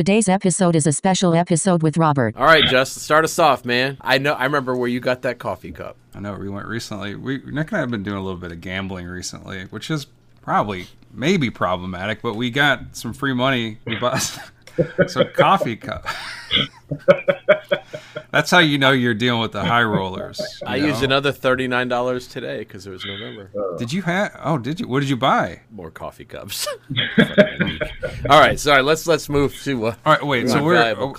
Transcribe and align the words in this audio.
Today's 0.00 0.30
episode 0.30 0.76
is 0.76 0.86
a 0.86 0.92
special 0.92 1.34
episode 1.34 1.82
with 1.82 1.98
Robert. 1.98 2.34
All 2.34 2.46
right, 2.46 2.64
Justin, 2.64 3.02
start 3.02 3.22
us 3.22 3.38
off, 3.38 3.66
man. 3.66 3.98
I 4.00 4.16
know. 4.16 4.32
I 4.32 4.44
remember 4.44 4.74
where 4.74 4.88
you 4.88 4.98
got 4.98 5.20
that 5.20 5.38
coffee 5.38 5.72
cup. 5.72 5.98
I 6.14 6.20
know 6.20 6.30
where 6.30 6.40
we 6.40 6.48
went 6.48 6.66
recently. 6.68 7.14
We 7.16 7.42
Nick 7.44 7.68
and 7.68 7.76
I 7.76 7.80
have 7.80 7.90
been 7.90 8.02
doing 8.02 8.16
a 8.16 8.22
little 8.22 8.40
bit 8.40 8.50
of 8.50 8.62
gambling 8.62 9.06
recently, 9.06 9.64
which 9.64 9.90
is 9.90 10.06
probably 10.40 10.86
maybe 11.12 11.50
problematic, 11.50 12.22
but 12.22 12.34
we 12.34 12.48
got 12.48 12.96
some 12.96 13.12
free 13.12 13.34
money. 13.34 13.76
We 13.84 13.96
bought 13.96 14.22
some 15.06 15.28
coffee 15.34 15.76
cup. 15.76 16.06
That's 18.30 18.50
how 18.50 18.58
you 18.58 18.78
know 18.78 18.90
you're 18.90 19.14
dealing 19.14 19.40
with 19.40 19.52
the 19.52 19.64
high 19.64 19.82
rollers. 19.82 20.40
I 20.66 20.78
know? 20.78 20.86
used 20.86 21.02
another 21.02 21.32
thirty 21.32 21.68
nine 21.68 21.88
dollars 21.88 22.26
today 22.26 22.58
because 22.60 22.86
it 22.86 22.90
was 22.90 23.04
November. 23.04 23.50
Did 23.78 23.92
you 23.92 24.02
have? 24.02 24.38
Oh, 24.42 24.58
did 24.58 24.80
you? 24.80 24.88
What 24.88 25.00
did 25.00 25.08
you 25.08 25.16
buy? 25.16 25.60
More 25.70 25.90
coffee 25.90 26.24
cups. 26.24 26.66
All 28.28 28.40
right, 28.40 28.58
sorry. 28.58 28.82
Let's 28.82 29.06
let's 29.06 29.28
move 29.28 29.54
to 29.62 29.86
uh, 29.86 29.94
All 30.04 30.12
right, 30.14 30.26
wait. 30.26 30.48
So 30.48 30.62
we're 30.62 30.74
valuable 30.74 31.12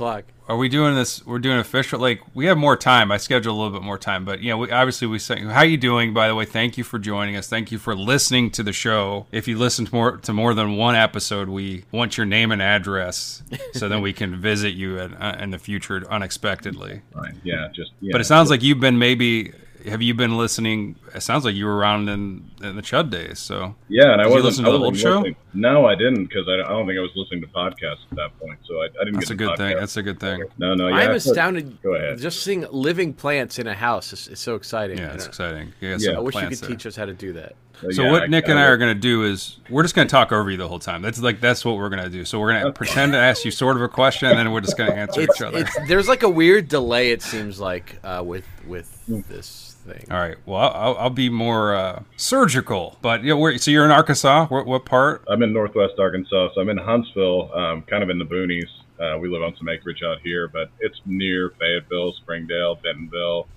are, 0.53 0.57
we 0.57 0.69
doing 0.69 0.95
this? 0.95 1.25
We're 1.25 1.39
doing 1.39 1.59
official. 1.59 1.99
Like 1.99 2.21
we 2.33 2.45
have 2.45 2.57
more 2.57 2.75
time. 2.77 3.11
I 3.11 3.17
schedule 3.17 3.53
a 3.53 3.57
little 3.57 3.77
bit 3.77 3.83
more 3.83 3.97
time, 3.97 4.25
but 4.25 4.41
you 4.41 4.49
know, 4.49 4.57
we, 4.57 4.71
obviously 4.71 5.07
we 5.07 5.19
say, 5.19 5.39
how 5.41 5.63
you 5.63 5.77
doing? 5.77 6.13
By 6.13 6.27
the 6.27 6.35
way, 6.35 6.45
thank 6.45 6.77
you 6.77 6.83
for 6.83 6.99
joining 6.99 7.35
us. 7.35 7.47
Thank 7.47 7.71
you 7.71 7.77
for 7.77 7.95
listening 7.95 8.51
to 8.51 8.63
the 8.63 8.73
show. 8.73 9.27
If 9.31 9.47
you 9.47 9.57
listen 9.57 9.85
to 9.85 9.95
more 9.95 10.17
to 10.17 10.33
more 10.33 10.53
than 10.53 10.77
one 10.77 10.95
episode, 10.95 11.49
we 11.49 11.85
want 11.91 12.17
your 12.17 12.25
name 12.25 12.51
and 12.51 12.61
address 12.61 13.43
so 13.73 13.87
then 13.89 14.01
we 14.01 14.13
can 14.13 14.39
visit 14.39 14.73
you 14.73 14.99
at, 14.99 15.21
uh, 15.21 15.37
in 15.39 15.51
the 15.51 15.59
future 15.59 16.03
unexpectedly. 16.09 17.01
Fine. 17.13 17.41
Yeah, 17.43 17.69
just 17.73 17.91
yeah. 18.01 18.11
But 18.11 18.21
it 18.21 18.25
sounds 18.25 18.49
like 18.49 18.63
you've 18.63 18.79
been 18.79 18.99
maybe. 18.99 19.53
Have 19.87 20.01
you 20.01 20.13
been 20.13 20.37
listening? 20.37 20.95
It 21.15 21.21
sounds 21.21 21.45
like 21.45 21.55
you 21.55 21.65
were 21.65 21.75
around 21.75 22.09
in, 22.09 22.51
in 22.61 22.75
the 22.75 22.81
Chud 22.81 23.09
days. 23.09 23.39
So 23.39 23.75
yeah, 23.89 24.13
and 24.13 24.21
I 24.21 24.27
wasn't. 24.27 24.45
listen 24.45 24.65
to 24.65 24.71
the 24.71 24.79
wasn't 24.79 24.85
old 24.85 24.97
show? 24.97 25.17
listening- 25.19 25.35
No, 25.53 25.85
I 25.85 25.95
didn't 25.95 26.25
because 26.25 26.47
I, 26.47 26.53
I 26.53 26.69
don't 26.69 26.85
think 26.87 26.97
I 26.97 27.01
was 27.01 27.11
listening 27.15 27.41
to 27.41 27.47
podcasts 27.47 28.03
at 28.11 28.17
that 28.17 28.39
point. 28.39 28.59
So 28.67 28.75
I, 28.81 28.85
I 28.85 29.03
didn't 29.05 29.13
that's 29.15 29.25
get 29.29 29.33
a 29.33 29.37
the 29.37 29.47
good 29.47 29.57
thing. 29.57 29.77
That's 29.77 29.97
a 29.97 30.03
good 30.03 30.19
thing. 30.19 30.43
no, 30.57 30.73
no. 30.75 30.87
Yeah, 30.87 30.93
I'm 30.95 30.99
I 31.01 31.05
thought- 31.07 31.15
astounded. 31.15 31.81
Go 31.81 31.95
ahead. 31.95 32.19
Just 32.19 32.43
seeing 32.43 32.65
living 32.71 33.13
plants 33.13 33.59
in 33.59 33.67
a 33.67 33.73
house 33.73 34.13
is, 34.13 34.27
is 34.27 34.39
so 34.39 34.55
exciting. 34.55 34.97
Yeah, 34.97 35.13
it's 35.13 35.23
don't- 35.25 35.29
exciting. 35.29 35.73
You 35.81 35.91
got 35.91 36.01
Yeah. 36.01 36.11
I 36.11 36.19
wish 36.19 36.35
you 36.35 36.47
could 36.47 36.57
there. 36.57 36.69
teach 36.69 36.85
us 36.85 36.95
how 36.95 37.05
to 37.05 37.13
do 37.13 37.33
that. 37.33 37.55
So 37.93 38.03
yeah, 38.03 38.11
what 38.11 38.29
Nick 38.29 38.47
and 38.47 38.59
I 38.59 38.65
are 38.65 38.77
going 38.77 38.89
to 38.89 38.93
to 38.93 38.99
do 38.99 39.23
is 39.23 39.57
we're 39.67 39.81
just 39.81 39.95
going 39.95 40.07
to 40.07 40.11
talk 40.11 40.31
over 40.31 40.51
you 40.51 40.57
the 40.57 40.67
whole 40.67 40.77
time. 40.77 41.01
That's 41.01 41.19
like 41.19 41.39
that's 41.41 41.65
what 41.65 41.77
we're 41.77 41.89
going 41.89 42.03
to 42.03 42.11
do. 42.11 42.25
So 42.25 42.39
we're 42.39 42.51
going 42.51 42.65
to 42.65 42.71
pretend 42.71 43.13
to 43.13 43.17
ask 43.17 43.43
you 43.43 43.49
sort 43.49 43.75
of 43.75 43.81
a 43.81 43.87
question, 43.87 44.29
and 44.29 44.37
then 44.37 44.51
we're 44.51 44.61
just 44.61 44.77
going 44.77 44.91
to 44.91 44.95
answer 44.95 45.21
It's, 45.21 45.35
each 45.37 45.41
other. 45.41 45.57
it's 45.59 45.75
there's 45.87 46.07
like 46.07 46.21
a 46.21 46.29
weird 46.29 46.67
delay. 46.67 47.11
It 47.11 47.23
seems 47.23 47.59
like 47.59 47.97
uh, 48.03 48.21
with 48.23 48.45
with 48.67 48.87
this 49.27 49.70
thing. 49.81 50.05
All 50.09 50.17
right. 50.17 50.37
Well, 50.45 50.71
I'll, 50.73 50.97
I'll 50.97 51.09
be 51.09 51.29
more 51.29 51.75
uh, 51.75 52.03
surgical, 52.17 52.97
but 53.01 53.23
yeah. 53.23 53.33
Where, 53.33 53.57
so 53.57 53.71
you're 53.71 53.85
in 53.85 53.91
Arkansas. 53.91 54.47
What, 54.47 54.65
what 54.65 54.85
part? 54.85 55.23
I'm 55.27 55.43
in 55.43 55.53
Northwest 55.53 55.93
Arkansas, 55.99 56.49
so 56.53 56.61
I'm 56.61 56.69
in 56.69 56.77
Huntsville, 56.77 57.51
um, 57.53 57.81
kind 57.83 58.03
of 58.03 58.09
in 58.09 58.19
the 58.19 58.25
boonies. 58.25 58.69
Uh, 58.99 59.17
we 59.17 59.29
live 59.29 59.41
on 59.41 59.55
some 59.57 59.67
acreage 59.67 60.03
out 60.03 60.19
here, 60.21 60.47
but 60.47 60.69
it's 60.79 61.01
near 61.05 61.51
Fayetteville, 61.59 62.13
Springdale, 62.21 62.75
Bentonville, 62.75 63.47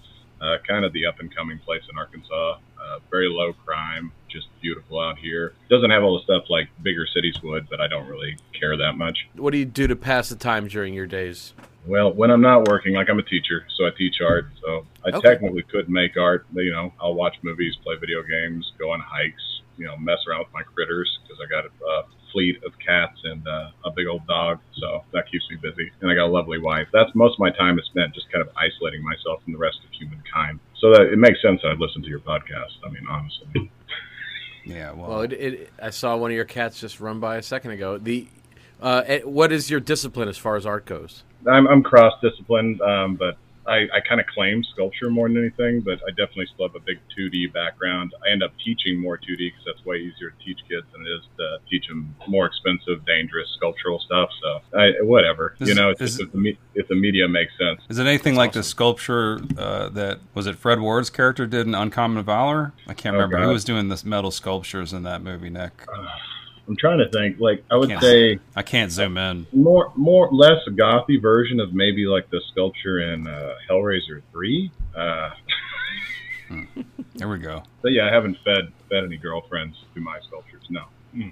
uh, 0.45 0.57
kind 0.69 0.85
of 0.85 0.93
the 0.93 1.07
up 1.07 1.17
and 1.21 1.35
coming 1.35 1.59
place 1.65 1.83
in 1.91 1.99
Arkansas. 1.99 2.53
Uh, 2.55 2.99
very 3.11 3.29
low 3.29 3.53
crime, 3.65 4.13
just 4.31 4.47
beautiful 4.61 5.01
out 5.01 5.17
here. 5.19 5.55
Doesn't 5.71 5.91
have 5.91 6.03
all 6.03 6.19
the 6.19 6.23
stuff 6.25 6.45
like 6.51 6.69
bigger 6.83 7.07
cities 7.15 7.35
would, 7.43 7.67
but 7.71 7.81
I 7.81 7.89
don't 7.89 8.07
really 8.07 8.37
care 8.59 8.77
that 8.77 8.93
much. 8.99 9.17
What 9.37 9.53
do 9.53 9.59
you 9.59 9.65
do 9.65 9.87
to 9.87 9.97
pass 9.97 10.29
the 10.29 10.37
time 10.37 10.69
during 10.69 10.93
your 10.93 11.07
days? 11.07 11.55
Well, 11.87 12.13
when 12.13 12.31
I'm 12.31 12.41
not 12.43 12.69
working, 12.69 12.95
like 12.95 13.09
I'm 13.09 13.19
a 13.19 13.23
teacher, 13.25 13.65
so 13.77 13.87
I 13.87 13.91
teach 13.97 14.17
art. 14.21 14.47
So 14.63 14.87
I 15.05 15.11
Okay. 15.17 15.21
technically 15.29 15.63
could 15.71 15.89
make 15.89 16.17
art. 16.17 16.47
You 16.53 16.73
know, 16.73 16.93
I'll 17.01 17.15
watch 17.15 17.37
movies, 17.43 17.77
play 17.85 17.97
video 18.01 18.23
games, 18.23 18.71
go 18.79 18.91
on 18.91 19.01
hikes. 19.01 19.43
You 19.77 19.87
know, 19.87 19.97
mess 19.97 20.19
around 20.29 20.41
with 20.41 20.53
my 20.55 20.63
critters 20.63 21.11
because 21.23 21.39
I 21.45 21.49
got 21.51 21.65
a 21.67 22.05
fleet 22.35 22.61
of 22.67 22.73
cats 22.85 23.17
and 23.23 23.47
uh, 23.47 23.71
a 23.87 23.91
big 23.91 24.07
old 24.07 24.27
dog. 24.27 24.59
So 24.79 25.05
that 25.13 25.31
keeps 25.31 25.45
me 25.49 25.57
busy. 25.57 25.91
And 26.03 26.11
I 26.11 26.15
got 26.15 26.27
a 26.27 26.35
lovely 26.35 26.59
wife. 26.59 26.89
That's 26.93 27.15
most 27.15 27.35
of 27.35 27.39
my 27.39 27.51
time 27.51 27.79
is 27.79 27.87
spent 27.87 28.13
just 28.13 28.31
kind 28.31 28.43
of 28.43 28.51
isolating 28.59 29.03
myself 29.03 29.43
from 29.45 29.55
the 29.55 29.59
rest 29.59 29.79
of 29.85 29.91
humankind. 29.93 30.59
So 30.81 30.91
that 30.91 31.03
it 31.13 31.19
makes 31.19 31.41
sense 31.41 31.63
that 31.63 31.71
I'd 31.71 31.79
listen 31.79 32.03
to 32.03 32.09
your 32.09 32.21
podcast. 32.21 32.77
I 32.85 32.91
mean, 32.91 33.07
honestly. 33.09 33.71
Yeah. 34.67 34.93
Well, 34.93 35.11
Well, 35.11 35.21
it, 35.21 35.33
it, 35.33 35.71
I 35.81 35.91
saw 35.91 36.17
one 36.17 36.31
of 36.31 36.35
your 36.35 36.47
cats 36.47 36.81
just 36.81 36.99
run 36.99 37.21
by 37.21 37.37
a 37.37 37.43
second 37.43 37.73
ago. 37.73 37.99
The 37.99 38.27
uh, 38.81 39.03
eh, 39.07 39.21
what 39.21 39.53
is 39.53 39.71
your 39.71 39.81
discipline 39.81 40.29
as 40.29 40.37
far 40.37 40.57
as 40.57 40.67
art 40.67 40.87
goes? 40.87 41.23
I'm, 41.47 41.67
I'm 41.69 41.83
cross 41.83 42.15
disciplined, 42.23 42.81
um, 42.81 43.17
but 43.17 43.37
I, 43.67 43.87
I 43.95 44.01
kind 44.09 44.21
of 44.21 44.27
claim 44.27 44.63
sculpture 44.65 45.11
more 45.11 45.29
than 45.29 45.39
anything. 45.39 45.81
But 45.81 46.01
I 46.07 46.11
definitely 46.11 46.47
still 46.55 46.69
have 46.69 46.75
a 46.77 46.81
big 46.81 46.99
2D 47.17 47.53
background. 47.53 48.13
I 48.27 48.31
end 48.31 48.43
up 48.43 48.53
teaching 48.65 49.01
more 49.01 49.17
2D 49.19 49.39
because 49.39 49.63
that's 49.67 49.85
way 49.85 49.97
easier 49.97 50.31
to 50.31 50.45
teach 50.45 50.59
kids 50.69 50.87
than 50.93 51.03
it 51.07 51.11
is 51.11 51.23
to 51.39 51.59
teach 51.71 51.87
them 51.89 52.15
more 52.29 52.47
expensive, 52.47 53.05
dangerous 53.07 53.49
sculptural 53.57 53.99
stuff. 54.01 54.31
So 54.43 54.79
I, 54.79 54.93
whatever, 55.03 55.55
Is- 55.61 55.69
you 55.69 55.75
know, 55.75 55.91
it's 55.91 56.01
is- 56.01 56.11
just 56.17 56.23
if 56.23 56.33
the, 56.33 56.39
me- 56.39 56.59
if 56.75 56.89
the 56.89 56.95
media 56.95 57.27
makes 57.29 57.53
sense. 57.59 57.81
is 57.89 57.99
it 57.99 58.07
anything 58.07 58.35
like 58.35 58.53
the 58.53 58.63
sculpture 58.63 59.41
uh, 59.57 59.89
that 59.91 60.21
was 60.35 60.47
it 60.47 60.57
Fred 60.57 60.81
Ward's 60.81 61.11
character 61.11 61.47
did 61.47 61.67
in 61.67 61.75
Uncommon 61.75 62.25
Valor? 62.25 62.73
I 62.87 62.95
can't 62.95 63.15
Oh, 63.17 63.21
remember 63.21 63.43
who 63.47 63.53
was 63.53 63.65
doing 63.65 63.89
this 63.89 64.05
metal 64.05 64.31
sculptures 64.31 64.93
in 64.93 65.03
that 65.05 65.23
movie. 65.23 65.51
Nick, 65.51 65.73
I'm 66.69 66.77
trying 66.77 66.99
to 66.99 67.09
think. 67.11 67.39
Like 67.41 67.63
I 67.71 67.77
would 67.77 67.89
Can't 67.91 68.03
say 68.03 68.39
I 68.57 68.63
can't 68.63 68.91
zoom 68.91 69.17
in. 69.19 69.47
more, 69.53 69.93
more, 69.97 70.31
less 70.33 70.59
gothy 70.71 71.21
version 71.21 71.61
of 71.61 71.75
maybe 71.75 72.07
like 72.07 72.31
the 72.31 72.41
sculpture 72.53 73.01
in 73.13 73.27
uh, 73.27 73.55
Hellraiser 73.69 74.23
three. 74.33 74.71
Uh, 74.97 75.31
There 77.17 77.29
we 77.29 77.39
go. 77.39 77.63
but 77.83 77.93
yeah, 77.93 78.09
I 78.09 78.13
haven't 78.13 78.37
fed 78.45 78.73
fed 78.89 79.05
any 79.05 79.17
girlfriends 79.17 79.77
through 79.93 80.03
my 80.03 80.19
sculptures. 80.27 80.63
No. 80.71 80.85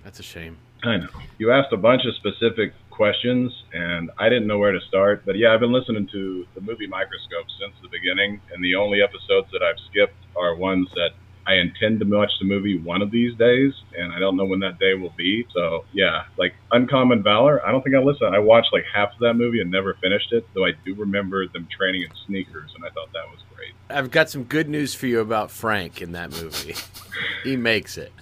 That's 0.04 0.20
a 0.20 0.22
shame. 0.22 0.58
I 0.84 0.96
know. 0.96 1.08
You 1.38 1.52
asked 1.52 1.72
a 1.72 1.76
bunch 1.76 2.02
of 2.06 2.14
specific 2.16 2.72
questions, 2.90 3.52
and 3.72 4.10
I 4.18 4.28
didn't 4.28 4.46
know 4.46 4.58
where 4.58 4.72
to 4.72 4.80
start. 4.88 5.24
But 5.24 5.36
yeah, 5.36 5.52
I've 5.54 5.60
been 5.60 5.72
listening 5.72 6.06
to 6.12 6.46
the 6.54 6.60
movie 6.60 6.86
Microscope 6.86 7.46
since 7.60 7.72
the 7.82 7.88
beginning, 7.88 8.40
and 8.52 8.62
the 8.64 8.74
only 8.74 9.00
episodes 9.02 9.48
that 9.52 9.62
I've 9.62 9.78
skipped 9.90 10.14
are 10.36 10.54
ones 10.54 10.88
that 10.94 11.10
I 11.46 11.54
intend 11.54 12.00
to 12.00 12.06
watch 12.06 12.30
the 12.40 12.46
movie 12.46 12.78
one 12.78 13.02
of 13.02 13.10
these 13.10 13.36
days, 13.36 13.72
and 13.96 14.12
I 14.12 14.18
don't 14.18 14.36
know 14.36 14.44
when 14.44 14.60
that 14.60 14.78
day 14.78 14.94
will 14.94 15.12
be. 15.16 15.44
So 15.52 15.84
yeah, 15.92 16.24
like 16.36 16.54
Uncommon 16.70 17.22
Valor, 17.22 17.64
I 17.66 17.72
don't 17.72 17.82
think 17.82 17.96
I 17.96 17.98
listened. 17.98 18.34
I 18.34 18.38
watched 18.38 18.72
like 18.72 18.84
half 18.92 19.12
of 19.12 19.18
that 19.20 19.34
movie 19.34 19.60
and 19.60 19.70
never 19.70 19.94
finished 19.94 20.32
it, 20.32 20.46
though 20.54 20.64
I 20.64 20.72
do 20.84 20.94
remember 20.94 21.46
them 21.48 21.66
training 21.76 22.02
in 22.02 22.08
sneakers, 22.26 22.70
and 22.74 22.84
I 22.84 22.88
thought 22.90 23.12
that 23.12 23.28
was 23.30 23.40
great. 23.54 23.72
I've 23.90 24.10
got 24.10 24.30
some 24.30 24.44
good 24.44 24.68
news 24.68 24.94
for 24.94 25.06
you 25.06 25.20
about 25.20 25.50
Frank 25.50 26.00
in 26.00 26.12
that 26.12 26.30
movie. 26.30 26.74
he 27.44 27.56
makes 27.56 27.98
it. 27.98 28.12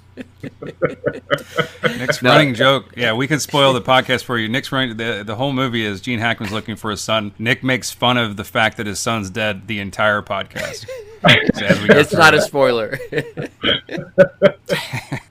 Nick's 1.83 2.23
running 2.23 2.55
joke. 2.55 2.93
Yeah, 2.97 3.13
we 3.13 3.27
can 3.27 3.41
spoil 3.41 3.73
the 3.73 3.81
podcast 3.81 4.25
for 4.25 4.39
you. 4.39 4.49
Nick's 4.49 4.73
running 4.73 4.97
the 4.97 5.23
the 5.25 5.37
whole 5.37 5.53
movie 5.53 5.85
is 5.85 6.01
Gene 6.01 6.19
Hackman's 6.19 6.53
looking 6.53 6.77
for 6.77 6.91
his 6.91 7.01
son. 7.01 7.33
Nick 7.39 7.63
makes 7.63 7.91
fun 7.91 8.17
of 8.17 8.37
the 8.37 8.45
fact 8.45 8.77
that 8.77 8.87
his 8.87 8.99
son's 8.99 9.31
dead 9.31 9.67
the 9.67 9.79
entire 9.79 10.23
podcast. 10.23 10.89
As 11.25 11.81
we 11.83 11.89
go 11.89 11.99
It's 11.99 12.11
through 12.11 12.19
not 12.19 12.35
a 12.35 12.41
spoiler. 12.41 12.99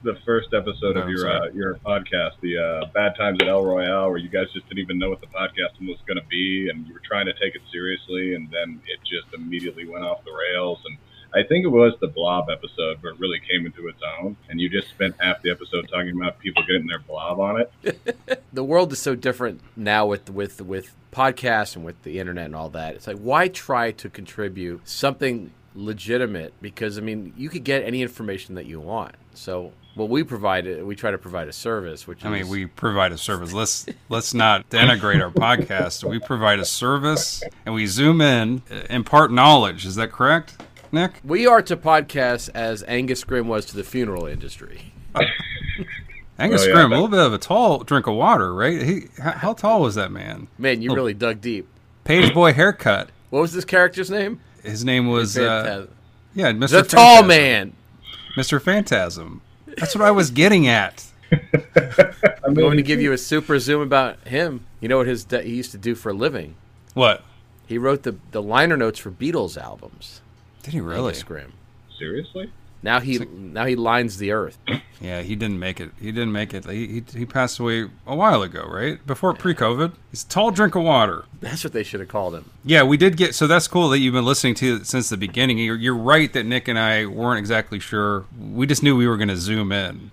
the 0.04 0.18
first 0.26 0.54
episode 0.54 0.96
No, 0.96 1.02
of 1.02 1.10
your 1.10 1.30
uh, 1.30 1.48
your 1.54 1.76
podcast, 1.76 2.40
the 2.42 2.58
uh, 2.58 2.86
Bad 2.94 3.16
Times 3.16 3.40
at 3.42 3.48
El 3.48 3.64
Royale, 3.66 4.10
where 4.10 4.18
you 4.18 4.30
guys 4.30 4.48
just 4.54 4.68
didn't 4.68 4.80
even 4.80 5.00
know 5.00 5.10
what 5.10 5.22
the 5.22 5.28
podcast 5.28 5.80
was 5.82 5.98
going 6.08 6.20
to 6.20 6.28
be, 6.30 6.70
and 6.70 6.88
you 6.88 6.94
were 6.94 7.02
trying 7.04 7.26
to 7.26 7.34
take 7.34 7.56
it 7.56 7.62
seriously, 7.72 8.36
and 8.36 8.50
then 8.52 8.82
it 8.88 9.00
just 9.04 9.34
immediately 9.34 9.88
went 9.88 10.04
off 10.06 10.24
the 10.24 10.32
rails. 10.32 10.80
And 10.86 10.98
I 11.34 11.48
think 11.48 11.66
it 11.66 11.70
was 11.70 11.94
the 12.02 12.08
Blob 12.08 12.50
episode 12.50 13.02
where 13.02 13.14
it 13.14 13.20
really 13.20 13.40
came 13.40 13.66
into 13.66 13.88
its 13.88 14.02
own, 14.22 14.36
and 14.50 14.60
you 14.62 14.70
just 14.70 14.90
spent 14.90 15.16
half 15.20 15.42
the 15.42 15.50
episode 15.52 15.90
talking 15.90 16.16
about 16.20 16.40
people 16.40 16.64
getting 16.64 16.88
their 16.88 17.00
blob 17.00 17.40
on 17.40 17.62
it. 17.62 18.44
the 18.54 18.64
world 18.64 18.92
is 18.92 19.00
so 19.00 19.16
different 19.16 19.62
now 19.76 20.06
with 20.06 20.30
with 20.30 20.62
with 20.62 20.94
podcasts 21.12 21.76
and 21.76 21.84
with 21.84 22.02
the 22.04 22.20
internet 22.20 22.46
and 22.46 22.56
all 22.56 22.70
that. 22.70 22.96
It's 22.96 23.08
like 23.08 23.18
why 23.18 23.48
try 23.48 23.92
to 23.94 24.10
contribute 24.10 24.88
something 24.88 25.52
legitimate 25.80 26.54
because 26.62 26.98
I 26.98 27.02
mean 27.02 27.34
you 27.38 27.50
could 27.50 27.64
get 27.64 27.84
any 27.84 28.02
information 28.02 28.56
that 28.56 28.66
you 28.66 28.80
want. 28.80 29.16
So 29.34 29.72
what 29.96 30.10
we 30.10 30.24
provide 30.24 30.84
we 30.84 30.96
try 30.96 31.12
to 31.12 31.18
provide 31.18 31.48
a 31.48 31.54
service 31.54 32.06
which 32.08 32.24
I 32.26 32.34
is 32.36 32.42
mean, 32.44 32.50
we 32.52 32.66
provide 32.68 33.12
a 33.12 33.18
service. 33.18 33.54
Let's 33.54 33.86
let's 34.10 34.34
not 34.34 34.70
denigrate 34.72 35.22
our 35.22 35.32
podcast. 35.32 36.08
We 36.08 36.20
provide 36.20 36.60
a 36.60 36.66
service, 36.66 37.42
and 37.66 37.74
we 37.74 37.86
zoom 37.88 38.22
in, 38.22 38.62
uh, 38.72 38.82
impart 38.90 39.32
knowledge. 39.32 39.86
Is 39.86 39.96
that 39.96 40.12
correct, 40.12 40.62
Nick? 40.92 41.14
we 41.24 41.48
are 41.48 41.62
to 41.64 41.76
podcasts 41.78 42.50
as 42.54 42.84
Angus 42.88 43.24
Scrimm 43.24 43.46
was 43.46 43.66
to 43.68 43.76
the 43.76 43.84
funeral 43.84 44.26
industry. 44.26 44.94
Angus 46.38 46.64
Oh, 46.64 46.68
yeah, 46.68 46.74
Scrimm, 46.74 46.90
that- 46.90 46.96
a 46.96 47.02
little 47.02 47.08
bit 47.10 47.20
of 47.20 47.34
a 47.34 47.38
tall 47.38 47.80
drink 47.84 48.08
of 48.08 48.16
water, 48.16 48.54
right? 48.54 48.82
He, 48.82 49.02
how, 49.22 49.32
how 49.32 49.54
tall 49.54 49.82
was 49.82 49.96
that 49.96 50.12
man? 50.12 50.48
Man, 50.58 50.82
you 50.82 50.94
really 50.94 51.14
dug 51.14 51.42
deep. 51.42 51.68
Page 52.06 52.34
boy 52.34 52.54
haircut. 52.54 53.10
What 53.30 53.42
was 53.42 53.52
this 53.54 53.66
character's 53.66 54.10
name? 54.10 54.40
His 54.64 54.84
name 54.84 55.08
was 55.08 55.38
uh, 55.38 55.88
yeah, 56.34 56.52
Mr. 56.52 56.70
the 56.70 56.84
tall 56.84 57.24
man. 57.24 57.74
Mr. 58.36 58.62
Phantasm. 58.62 59.42
That's 59.66 59.96
what 59.96 60.04
I 60.04 60.12
was 60.12 60.32
getting 60.32 60.68
at. 60.68 61.06
I'm 62.44 62.54
going 62.54 62.78
to 62.78 62.84
give 62.84 63.02
you 63.02 63.12
a 63.12 63.18
super 63.18 63.60
zoom 63.60 63.82
about 63.82 64.20
him. 64.28 64.66
You 64.80 64.88
know 64.88 64.98
what 64.98 65.08
his 65.08 65.26
he 65.30 65.56
used 65.56 65.72
to 65.72 65.78
do 65.78 65.96
for 65.96 66.10
a 66.10 66.14
living? 66.14 66.56
What? 66.94 67.24
He 67.68 67.78
wrote 67.78 68.04
the 68.04 68.18
the 68.32 68.42
liner 68.42 68.78
notes 68.78 69.00
for 69.00 69.12
Beatles 69.12 69.58
albums. 69.62 70.22
Did 70.64 70.74
he 70.74 70.82
really? 70.82 71.14
Angus 71.14 71.24
Scrimm. 71.24 71.52
Seriously? 71.98 72.52
Now 72.82 73.00
he 73.00 73.20
now 73.20 73.66
he 73.66 73.76
lines 73.76 74.18
the 74.18 74.32
earth. 74.32 74.58
Yeah, 75.02 75.22
he 75.22 75.36
didn't 75.36 75.60
make 75.60 75.80
it. 75.80 75.92
He 76.00 76.12
didn't 76.12 76.34
make 76.34 76.54
it. 76.54 76.66
He, 76.66 76.88
he, 76.88 77.20
he 77.20 77.26
passed 77.26 77.58
away 77.60 77.88
a 78.06 78.16
while 78.16 78.42
ago, 78.42 78.66
right? 78.68 79.06
Before 79.08 79.34
pre-COVID. 79.34 79.94
He's 80.12 80.24
a 80.24 80.28
tall 80.28 80.52
drink 80.52 80.76
of 80.76 80.84
water. 80.84 81.24
That's 81.40 81.64
what 81.64 81.72
they 81.72 81.84
should 81.84 82.02
have 82.02 82.10
called 82.10 82.36
him. 82.36 82.50
Yeah, 82.66 82.84
we 82.84 82.98
did 82.98 83.16
get. 83.16 83.34
So 83.34 83.48
that's 83.48 83.68
cool 83.68 83.90
that 83.90 84.00
you've 84.00 84.14
been 84.14 84.26
listening 84.26 84.56
to 84.56 84.76
it 84.78 84.88
since 84.88 85.10
the 85.10 85.16
beginning. 85.16 85.58
You're, 85.58 85.78
you're 85.78 85.96
right 85.96 86.32
that 86.34 86.46
Nick 86.46 86.68
and 86.68 86.78
I 86.78 87.06
weren't 87.06 87.40
exactly 87.40 87.80
sure. 87.80 88.26
We 88.38 88.66
just 88.66 88.84
knew 88.84 88.96
we 88.96 89.08
were 89.08 89.18
going 89.18 89.30
to 89.30 89.38
zoom 89.38 89.72
in, 89.72 90.12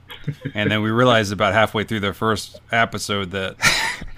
and 0.54 0.70
then 0.70 0.82
we 0.82 0.90
realized 0.90 1.32
about 1.32 1.52
halfway 1.52 1.82
through 1.82 2.00
the 2.00 2.12
first 2.12 2.60
episode 2.70 3.32
that 3.32 3.56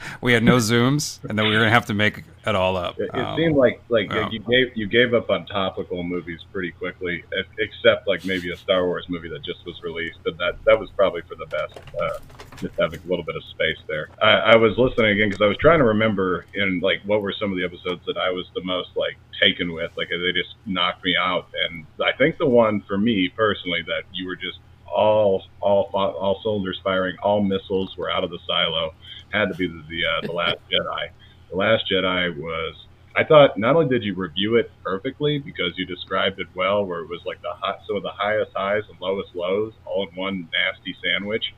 we 0.21 0.35
had 0.35 0.43
no 0.43 0.56
zooms, 0.56 1.23
and 1.29 1.39
that 1.39 1.45
we 1.45 1.50
were 1.50 1.59
going 1.59 1.69
to 1.69 1.75
have 1.75 1.87
to 1.87 1.95
make 1.95 2.25
it 2.49 2.55
all 2.56 2.77
up. 2.77 2.99
It, 2.99 3.11
it 3.15 3.21
Um, 3.21 3.37
seemed 3.37 3.56
like 3.56 3.83
like 3.89 4.11
you 4.31 4.41
gave 4.41 4.69
you 4.77 4.87
gave 4.89 5.15
up 5.15 5.31
on 5.31 5.47
topical 5.47 6.03
movies 6.03 6.41
pretty 6.53 6.73
quickly, 6.73 7.23
except 7.59 8.06
like 8.06 8.25
maybe 8.25 8.53
a 8.53 8.56
Star 8.56 8.87
Wars 8.87 9.06
movie 9.09 9.29
that 9.29 9.45
just 9.45 9.61
was 9.67 9.79
released, 9.83 10.19
and 10.27 10.37
that 10.39 10.55
that 10.67 10.79
was 10.79 10.91
probably 10.97 11.23
for 11.29 11.37
the 11.37 11.47
best. 11.47 11.75
Uh, 12.00 12.19
just 12.61 12.75
having 12.81 12.99
a 12.99 13.09
little 13.09 13.25
bit 13.25 13.37
of 13.37 13.43
space 13.55 13.79
there. 13.89 14.11
I, 14.21 14.55
I 14.55 14.56
was 14.56 14.77
listening 14.77 15.12
again 15.12 15.29
because 15.29 15.43
I 15.43 15.47
was 15.47 15.56
trying 15.61 15.79
to 15.79 15.85
remember 15.85 16.49
in 16.55 16.81
like 16.81 16.99
what 17.05 17.23
were 17.23 17.33
some 17.39 17.53
of 17.53 17.56
the 17.59 17.65
episodes 17.65 18.03
that 18.06 18.17
I 18.19 18.31
was 18.31 18.47
the 18.55 18.65
most 18.65 18.91
like 18.97 19.17
taken 19.41 19.73
with, 19.73 19.93
like 19.97 20.09
they 20.11 20.33
just 20.33 20.56
knocked 20.67 21.05
me 21.05 21.15
out, 21.17 21.47
and 21.69 21.87
I 22.03 22.12
think 22.19 22.37
the 22.39 22.47
one 22.49 22.83
for 22.89 22.99
me 22.99 23.31
personally 23.37 23.83
that 23.87 24.05
you 24.12 24.27
were 24.27 24.37
just 24.37 24.59
all 24.93 25.45
all 25.61 25.91
all 25.95 26.41
cylinders 26.43 26.81
firing, 26.83 27.17
all 27.23 27.43
missiles 27.43 27.95
were 27.97 28.11
out 28.11 28.25
of 28.25 28.31
the 28.31 28.39
silo, 28.47 28.91
had 29.33 29.47
to 29.49 29.55
be 29.55 29.69
the 29.69 29.83
the, 29.89 30.00
uh, 30.05 30.27
the 30.27 30.33
Last 30.33 30.56
Jedi. 30.73 31.09
The 31.50 31.56
Last 31.56 31.85
Jedi 31.91 32.37
was. 32.37 32.75
I 33.17 33.25
thought 33.25 33.59
not 33.59 33.75
only 33.75 33.89
did 33.89 34.05
you 34.05 34.15
review 34.15 34.56
it 34.56 34.71
perfectly 34.85 35.39
because 35.39 35.77
you 35.77 35.87
described 35.87 36.39
it 36.39 36.47
well, 36.55 36.85
where 36.85 37.00
it 37.00 37.09
was 37.09 37.21
like 37.27 37.43
the 37.43 37.50
hot, 37.50 37.81
some 37.87 37.97
of 37.97 38.03
the 38.03 38.12
highest 38.12 38.53
highs 38.55 38.85
and 38.89 39.00
lowest 39.00 39.35
lows 39.35 39.73
all 39.85 40.06
in 40.09 40.15
one 40.15 40.49
nasty 40.53 40.97
sandwich. 41.03 41.53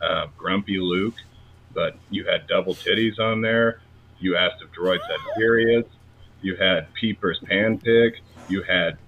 Uh, 0.00 0.26
grumpy 0.36 0.78
Luke, 0.78 1.16
but 1.74 1.96
you 2.10 2.24
had 2.24 2.46
double 2.46 2.74
titties 2.74 3.18
on 3.18 3.40
there. 3.42 3.80
You 4.18 4.36
asked 4.36 4.62
if 4.62 4.70
droids 4.72 5.02
had 5.02 5.34
periods. 5.36 5.88
You 6.40 6.56
had 6.56 6.92
Peeper's 6.94 7.40
Panpig. 7.40 8.12
You 8.48 8.62
had 8.62 8.98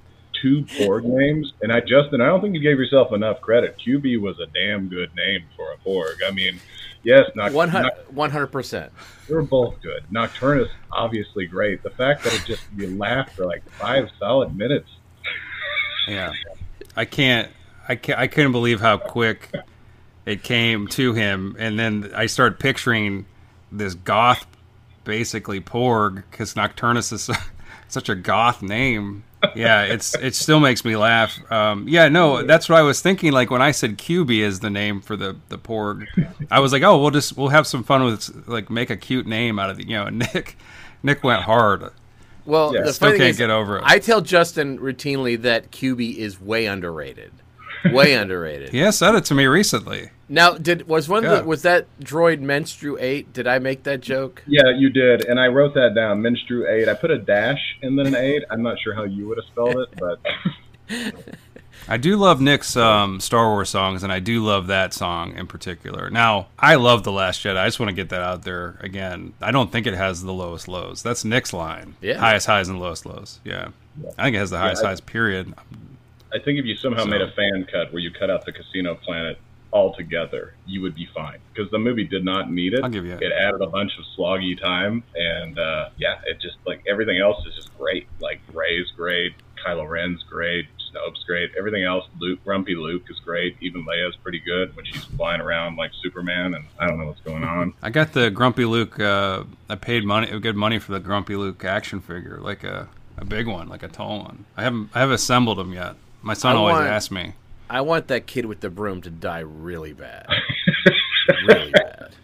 two 0.40 0.62
Porg 0.62 1.04
names. 1.04 1.52
And 1.62 1.72
I, 1.72 1.80
Justin, 1.80 2.20
I 2.20 2.26
don't 2.26 2.40
think 2.40 2.54
you 2.54 2.60
gave 2.60 2.78
yourself 2.78 3.12
enough 3.12 3.40
credit. 3.40 3.76
QB 3.78 4.20
was 4.20 4.38
a 4.40 4.46
damn 4.46 4.88
good 4.88 5.14
name 5.14 5.44
for 5.56 5.72
a 5.72 5.76
Porg. 5.78 6.16
I 6.26 6.30
mean, 6.30 6.60
yes, 7.02 7.30
not, 7.34 7.52
hundred 7.52 8.46
percent. 8.48 8.92
they 9.26 9.34
were 9.34 9.42
both 9.42 9.80
good. 9.82 10.04
Nocturnus, 10.10 10.68
obviously 10.92 11.46
great. 11.46 11.82
The 11.82 11.90
fact 11.90 12.24
that 12.24 12.34
it 12.34 12.44
just 12.46 12.62
you 12.76 12.96
laughed 12.96 13.36
for 13.36 13.46
like 13.46 13.68
five 13.70 14.10
solid 14.18 14.56
minutes. 14.56 14.88
Yeah, 16.06 16.32
I 16.96 17.04
can't. 17.04 17.50
I 17.88 17.96
can't. 17.96 18.18
I 18.18 18.26
couldn't 18.26 18.52
believe 18.52 18.80
how 18.80 18.98
quick 18.98 19.50
it 20.26 20.42
came 20.42 20.86
to 20.88 21.14
him, 21.14 21.56
and 21.58 21.78
then 21.78 22.10
I 22.14 22.26
started 22.26 22.58
picturing 22.58 23.26
this 23.72 23.94
goth, 23.94 24.46
basically 25.04 25.60
Porg, 25.60 26.24
because 26.30 26.54
Nocturnus 26.54 27.12
is 27.12 27.30
such 27.88 28.08
a 28.08 28.14
goth 28.14 28.62
name. 28.62 29.24
Yeah, 29.54 29.82
it's 29.84 30.14
it 30.16 30.34
still 30.34 30.60
makes 30.60 30.84
me 30.84 30.96
laugh. 30.96 31.38
Um, 31.50 31.86
yeah, 31.88 32.08
no, 32.08 32.42
that's 32.42 32.68
what 32.68 32.78
I 32.78 32.82
was 32.82 33.00
thinking. 33.00 33.32
Like 33.32 33.50
when 33.50 33.62
I 33.62 33.70
said 33.70 33.98
QB 33.98 34.38
is 34.40 34.60
the 34.60 34.70
name 34.70 35.00
for 35.00 35.16
the 35.16 35.36
the 35.48 35.58
Porg, 35.58 36.06
I 36.50 36.60
was 36.60 36.72
like, 36.72 36.82
oh, 36.82 37.00
we'll 37.00 37.10
just 37.10 37.36
we'll 37.36 37.48
have 37.48 37.66
some 37.66 37.84
fun 37.84 38.04
with 38.04 38.48
like 38.48 38.68
make 38.70 38.90
a 38.90 38.96
cute 38.96 39.26
name 39.26 39.58
out 39.58 39.70
of 39.70 39.76
the 39.76 39.86
you 39.86 39.96
know. 39.96 40.08
Nick 40.08 40.56
Nick 41.02 41.22
went 41.22 41.42
hard. 41.42 41.90
Well, 42.44 42.74
Yeah, 42.74 42.82
the 42.82 42.92
still 42.92 43.08
funny 43.08 43.18
can't 43.18 43.30
is, 43.30 43.36
get 43.38 43.50
over 43.50 43.78
it. 43.78 43.84
I 43.86 43.98
tell 43.98 44.20
Justin 44.22 44.78
routinely 44.78 45.40
that 45.42 45.70
QB 45.70 46.16
is 46.16 46.40
way 46.40 46.66
underrated. 46.66 47.32
Way 47.92 48.14
underrated. 48.14 48.70
He 48.70 48.78
has 48.78 48.96
said 48.96 49.14
it 49.14 49.24
to 49.26 49.34
me 49.34 49.46
recently. 49.46 50.10
Now, 50.28 50.52
did 50.52 50.86
was 50.86 51.08
one 51.08 51.24
of 51.24 51.30
Yeah. 51.32 51.38
the, 51.40 51.44
was 51.44 51.62
that 51.62 51.86
droid 52.00 52.40
Menstru 52.42 53.00
eight? 53.00 53.32
Did 53.32 53.46
I 53.46 53.58
make 53.58 53.84
that 53.84 54.00
joke? 54.00 54.42
Yeah, 54.46 54.70
you 54.76 54.90
did, 54.90 55.24
and 55.24 55.40
I 55.40 55.46
wrote 55.46 55.72
that 55.74 55.94
down. 55.94 56.20
Minstru 56.22 56.68
eight. 56.70 56.88
I 56.88 56.94
put 56.94 57.10
a 57.10 57.18
dash 57.18 57.78
and 57.82 57.98
then 57.98 58.06
an 58.08 58.14
eight. 58.14 58.44
I'm 58.50 58.62
not 58.62 58.78
sure 58.78 58.94
how 58.94 59.04
you 59.04 59.26
would 59.28 59.38
have 59.38 59.46
spelled 59.46 59.76
it, 59.76 59.88
but 59.98 60.20
I 61.88 61.96
do 61.96 62.16
love 62.16 62.40
Nick's 62.42 62.76
um, 62.76 63.20
Star 63.20 63.48
Wars 63.48 63.70
songs, 63.70 64.02
and 64.02 64.12
I 64.12 64.18
do 64.20 64.44
love 64.44 64.66
that 64.66 64.92
song 64.92 65.34
in 65.36 65.46
particular. 65.46 66.10
Now, 66.10 66.48
I 66.58 66.74
love 66.74 67.04
The 67.04 67.12
Last 67.12 67.42
Jedi. 67.42 67.56
I 67.56 67.66
just 67.66 67.80
want 67.80 67.88
to 67.88 67.94
get 67.96 68.10
that 68.10 68.20
out 68.20 68.42
there 68.42 68.76
again. 68.80 69.32
I 69.40 69.50
don't 69.50 69.72
think 69.72 69.86
it 69.86 69.94
has 69.94 70.22
the 70.22 70.32
lowest 70.32 70.68
lows. 70.68 71.02
That's 71.02 71.24
Nick's 71.24 71.54
line. 71.54 71.94
Yeah. 72.02 72.18
Highest 72.18 72.46
highs 72.46 72.68
and 72.68 72.78
lowest 72.78 73.06
lows. 73.06 73.40
Yeah. 73.44 73.68
I 74.18 74.24
think 74.24 74.36
it 74.36 74.40
has 74.40 74.50
the 74.50 74.58
highest 74.58 74.84
I- 74.84 74.88
highs, 74.88 75.00
period. 75.00 75.54
I 76.30 76.38
think 76.38 76.58
if 76.58 76.66
you 76.66 76.76
somehow 76.76 77.04
So- 77.04 77.08
made 77.10 77.22
a 77.22 77.30
fan 77.30 77.66
cut 77.72 77.90
where 77.92 78.02
you 78.02 78.10
cut 78.10 78.28
out 78.28 78.44
the 78.44 78.52
casino 78.52 78.94
planet 78.94 79.38
altogether, 79.72 80.54
you 80.66 80.80
would 80.82 80.94
be 80.94 81.08
fine 81.14 81.38
because 81.52 81.70
the 81.70 81.78
movie 81.78 82.04
did 82.04 82.24
not 82.24 82.50
need 82.50 82.74
it. 82.74 82.82
I'll 82.82 82.90
give 82.90 83.04
you 83.04 83.12
that. 83.12 83.22
It 83.22 83.32
added 83.32 83.60
a 83.62 83.66
bunch 83.66 83.92
of 83.98 84.04
sloggy 84.16 84.58
time, 84.60 85.02
and 85.14 85.58
uh, 85.58 85.90
yeah, 85.98 86.20
it 86.26 86.40
just 86.40 86.56
like 86.66 86.82
everything 86.88 87.18
else 87.18 87.44
is 87.46 87.54
just 87.54 87.76
great. 87.78 88.06
Like 88.20 88.40
Rey's 88.52 88.90
great, 88.96 89.34
Kylo 89.64 89.88
Ren's 89.88 90.22
great, 90.24 90.66
Snoke's 90.92 91.22
great. 91.24 91.50
Everything 91.58 91.84
else, 91.84 92.04
Luke, 92.18 92.42
Grumpy 92.44 92.74
Luke 92.74 93.04
is 93.10 93.18
great. 93.20 93.56
Even 93.60 93.84
Leia's 93.84 94.16
pretty 94.16 94.38
good 94.40 94.74
when 94.76 94.84
she's 94.84 95.04
flying 95.04 95.40
around 95.40 95.76
like 95.76 95.90
Superman, 96.02 96.54
and 96.54 96.64
I 96.78 96.86
don't 96.86 96.98
know 96.98 97.06
what's 97.06 97.20
going 97.20 97.44
on. 97.44 97.74
I 97.82 97.90
got 97.90 98.12
the 98.12 98.30
Grumpy 98.30 98.64
Luke. 98.64 98.98
Uh, 98.98 99.44
I 99.68 99.74
paid 99.76 100.04
money, 100.04 100.38
good 100.40 100.56
money 100.56 100.78
for 100.78 100.92
the 100.92 101.00
Grumpy 101.00 101.36
Luke 101.36 101.64
action 101.64 102.00
figure, 102.00 102.38
like 102.40 102.64
a, 102.64 102.88
a 103.16 103.24
big 103.24 103.46
one, 103.46 103.68
like 103.68 103.82
a 103.82 103.88
tall 103.88 104.20
one. 104.20 104.44
I 104.56 104.62
haven't 104.62 104.90
I 104.94 105.00
haven't 105.00 105.14
assembled 105.16 105.58
them 105.58 105.72
yet. 105.72 105.96
My 106.22 106.34
son 106.34 106.56
I 106.56 106.58
always 106.58 106.74
want- 106.74 106.86
asks 106.88 107.10
me. 107.10 107.34
I 107.70 107.80
want 107.82 108.08
that 108.08 108.26
kid 108.26 108.46
with 108.46 108.60
the 108.60 108.70
broom 108.70 109.02
to 109.02 109.10
die 109.10 109.40
really 109.40 109.92
bad. 109.92 110.26
really 111.46 111.70
bad. 111.72 112.14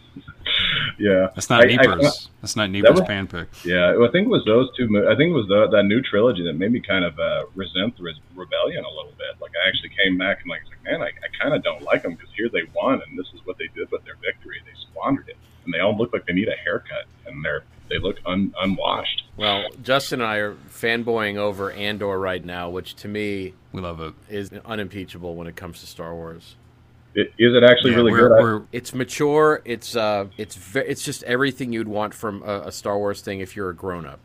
Yeah, 0.99 1.29
That's 1.35 1.51
not 1.51 1.61
I- 1.65 1.73
I- 1.73 1.77
Neepers. 1.77 2.29
That's 2.41 2.57
not 2.57 2.71
Neepers 2.71 3.01
was- 3.01 3.09
panpick. 3.09 3.49
Yeah, 3.65 3.91
I 3.99 4.09
think 4.13 4.27
it 4.27 4.31
was 4.31 4.45
those 4.47 4.69
two. 4.77 4.87
mo- 4.89 5.11
I 5.11 5.17
think 5.17 5.31
it 5.31 5.35
was 5.35 5.49
the, 5.49 5.67
that 5.73 5.83
new 5.85 6.01
trilogy 6.01 6.45
that 6.45 6.53
made 6.55 6.71
me 6.73 6.81
kind 6.81 7.05
of 7.05 7.19
uh, 7.19 7.45
resent 7.55 7.97
the 7.97 8.05
Re- 8.05 8.23
rebellion 8.35 8.85
a 8.85 8.89
little 8.89 9.13
bit. 9.19 9.41
Like 9.41 9.51
I 9.65 9.69
actually 9.69 9.91
came 9.91 10.17
back 10.17 10.41
and 10.43 10.51
like, 10.51 10.63
was 10.63 10.71
like 10.71 10.85
man, 10.85 11.03
I, 11.03 11.09
I 11.09 11.29
kind 11.43 11.55
of 11.55 11.65
don't 11.65 11.83
like 11.83 12.03
them 12.03 12.15
because 12.15 12.31
here 12.37 12.49
they 12.49 12.63
won 12.75 13.03
and 13.07 13.19
this 13.19 13.27
is 13.35 13.41
what 13.45 13.59
they 13.59 13.67
did 13.75 13.91
with 13.91 14.05
their 14.05 14.17
victory. 14.23 14.61
They 14.65 14.73
squandered 14.91 15.29
it, 15.29 15.37
and 15.65 15.75
they 15.75 15.81
all 15.81 15.97
look 15.97 16.13
like 16.13 16.27
they 16.27 16.33
need 16.33 16.49
a 16.49 16.57
haircut, 16.63 17.07
and 17.27 17.45
they're 17.45 17.65
they 17.89 17.99
look 17.99 18.17
un, 18.27 18.53
unwashed. 18.61 19.25
Well, 19.37 19.65
Justin 19.83 20.21
and 20.21 20.29
I 20.31 20.37
are 20.37 20.55
fanboying 20.71 21.37
over 21.37 21.71
Andor 21.73 22.19
right 22.19 22.45
now, 22.45 22.71
which 22.71 22.95
to 22.97 23.09
me 23.09 23.55
We 23.73 23.81
love 23.81 24.01
it. 24.01 24.15
is 24.31 24.51
unimpeachable 24.65 25.35
when 25.35 25.47
it 25.47 25.57
comes 25.57 25.81
to 25.81 25.87
Star 25.87 26.15
Wars. 26.15 26.57
I- 27.17 27.21
Is 27.39 27.55
it 27.55 27.63
actually 27.63 27.91
Yeah, 27.93 27.97
really 27.99 28.13
we're, 28.13 28.29
good? 28.29 28.43
We're 28.43 28.63
It's 28.73 28.95
mature. 28.95 29.63
It's 29.65 29.95
uh, 29.97 30.27
it's 30.37 30.57
ve- 30.57 30.81
it's 30.81 31.05
just 31.05 31.23
everything 31.25 31.73
you'd 31.73 31.89
want 31.89 32.15
from 32.15 32.43
a, 32.43 32.63
a 32.67 32.73
Star 32.73 32.99
Wars 32.99 33.21
thing 33.21 33.41
if 33.41 33.55
you're 33.55 33.71
a 33.71 33.75
grown 33.75 34.05
up, 34.07 34.21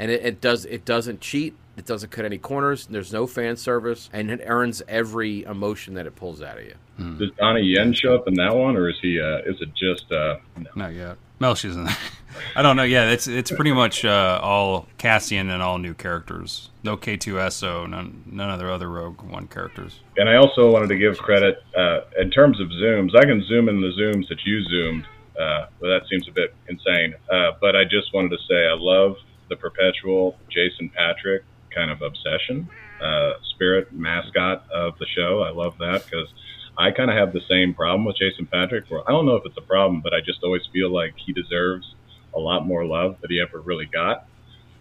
and 0.00 0.10
it, 0.10 0.24
it 0.24 0.40
does 0.40 0.64
it 0.64 0.84
doesn't 0.84 1.20
cheat. 1.20 1.54
It 1.76 1.86
doesn't 1.86 2.10
cut 2.10 2.24
any 2.24 2.38
corners. 2.38 2.86
There's 2.86 3.12
no 3.12 3.26
fan 3.26 3.56
service, 3.56 4.10
and 4.12 4.30
it 4.30 4.40
earns 4.44 4.82
every 4.88 5.44
emotion 5.44 5.94
that 5.94 6.06
it 6.06 6.16
pulls 6.16 6.42
out 6.42 6.58
of 6.58 6.64
you. 6.64 6.74
Does 7.18 7.30
Donnie 7.38 7.62
Yen 7.62 7.94
show 7.94 8.14
up 8.14 8.26
in 8.28 8.34
that 8.34 8.54
one, 8.54 8.76
or 8.76 8.90
is 8.90 8.96
he? 9.00 9.20
Uh, 9.20 9.38
is 9.46 9.60
it 9.60 9.70
just? 9.74 10.10
Uh, 10.10 10.36
no. 10.58 10.70
not 10.74 10.94
yet. 10.94 11.16
Melshi's 11.38 11.76
in 11.76 11.84
there. 11.84 11.96
I 12.56 12.62
don't 12.62 12.76
know. 12.76 12.82
Yeah, 12.82 13.10
it's 13.10 13.26
it's 13.26 13.50
pretty 13.50 13.72
much 13.72 14.04
uh, 14.04 14.40
all 14.42 14.88
Cassian 14.98 15.50
and 15.50 15.62
all 15.62 15.78
new 15.78 15.94
characters. 15.94 16.70
No 16.82 16.96
K2SO, 16.96 17.88
none 17.88 18.22
none 18.26 18.50
of 18.50 18.58
their 18.58 18.70
other 18.70 18.90
Rogue 18.90 19.22
One 19.22 19.48
characters. 19.48 20.00
And 20.16 20.28
I 20.28 20.36
also 20.36 20.70
wanted 20.70 20.88
to 20.88 20.98
give 20.98 21.18
credit 21.18 21.62
uh, 21.76 22.00
in 22.18 22.30
terms 22.30 22.60
of 22.60 22.68
zooms. 22.68 23.16
I 23.16 23.24
can 23.24 23.44
zoom 23.46 23.68
in 23.68 23.80
the 23.80 23.92
zooms 23.98 24.28
that 24.28 24.38
you 24.44 24.62
zoomed, 24.64 25.04
uh, 25.38 25.66
but 25.80 25.88
that 25.88 26.02
seems 26.10 26.28
a 26.28 26.32
bit 26.32 26.54
insane. 26.68 27.14
Uh, 27.30 27.52
but 27.60 27.74
I 27.74 27.84
just 27.84 28.12
wanted 28.12 28.30
to 28.30 28.38
say 28.48 28.66
I 28.66 28.74
love 28.76 29.16
the 29.50 29.56
perpetual 29.56 30.38
Jason 30.48 30.90
Patric 30.96 31.42
kind 31.74 31.90
of 31.90 32.00
obsession, 32.00 32.68
uh, 33.02 33.32
spirit 33.54 33.92
mascot 33.92 34.64
of 34.72 34.98
the 34.98 35.06
show. 35.06 35.42
I 35.42 35.50
love 35.50 35.76
that 35.78 36.04
because 36.04 36.28
I 36.78 36.90
kind 36.92 37.10
of 37.10 37.16
have 37.16 37.32
the 37.32 37.42
same 37.48 37.74
problem 37.74 38.04
with 38.06 38.16
Jason 38.16 38.46
Patric. 38.46 38.84
Where 38.88 39.02
I 39.06 39.12
don't 39.12 39.26
know 39.26 39.36
if 39.36 39.44
it's 39.44 39.58
a 39.58 39.62
problem, 39.62 40.00
but 40.00 40.14
I 40.14 40.20
just 40.20 40.42
always 40.42 40.62
feel 40.72 40.90
like 40.90 41.14
he 41.16 41.32
deserves 41.32 41.94
a 42.34 42.38
lot 42.38 42.66
more 42.66 42.86
love 42.86 43.16
that 43.20 43.30
he 43.30 43.40
ever 43.40 43.60
really 43.60 43.86
got. 43.86 44.26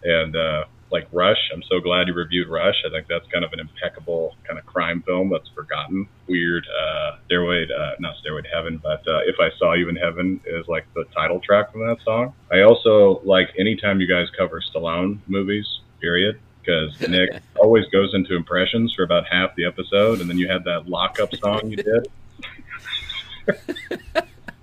And 0.04 0.36
uh, 0.36 0.66
like 0.92 1.08
Rush, 1.12 1.52
I'm 1.54 1.64
so 1.64 1.80
glad 1.80 2.08
you 2.08 2.14
reviewed 2.14 2.48
Rush. 2.48 2.84
I 2.86 2.90
think 2.90 3.08
that's 3.08 3.28
kind 3.28 3.46
of 3.46 3.54
an 3.54 3.60
impeccable 3.60 4.36
kind 4.46 4.58
of 4.58 4.66
crime 4.66 5.04
film 5.04 5.30
that's 5.30 5.50
forgotten. 5.50 6.08
Weird, 6.28 6.66
uh, 6.68 7.18
Stairway, 7.26 7.66
uh, 7.66 7.92
not 8.00 8.16
Stairway 8.18 8.42
to 8.42 8.48
Heaven, 8.48 8.80
but 8.82 9.08
uh, 9.08 9.20
If 9.26 9.36
I 9.40 9.50
Saw 9.58 9.74
You 9.74 9.90
in 9.90 9.96
Heaven 9.96 10.42
is 10.46 10.68
like 10.68 10.86
the 10.96 11.06
title 11.16 11.40
track 11.40 11.72
from 11.72 11.88
that 11.88 11.98
song. 12.04 12.34
I 12.52 12.62
also 12.62 13.22
like 13.24 13.50
anytime 13.58 14.02
you 14.02 14.08
guys 14.08 14.28
cover 14.38 14.62
Stallone 14.62 15.20
movies, 15.28 15.66
period. 16.00 16.40
Because 16.62 17.00
Nick 17.10 17.32
always 17.56 17.86
goes 17.88 18.14
into 18.14 18.36
impressions 18.36 18.94
for 18.94 19.04
about 19.04 19.26
half 19.28 19.56
the 19.56 19.66
episode, 19.66 20.22
and 20.22 20.30
then 20.30 20.38
you 20.38 20.48
had 20.48 20.64
that 20.66 20.90
lockup 20.90 21.34
song 21.36 21.70
you 21.70 21.78
did. 21.78 22.08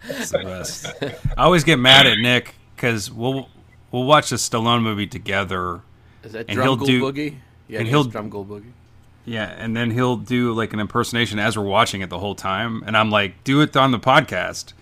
It's 0.08 0.30
the 0.30 0.38
best. 0.38 0.86
I 1.36 1.44
always 1.44 1.64
get 1.64 1.78
mad 1.78 2.06
at 2.06 2.18
Nick 2.18 2.54
because 2.74 3.10
we'll 3.10 3.48
we'll 3.90 4.04
watch 4.04 4.30
a 4.32 4.36
Stallone 4.36 4.82
movie 4.82 5.06
together. 5.06 5.80
Is 6.26 6.32
that 6.32 6.46
And 6.48 6.56
Drum 6.56 6.66
he'll 6.66 6.86
do- 6.86 7.02
Boogie? 7.02 7.36
Yeah, 7.68 7.78
and 7.78 7.88
he'll 7.88 8.04
Drum 8.04 8.30
Boogie. 8.30 8.72
Yeah, 9.24 9.44
and 9.58 9.76
then 9.76 9.90
he'll 9.90 10.16
do 10.16 10.52
like 10.52 10.72
an 10.72 10.80
impersonation 10.80 11.38
as 11.38 11.56
we're 11.56 11.64
watching 11.64 12.00
it 12.00 12.10
the 12.10 12.18
whole 12.18 12.34
time, 12.34 12.82
and 12.86 12.96
I'm 12.96 13.10
like, 13.10 13.42
"Do 13.44 13.60
it 13.60 13.76
on 13.76 13.90
the 13.92 13.98
podcast," 13.98 14.72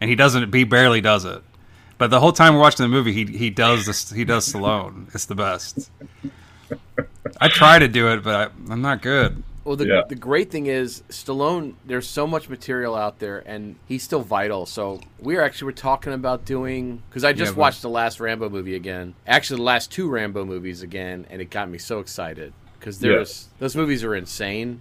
and 0.00 0.08
he 0.10 0.16
doesn't. 0.16 0.52
He 0.54 0.64
barely 0.64 1.00
does 1.00 1.24
it, 1.24 1.42
but 1.98 2.10
the 2.10 2.18
whole 2.20 2.32
time 2.32 2.54
we're 2.54 2.60
watching 2.60 2.82
the 2.84 2.88
movie, 2.88 3.12
he 3.12 3.24
he 3.26 3.50
does 3.50 3.86
this. 3.86 4.10
He 4.10 4.24
does 4.24 4.52
Stallone. 4.52 5.12
It's 5.14 5.26
the 5.26 5.34
best. 5.36 5.90
I 7.40 7.48
try 7.48 7.78
to 7.78 7.86
do 7.88 8.08
it, 8.12 8.22
but 8.24 8.34
I, 8.34 8.72
I'm 8.72 8.82
not 8.82 9.02
good. 9.02 9.42
Well, 9.64 9.76
the, 9.76 9.86
Yeah. 9.86 10.02
the 10.08 10.14
great 10.16 10.50
thing 10.50 10.66
is 10.66 11.02
Stallone. 11.08 11.74
There's 11.86 12.08
so 12.08 12.26
much 12.26 12.48
material 12.48 12.94
out 12.96 13.20
there, 13.20 13.42
and 13.46 13.76
he's 13.86 14.02
still 14.02 14.22
vital. 14.22 14.66
So 14.66 15.00
we 15.20 15.36
are 15.36 15.42
actually 15.42 15.66
we're 15.66 15.72
talking 15.72 16.12
about 16.12 16.44
doing 16.44 17.02
because 17.08 17.22
I 17.24 17.32
just 17.32 17.50
Yeah, 17.50 17.54
but- 17.54 17.60
watched 17.60 17.82
the 17.82 17.88
last 17.88 18.18
Rambo 18.20 18.48
movie 18.48 18.74
again. 18.74 19.14
Actually, 19.26 19.58
the 19.58 19.62
last 19.64 19.90
two 19.92 20.08
Rambo 20.08 20.44
movies 20.44 20.82
again, 20.82 21.26
and 21.30 21.40
it 21.40 21.50
got 21.50 21.70
me 21.70 21.78
so 21.78 22.00
excited 22.00 22.52
because 22.78 22.98
there's 22.98 23.48
those 23.60 23.76
movies 23.76 24.02
are 24.02 24.14
insane, 24.16 24.80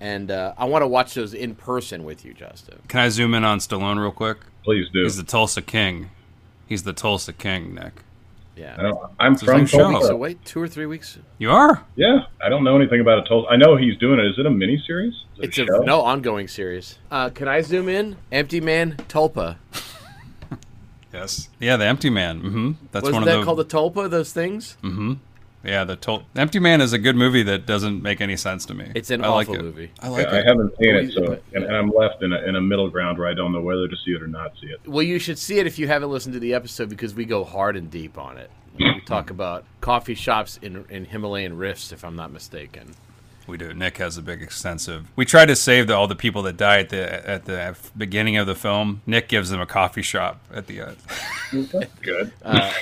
and 0.00 0.30
uh, 0.30 0.54
I 0.58 0.64
want 0.64 0.82
to 0.82 0.88
watch 0.88 1.14
those 1.14 1.32
in 1.32 1.54
person 1.54 2.02
with 2.04 2.24
you, 2.24 2.34
Justin. 2.34 2.80
Can 2.88 3.00
I 3.00 3.08
zoom 3.10 3.32
in 3.34 3.44
on 3.44 3.60
Stallone 3.60 4.00
real 4.00 4.10
quick? 4.10 4.38
Please 4.64 4.88
do. 4.92 5.04
He's 5.04 5.16
the 5.16 5.22
Tulsa 5.22 5.62
King. 5.62 6.10
He's 6.66 6.82
the 6.82 6.92
Tulsa 6.92 7.32
King, 7.32 7.74
Nick. 7.76 8.02
I 8.56 8.60
Yeah. 8.60 8.76
don't, 8.76 8.98
I'm 9.20 9.32
It's 9.34 9.42
from 9.42 9.60
like. 9.62 9.70
Tulsa. 9.70 10.06
So 10.08 10.16
wait, 10.16 10.42
two 10.44 10.60
or 10.60 10.68
three 10.68 10.86
weeks. 10.86 11.18
You 11.38 11.50
are? 11.50 11.84
Yeah, 11.94 12.24
I 12.42 12.48
don't 12.48 12.64
know 12.64 12.76
anything 12.76 13.00
about 13.00 13.18
it. 13.18 13.26
Tulsa. 13.28 13.48
I 13.50 13.56
know 13.56 13.76
he's 13.76 13.96
doing 13.98 14.18
it. 14.18 14.26
Is 14.26 14.38
it 14.38 14.46
a 14.46 14.50
mini 14.50 14.82
series? 14.86 15.14
it 15.38 15.46
It's 15.48 15.58
a 15.58 15.64
a 15.64 15.84
no 15.84 16.00
ongoing 16.00 16.48
series. 16.48 16.98
Uh, 17.10 17.28
can 17.30 17.48
I 17.48 17.60
zoom 17.60 17.88
in? 17.88 18.16
Empty 18.32 18.60
Man 18.60 18.96
Tulpa. 19.08 19.56
Yes. 21.12 21.48
Yeah, 21.58 21.76
the 21.78 21.86
Empty 21.86 22.10
Man. 22.10 22.42
Mm-hmm. 22.42 22.70
That's 22.92 23.04
Wasn't 23.04 23.14
one 23.14 23.24
that 23.24 23.38
the. 23.38 23.44
called 23.44 23.58
the 23.58 23.64
Tulpa? 23.64 24.10
Those 24.10 24.32
things? 24.34 24.76
Yeah, 25.66 25.84
the 25.84 25.96
Tul- 25.96 26.24
Empty 26.36 26.58
Man 26.60 26.80
is 26.80 26.92
a 26.92 26.98
good 26.98 27.16
movie 27.16 27.42
that 27.42 27.66
doesn't 27.66 28.02
make 28.02 28.20
any 28.20 28.36
sense 28.36 28.64
to 28.66 28.74
me. 28.74 28.90
It's 28.94 29.10
an 29.10 29.24
I 29.24 29.28
like 29.28 29.48
awful 29.48 29.60
it. 29.60 29.64
movie. 29.64 29.90
I 30.00 30.08
like 30.08 30.26
Yeah, 30.26 30.32
I 30.32 30.42
haven't 30.46 30.74
seen 30.78 30.94
Oh, 30.94 30.98
it, 30.98 31.12
so 31.12 31.38
and, 31.54 31.64
and 31.64 31.76
I'm 31.76 31.90
left 31.90 32.22
in 32.22 32.32
a, 32.32 32.40
in 32.42 32.56
a 32.56 32.60
middle 32.60 32.88
ground 32.88 33.18
where 33.18 33.26
I 33.28 33.34
don't 33.34 33.52
know 33.52 33.60
whether 33.60 33.88
to 33.88 33.96
see 34.04 34.12
it 34.12 34.22
or 34.22 34.28
not 34.28 34.52
see 34.60 34.68
it. 34.68 34.80
Well, 34.86 35.02
you 35.02 35.18
should 35.18 35.38
see 35.38 35.58
it 35.58 35.66
if 35.66 35.78
you 35.78 35.88
haven't 35.88 36.10
listened 36.10 36.34
to 36.34 36.40
the 36.40 36.54
episode 36.54 36.88
because 36.88 37.14
we 37.14 37.24
go 37.24 37.44
hard 37.44 37.76
and 37.76 37.90
deep 37.90 38.16
on 38.18 38.38
it. 38.38 38.50
We 38.78 39.00
talk 39.06 39.30
about 39.30 39.64
coffee 39.80 40.14
shops 40.14 40.58
in, 40.60 40.84
in 40.90 41.06
Himalayan 41.06 41.56
rifts, 41.56 41.92
if 41.92 42.04
I'm 42.04 42.14
not 42.14 42.30
mistaken. 42.30 42.94
We 43.46 43.56
do. 43.56 43.72
Nick 43.72 43.98
has 43.98 44.18
a 44.18 44.22
big, 44.22 44.42
extensive. 44.42 45.06
We 45.16 45.24
try 45.24 45.46
to 45.46 45.54
save 45.56 45.86
the, 45.86 45.94
all 45.94 46.08
the 46.08 46.16
people 46.16 46.42
that 46.42 46.56
die 46.56 46.80
at 46.80 46.88
the 46.88 47.28
at 47.28 47.44
the 47.44 47.76
beginning 47.96 48.36
of 48.36 48.46
the 48.48 48.56
film. 48.56 49.02
Nick 49.06 49.28
gives 49.28 49.50
them 49.50 49.60
a 49.60 49.66
coffee 49.66 50.02
shop 50.02 50.40
at 50.52 50.66
the 50.66 50.80
end. 50.80 50.96
Good. 52.02 52.32
Uh, 52.44 52.72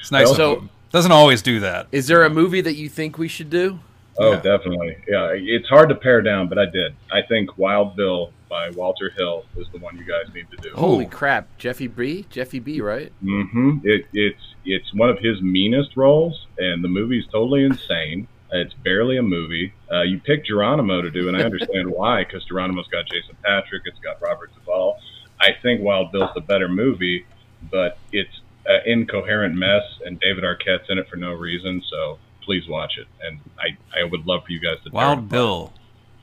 it's 0.00 0.10
nice. 0.10 0.34
So- 0.34 0.52
of 0.52 0.58
him. 0.62 0.70
Doesn't 0.90 1.12
always 1.12 1.42
do 1.42 1.60
that. 1.60 1.86
Is 1.92 2.06
there 2.06 2.24
a 2.24 2.30
movie 2.30 2.60
that 2.60 2.74
you 2.74 2.88
think 2.88 3.16
we 3.18 3.28
should 3.28 3.50
do? 3.50 3.78
Oh, 4.18 4.32
Yeah. 4.32 4.40
definitely. 4.40 4.96
Yeah, 5.08 5.30
it's 5.34 5.68
hard 5.68 5.88
to 5.88 5.94
pare 5.94 6.20
down, 6.20 6.48
but 6.48 6.58
I 6.58 6.66
did. 6.66 6.94
I 7.12 7.22
think 7.22 7.56
Wild 7.56 7.96
Bill 7.96 8.32
by 8.48 8.70
Walter 8.70 9.10
Hill 9.16 9.44
is 9.56 9.66
the 9.72 9.78
one 9.78 9.96
you 9.96 10.04
guys 10.04 10.32
need 10.34 10.50
to 10.50 10.56
do. 10.56 10.70
Holy 10.74 11.04
Ooh. 11.06 11.08
crap, 11.08 11.46
Jeffy 11.58 11.86
B, 11.86 12.26
Jeffy 12.28 12.58
B, 12.58 12.80
right? 12.80 13.12
Mm 13.22 13.50
hmm 13.50 13.78
It, 13.84 14.06
it's 14.12 14.42
it's 14.64 14.92
one 14.92 15.08
of 15.08 15.18
his 15.20 15.40
meanest 15.40 15.96
roles, 15.96 16.46
and 16.58 16.84
the 16.84 16.88
movie's 16.88 17.24
totally 17.28 17.64
insane. 17.64 18.26
It's 18.52 18.74
barely 18.74 19.16
a 19.16 19.22
movie. 19.22 19.72
Uh, 19.90 20.02
you 20.02 20.18
picked 20.18 20.48
Geronimo 20.48 21.00
to 21.00 21.10
do, 21.10 21.28
and 21.28 21.36
I 21.36 21.42
understand 21.44 21.88
why, 21.96 22.24
because 22.24 22.44
Geronimo's 22.44 22.88
got 22.88 23.06
Jason 23.06 23.36
Patric, 23.44 23.82
it's 23.86 23.98
got 24.00 24.20
Robert 24.20 24.50
Duvall. 24.54 24.98
I 25.40 25.52
think 25.62 25.80
Wild 25.82 26.10
Bill's 26.12 26.34
the 26.34 26.40
better 26.42 26.68
movie, 26.68 27.24
but 27.70 27.96
it's 28.12 28.40
an 28.70 28.80
incoherent 28.86 29.54
mess, 29.54 29.82
and 30.04 30.18
David 30.20 30.44
Arquette's 30.44 30.88
in 30.88 30.98
it 30.98 31.08
for 31.08 31.16
no 31.16 31.32
reason. 31.32 31.82
So 31.90 32.18
please 32.42 32.68
watch 32.68 32.98
it, 32.98 33.06
and 33.24 33.40
I 33.58 33.76
I 33.98 34.04
would 34.04 34.26
love 34.26 34.44
for 34.44 34.52
you 34.52 34.60
guys 34.60 34.78
to. 34.84 34.90
tear 34.90 34.92
it 34.92 34.94
Wild. 34.94 35.28
Bill. 35.28 35.72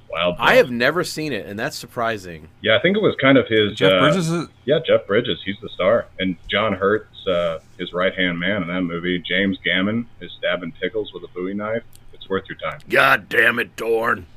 Wild 0.09 0.37
Bill. 0.37 0.45
I 0.45 0.55
have 0.55 0.71
never 0.71 1.03
seen 1.03 1.33
it, 1.33 1.45
and 1.45 1.59
that's 1.59 1.77
surprising. 1.77 2.47
Yeah, 2.61 2.77
I 2.77 2.81
think 2.81 2.95
it 2.95 3.03
was 3.03 3.15
kind 3.19 3.37
of 3.37 3.47
his. 3.47 3.73
Jeff 3.73 3.91
uh, 3.91 3.99
Bridges. 3.99 4.29
Is, 4.29 4.47
Yeah, 4.65 4.79
Jeff 4.85 5.05
Bridges, 5.05 5.39
he's 5.43 5.57
the 5.61 5.69
star, 5.69 6.07
and 6.19 6.37
John 6.47 6.73
Hurt's 6.73 7.27
uh, 7.27 7.59
his 7.77 7.93
right 7.93 8.13
hand 8.13 8.39
man 8.39 8.61
in 8.61 8.67
that 8.69 8.81
movie. 8.81 9.19
James 9.19 9.57
Gammon 9.63 10.07
is 10.21 10.31
stabbing 10.37 10.73
Pickles 10.79 11.13
with 11.13 11.23
a 11.23 11.27
Bowie 11.27 11.53
knife. 11.53 11.83
It's 12.13 12.29
worth 12.29 12.45
your 12.47 12.57
time. 12.57 12.79
God 12.89 13.27
damn 13.29 13.59
it, 13.59 13.75
Dorn. 13.75 14.25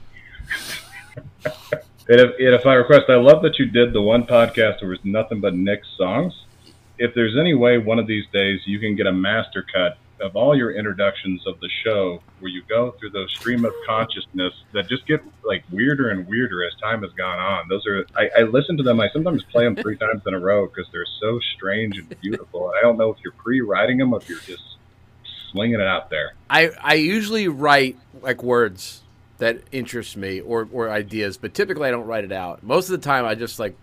And 2.10 2.20
if, 2.20 2.30
and 2.40 2.54
if 2.54 2.66
I 2.66 2.74
request, 2.74 3.04
I 3.08 3.14
love 3.14 3.40
that 3.42 3.60
you 3.60 3.66
did 3.66 3.92
the 3.92 4.02
one 4.02 4.24
podcast 4.24 4.82
where 4.82 4.92
it 4.92 4.98
was 4.98 5.04
nothing 5.04 5.40
but 5.40 5.54
Nick's 5.54 5.86
songs. 5.96 6.34
If 7.00 7.14
there's 7.14 7.36
any 7.38 7.54
way 7.54 7.78
one 7.78 7.98
of 7.98 8.06
these 8.06 8.26
days 8.30 8.60
you 8.66 8.78
can 8.78 8.94
get 8.94 9.06
a 9.06 9.12
master 9.12 9.64
cut 9.74 9.96
of 10.20 10.36
all 10.36 10.54
your 10.54 10.70
introductions 10.70 11.46
of 11.46 11.58
the 11.60 11.68
show, 11.82 12.20
where 12.40 12.50
you 12.50 12.62
go 12.68 12.94
through 12.98 13.08
those 13.08 13.32
stream 13.32 13.64
of 13.64 13.72
consciousness 13.86 14.52
that 14.72 14.86
just 14.86 15.06
get 15.06 15.22
like 15.42 15.64
weirder 15.70 16.10
and 16.10 16.28
weirder 16.28 16.62
as 16.62 16.74
time 16.78 17.02
has 17.02 17.10
gone 17.12 17.38
on. 17.38 17.68
Those 17.68 17.86
are 17.86 18.04
I, 18.14 18.28
I 18.40 18.42
listen 18.42 18.76
to 18.76 18.82
them. 18.82 19.00
I 19.00 19.08
sometimes 19.14 19.42
play 19.44 19.64
them 19.64 19.76
three 19.76 19.96
times 19.98 20.20
in 20.26 20.34
a 20.34 20.38
row 20.38 20.66
because 20.66 20.92
they're 20.92 21.06
so 21.22 21.40
strange 21.56 21.96
and 21.96 22.20
beautiful. 22.20 22.68
And 22.68 22.78
I 22.78 22.82
don't 22.82 22.98
know 22.98 23.10
if 23.10 23.16
you're 23.24 23.32
pre-writing 23.32 23.96
them 23.96 24.12
or 24.12 24.20
if 24.20 24.28
you're 24.28 24.38
just 24.40 24.62
slinging 25.52 25.80
it 25.80 25.86
out 25.86 26.10
there. 26.10 26.34
I, 26.50 26.70
I 26.82 26.94
usually 26.94 27.48
write 27.48 27.96
like 28.20 28.42
words 28.42 29.00
that 29.38 29.62
interest 29.72 30.18
me 30.18 30.40
or, 30.40 30.68
or 30.70 30.90
ideas, 30.90 31.38
but 31.38 31.54
typically 31.54 31.88
I 31.88 31.90
don't 31.90 32.06
write 32.06 32.24
it 32.24 32.32
out. 32.32 32.62
Most 32.62 32.90
of 32.90 33.00
the 33.00 33.04
time 33.04 33.24
I 33.24 33.34
just 33.34 33.58
like 33.58 33.74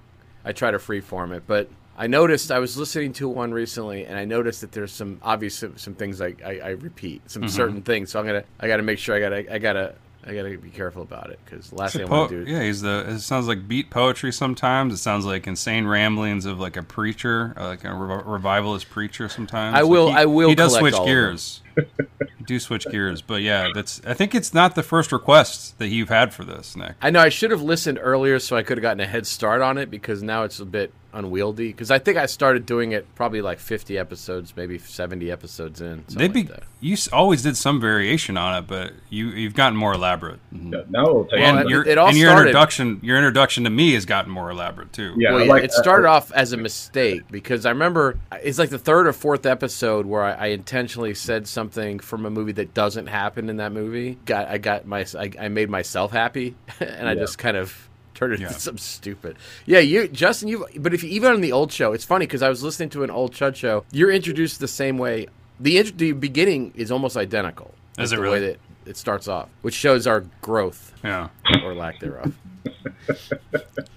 I 0.45 0.51
try 0.53 0.69
to 0.69 0.77
freeform 0.77 1.35
it. 1.35 1.43
But 1.47 1.69
I 1.97 2.07
noticed 2.07 2.51
I 2.51 2.59
was 2.59 2.77
listening 2.77 3.13
to 3.13 3.27
one 3.27 3.51
recently 3.51 4.05
and 4.05 4.17
I 4.17 4.25
noticed 4.25 4.61
that 4.61 4.71
there's 4.71 4.91
some 4.91 5.19
obvious 5.23 5.55
some, 5.55 5.77
some 5.77 5.95
things 5.95 6.21
I, 6.21 6.35
I, 6.45 6.59
I 6.63 6.69
repeat, 6.71 7.29
some 7.29 7.47
certain 7.49 7.81
things. 7.81 8.11
So 8.11 8.19
I'm 8.19 8.25
gonna 8.27 8.43
I 8.59 8.67
gotta 8.67 8.83
make 8.83 8.99
sure 8.99 9.15
I 9.15 9.19
gotta 9.19 9.53
I 9.53 9.57
gotta 9.57 9.95
I 10.25 10.33
gotta 10.35 10.57
be 10.57 10.69
careful 10.69 11.01
about 11.01 11.29
it 11.31 11.39
because 11.45 11.71
last 11.73 11.93
thing 11.95 12.05
I 12.05 12.09
want 12.09 12.29
to 12.31 12.43
do. 12.45 12.51
yeah, 12.51 12.61
he's 12.61 12.81
the. 12.81 13.05
It 13.07 13.19
sounds 13.19 13.47
like 13.47 13.65
beat 13.67 13.89
poetry 13.89 14.33
sometimes. 14.33 14.93
It 14.93 14.97
sounds 14.97 15.25
like 15.25 15.47
insane 15.47 15.87
ramblings 15.87 16.45
of 16.45 16.59
like 16.59 16.75
a 16.75 16.83
preacher, 16.83 17.53
uh, 17.57 17.67
like 17.67 17.85
a 17.85 17.93
rev- 17.93 18.25
revivalist 18.27 18.89
preacher. 18.89 19.29
Sometimes 19.29 19.73
I 19.75 19.81
Like, 19.81 19.89
will- 19.89 20.09
he- 20.09 20.15
I 20.15 20.25
will 20.25 20.49
He 20.49 20.55
does 20.55 20.75
switch 20.75 20.93
all 20.93 21.01
of 21.01 21.05
them. 21.07 21.13
gears. 21.15 21.61
do 22.45 22.59
switch 22.59 22.85
gears, 22.89 23.21
but 23.21 23.41
yeah, 23.41 23.67
that's. 23.73 24.01
I 24.05 24.13
think 24.13 24.33
it's 24.35 24.53
not 24.53 24.75
the 24.75 24.83
first 24.83 25.11
request 25.11 25.77
that 25.79 25.87
you've 25.89 26.09
had 26.09 26.33
for 26.33 26.43
this, 26.43 26.75
Nick. 26.75 26.93
I 27.01 27.09
know 27.09 27.19
I 27.19 27.29
should 27.29 27.51
have 27.51 27.61
listened 27.61 27.99
earlier 28.01 28.39
so 28.39 28.55
I 28.55 28.63
could 28.63 28.77
have 28.77 28.81
gotten 28.83 28.99
a 29.01 29.07
head 29.07 29.27
start 29.27 29.61
on 29.61 29.77
it 29.77 29.89
because 29.91 30.23
now 30.23 30.43
it's 30.43 30.59
a 30.59 30.65
bit 30.65 30.93
unwieldy 31.13 31.69
because 31.69 31.89
I 31.89 31.97
think 31.99 32.17
I 32.17 32.25
started 32.27 32.65
doing 32.65 32.91
it 32.91 33.07
probably 33.15 33.41
like 33.41 33.59
50 33.59 33.97
episodes, 33.97 34.53
maybe 34.55 34.77
70 34.77 35.31
episodes 35.31 35.81
in. 35.81 36.03
something 36.07 36.17
They'd 36.17 36.33
be. 36.33 36.41
like 36.43 36.49
that. 36.59 36.63
You 36.79 36.95
always 37.11 37.41
did 37.41 37.57
some 37.57 37.81
variation 37.81 38.37
on 38.37 38.55
it, 38.55 38.67
but 38.67 38.93
you 39.09 39.29
you've 39.29 39.55
gotten 39.55 39.75
more 39.75 39.93
elaborate. 39.93 40.39
Mm-hmm. 40.53 40.73
Yeah, 40.73 40.81
now 40.89 41.05
it'll 41.07 41.23
take 41.25 41.39
Well, 41.39 41.57
and 41.57 41.59
it- 41.61 41.69
your 41.69 41.87
it 41.87 41.97
all 41.97 42.09
and 42.09 42.17
your 42.17 42.29
started- 42.29 42.49
introduction 42.49 42.99
your 43.01 43.17
introduction 43.17 43.63
to 43.63 43.69
me 43.71 43.93
has 43.93 44.05
gotten 44.05 44.31
more 44.31 44.51
elaborate 44.51 44.93
too. 44.93 45.15
Yeah, 45.17 45.31
Well, 45.31 45.45
yeah, 45.45 45.51
like 45.51 45.63
it 45.63 45.71
that. 45.71 45.77
started 45.83 46.07
uh, 46.07 46.11
off 46.13 46.31
as 46.33 46.53
a 46.53 46.57
mistake 46.57 47.23
because 47.31 47.65
I 47.65 47.69
remember 47.71 48.19
it's 48.31 48.59
like 48.59 48.69
the 48.69 48.77
third 48.77 49.07
or 49.07 49.13
fourth 49.13 49.47
episode 49.47 50.05
where 50.05 50.23
I, 50.23 50.33
I 50.33 50.45
intentionally 50.47 51.15
said 51.15 51.47
something 51.47 51.66
from 51.99 52.25
a 52.25 52.29
movie 52.29 52.51
that 52.53 52.73
doesn't 52.73 53.07
happen 53.07 53.49
in 53.49 53.57
that 53.57 53.71
movie. 53.71 54.17
Got 54.25 54.47
I 54.47 54.57
got 54.57 54.85
my 54.85 55.05
I, 55.17 55.31
I 55.39 55.47
made 55.49 55.69
myself 55.69 56.11
happy, 56.11 56.55
and 56.79 57.07
I 57.07 57.15
just 57.15 57.37
kind 57.37 57.57
of 57.57 57.89
turned 58.13 58.33
it 58.33 58.39
Yeah. 58.39 58.47
into 58.47 58.59
something 58.59 58.79
stupid. 58.79 59.37
Yeah, 59.65 59.79
you 59.79 60.07
Justin, 60.07 60.47
you 60.47 60.65
but 60.77 60.93
if 60.93 61.03
you, 61.03 61.09
even 61.09 61.31
on 61.33 61.41
the 61.41 61.51
old 61.51 61.71
show, 61.71 61.93
it's 61.93 62.05
funny 62.05 62.25
because 62.25 62.41
I 62.41 62.49
was 62.49 62.63
listening 62.63 62.89
to 62.89 63.03
an 63.03 63.11
old 63.11 63.33
Chud 63.33 63.55
show. 63.55 63.85
You're 63.91 64.11
introduced 64.11 64.59
the 64.59 64.67
same 64.67 64.97
way. 64.97 65.27
The 65.59 65.77
int- 65.79 65.97
the 65.97 66.11
beginning 66.13 66.73
is 66.75 66.91
almost 66.91 67.17
identical. 67.17 67.73
Is 67.97 67.97
like 67.97 68.05
it 68.05 68.15
the 68.17 68.21
really? 68.21 68.39
way 68.41 68.47
that 68.47 68.59
it 68.85 68.97
starts 68.97 69.27
off, 69.27 69.49
which 69.63 69.73
shows 69.73 70.05
our 70.07 70.21
growth 70.41 70.93
Yeah. 71.03 71.29
or 71.63 71.73
lack 71.73 71.99
thereof. 71.99 72.35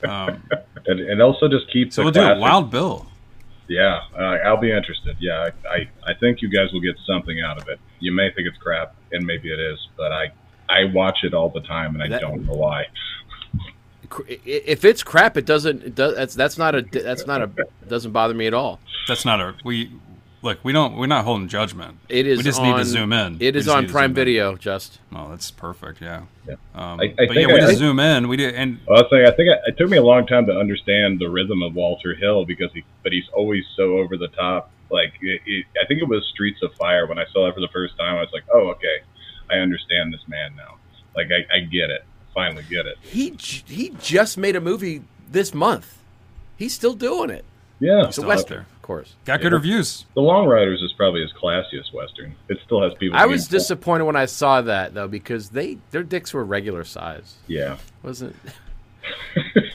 Um, 0.03 0.43
and, 0.87 1.01
and 1.01 1.21
also 1.23 1.47
just 1.49 1.71
keep. 1.71 1.93
so 1.93 2.01
the 2.01 2.05
we'll 2.07 2.13
do 2.13 2.21
it. 2.21 2.25
classic- 2.25 2.41
Wild 2.43 2.71
Bill. 2.71 3.07
Yeah, 3.71 4.01
uh, 4.19 4.23
I'll 4.45 4.57
be 4.57 4.73
interested. 4.73 5.17
Yeah, 5.21 5.49
I, 5.65 5.69
I, 5.77 5.89
I 6.09 6.15
think 6.15 6.43
you 6.43 6.49
guys 6.49 6.73
will 6.73 6.81
get 6.81 6.97
something 7.07 7.41
out 7.41 7.57
of 7.63 7.69
it. 7.69 7.79
You 8.01 8.11
may 8.11 8.29
think 8.33 8.49
it's 8.49 8.59
crap, 8.59 8.97
and 9.13 9.25
maybe 9.25 9.53
it 9.53 9.61
is, 9.61 9.79
but 9.97 10.11
I, 10.11 10.33
I 10.69 10.85
watch 10.87 11.19
it 11.23 11.35
all 11.35 11.51
the 11.51 11.61
time, 11.61 11.95
and 11.95 12.03
I 12.03 12.09
That- 12.09 12.21
don't 12.21 12.45
know 12.47 12.55
why. 12.55 12.87
if 14.45 14.85
it's 14.85 15.05
crap, 15.05 15.37
it 15.37 15.47
doesn't. 15.47 15.85
It 15.85 15.95
does, 15.95 16.17
that's 16.17 16.35
that's 16.35 16.59
not 16.59 16.75
a 16.75 16.83
that's 16.83 17.29
not 17.29 17.43
a 17.43 17.51
doesn't 17.87 18.11
bother 18.11 18.35
me 18.35 18.49
at 18.49 18.55
all. 18.55 18.81
That's 19.07 19.25
not 19.25 19.41
a 19.41 19.55
we. 19.65 19.93
Look, 20.43 20.59
we 20.65 20.73
don't. 20.73 20.97
We're 20.97 21.07
not 21.07 21.25
holding 21.27 21.49
judgment. 21.49 21.99
It 22.09 22.27
is. 22.27 22.39
We 22.39 22.45
just 22.45 22.59
on, 22.61 22.71
need 22.71 22.77
to 22.79 22.85
zoom 22.87 23.13
in. 23.13 23.35
It 23.41 23.55
We 23.55 23.59
is 23.61 23.67
just 23.67 23.77
on 23.77 23.87
Prime 23.89 24.09
zoom 24.09 24.11
in. 24.11 24.15
Video. 24.15 24.57
Just 24.57 24.99
Oh, 25.15 25.29
that's 25.29 25.51
perfect. 25.51 26.01
Yeah. 26.01 26.23
Yeah. 26.49 26.55
Um, 26.75 26.99
I- 27.01 27.15
I 27.19 27.27
but 27.27 27.37
yeah, 27.37 27.47
we 27.47 27.55
I- 27.55 27.61
just 27.61 27.73
I- 27.73 27.75
zoom 27.75 28.01
in. 28.01 28.27
We 28.29 28.37
did, 28.39 28.55
and 28.55 28.79
Well, 28.87 28.99
I 28.99 29.03
was 29.03 29.11
saying, 29.11 29.27
I 29.27 29.31
think 29.33 29.49
it, 29.51 29.61
it 29.67 29.77
took 29.77 29.91
me 29.91 29.99
a 29.99 30.03
long 30.03 30.27
time 30.27 30.47
to 30.47 30.57
understand 30.59 31.19
the 31.19 31.29
rhythm 31.29 31.63
of 31.63 31.75
Walter 31.75 32.15
Hill 32.15 32.47
because 32.47 32.73
he, 32.73 32.85
but 33.03 33.13
he's 33.13 33.29
always 33.35 33.65
so 33.77 33.99
over 33.99 34.17
the 34.17 34.29
top. 34.29 34.71
Like, 34.91 35.13
it, 35.21 35.43
it, 35.47 35.67
I 35.81 35.87
think 35.87 36.01
it 36.01 36.09
was 36.09 36.27
Streets 36.33 36.63
of 36.63 36.73
Fire 36.75 37.07
when 37.07 37.19
I 37.19 37.27
saw 37.33 37.49
it 37.49 37.55
for 37.55 37.61
the 37.61 37.69
first 37.69 37.97
time. 37.99 38.17
I 38.17 38.21
was 38.23 38.31
like, 38.33 38.45
oh, 38.53 38.71
okay, 38.71 39.01
I 39.51 39.57
understand 39.57 40.13
this 40.15 40.27
man 40.27 40.57
now. 40.57 40.77
Like, 41.15 41.29
I, 41.31 41.45
I 41.55 41.61
get 41.61 41.91
it. 41.91 42.05
Finally 42.33 42.65
get 42.71 42.87
it. 42.87 42.97
he 43.03 43.35
he 43.67 43.93
just 44.01 44.39
made 44.39 44.55
a 44.57 44.61
movie 44.61 45.03
this 45.31 45.53
month. 45.53 45.99
He's 46.57 46.73
still 46.73 46.95
doing 46.95 47.29
it. 47.29 47.45
Yeah. 47.81 48.01
It's 48.07 48.11
a 48.11 48.13
Still 48.13 48.25
out 48.25 48.29
western, 48.29 48.57
there. 48.59 48.67
Of 48.81 48.83
course. 48.83 49.15
got 49.25 49.41
good 49.41 49.53
Yeah. 49.53 49.57
reviews. 49.59 50.05
The 50.15 50.21
Long 50.23 50.47
Riders 50.49 50.83
is 50.83 50.93
probably 50.95 51.21
his 51.21 51.33
classiest 51.33 51.93
western. 51.93 52.35
It 52.49 52.59
still 52.65 52.83
has 52.83 52.93
people. 52.95 53.17
I 53.19 53.27
was 53.27 53.47
being- 53.47 53.59
disappointed 53.59 54.05
when 54.05 54.17
I 54.17 54.25
saw 54.27 54.63
that 54.63 54.95
though 54.95 55.07
because 55.07 55.51
they 55.51 55.79
their 55.93 56.03
dicks 56.03 56.33
were 56.35 56.45
regular 56.45 56.83
size, 56.85 57.37
Yeah. 57.47 57.77
wasn't? 58.03 58.35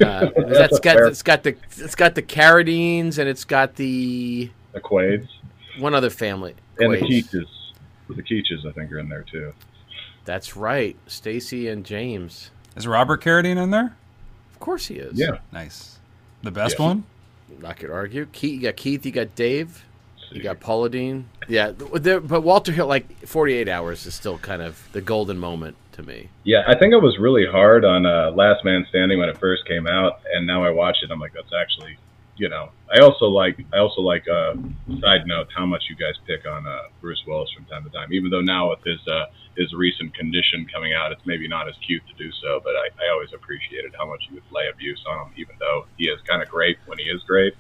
Uh, 0.02 0.30
that's 0.48 0.78
a 0.78 0.82
got 0.82 0.96
fair- 0.98 1.08
it's 1.08 1.24
got 1.24 1.44
the 1.44 1.56
it's 1.78 1.96
got 1.96 2.14
the 2.16 2.22
Carradines 2.22 3.18
and 3.18 3.28
it's 3.28 3.44
got 3.44 3.76
the 3.76 4.50
the 4.74 4.80
Quaids 4.80 5.28
one 5.80 5.94
other 5.96 6.10
family. 6.10 6.54
and 6.80 6.94
the 6.94 7.00
Quaids. 7.00 7.30
Keaches. 7.30 7.48
The 8.10 8.22
Keaches, 8.22 8.66
I 8.68 8.72
think, 8.72 8.92
are 8.92 9.00
in 9.00 9.10
there 9.10 9.24
too. 9.30 9.54
That's 10.26 10.56
right, 10.56 10.96
Stacy 11.08 11.68
and 11.68 11.84
James. 11.86 12.52
Is 12.76 12.86
Robert 12.88 13.22
Carradine 13.24 13.62
in 13.62 13.72
there? 13.72 13.96
Of 14.54 14.60
course 14.60 14.88
he 14.88 14.96
is. 14.96 15.18
Yeah. 15.18 15.40
Nice. 15.52 15.98
The 16.44 16.52
best 16.52 16.78
Yeah. 16.80 16.86
one. 16.86 17.04
I 17.64 17.74
could 17.74 17.90
argue. 17.90 18.26
Keith, 18.28 18.54
you 18.54 18.62
got 18.62 18.76
Keith, 18.76 19.06
you 19.06 19.12
got 19.12 19.36
Dave, 19.36 19.86
you 20.32 20.42
got 20.42 20.60
Paula 20.60 20.90
Dean. 20.90 21.30
Yeah, 21.48 21.72
there, 21.94 22.20
but 22.20 22.42
Walter 22.42 22.72
Hill, 22.72 22.88
like 22.88 23.26
48 23.26 23.68
Hours, 23.70 24.06
is 24.06 24.14
still 24.16 24.38
kind 24.38 24.62
of 24.62 24.88
the 24.92 25.02
golden 25.02 25.38
moment 25.38 25.76
to 25.94 26.04
me. 26.04 26.30
Yeah, 26.44 26.64
I 26.68 26.76
think 26.76 26.94
I 26.94 26.98
was 26.98 27.18
really 27.20 27.46
hard 27.46 27.86
on 27.86 28.06
uh, 28.06 28.32
Last 28.32 28.66
Man 28.66 28.86
Standing 28.90 29.20
when 29.20 29.30
it 29.30 29.38
first 29.38 29.66
came 29.68 29.88
out, 29.88 30.20
and 30.34 30.46
now 30.46 30.64
I 30.64 30.72
watch 30.72 30.98
it, 31.04 31.12
I'm 31.12 31.20
like, 31.20 31.34
that's 31.34 31.52
actually, 31.60 31.98
you 32.38 32.50
know. 32.50 32.70
I 32.92 33.04
also 33.04 33.26
like, 33.26 33.58
I 33.74 33.78
also 33.78 34.02
like. 34.02 34.26
Uh, 34.28 34.56
side 35.02 35.26
note, 35.26 35.48
how 35.56 35.66
much 35.66 35.84
you 35.90 35.96
guys 35.96 36.14
pick 36.28 36.48
on 36.48 36.66
uh, 36.66 36.80
Bruce 37.02 37.22
Willis 37.28 37.50
from 37.56 37.66
time 37.66 37.84
to 37.84 37.90
time, 37.90 38.14
even 38.14 38.30
though 38.30 38.42
now 38.42 38.70
with 38.70 38.84
his 38.84 39.00
uh, 39.08 39.26
his 39.58 39.74
recent 39.74 40.14
condition 40.16 40.68
coming 40.74 40.94
out, 40.94 41.12
it's 41.12 41.22
maybe 41.26 41.48
not 41.48 41.68
as 41.68 41.76
cute 41.86 42.04
to 42.08 42.24
do 42.24 42.32
so. 42.42 42.60
But 42.64 42.76
I, 42.76 42.88
I 43.06 43.12
always 43.14 43.30
appreciated 43.34 43.94
how 43.98 44.08
much 44.08 44.24
you 44.30 44.36
would 44.36 44.44
lay 44.52 44.68
abuse 44.72 45.04
on 45.08 45.28
him, 45.28 45.34
even 45.38 45.56
though 45.60 45.86
he 45.98 46.06
is 46.06 46.20
kind 46.28 46.42
of 46.42 46.50
great 46.50 46.78
when 46.86 46.98
he 46.98 47.06
is 47.06 47.22
great. 47.24 47.54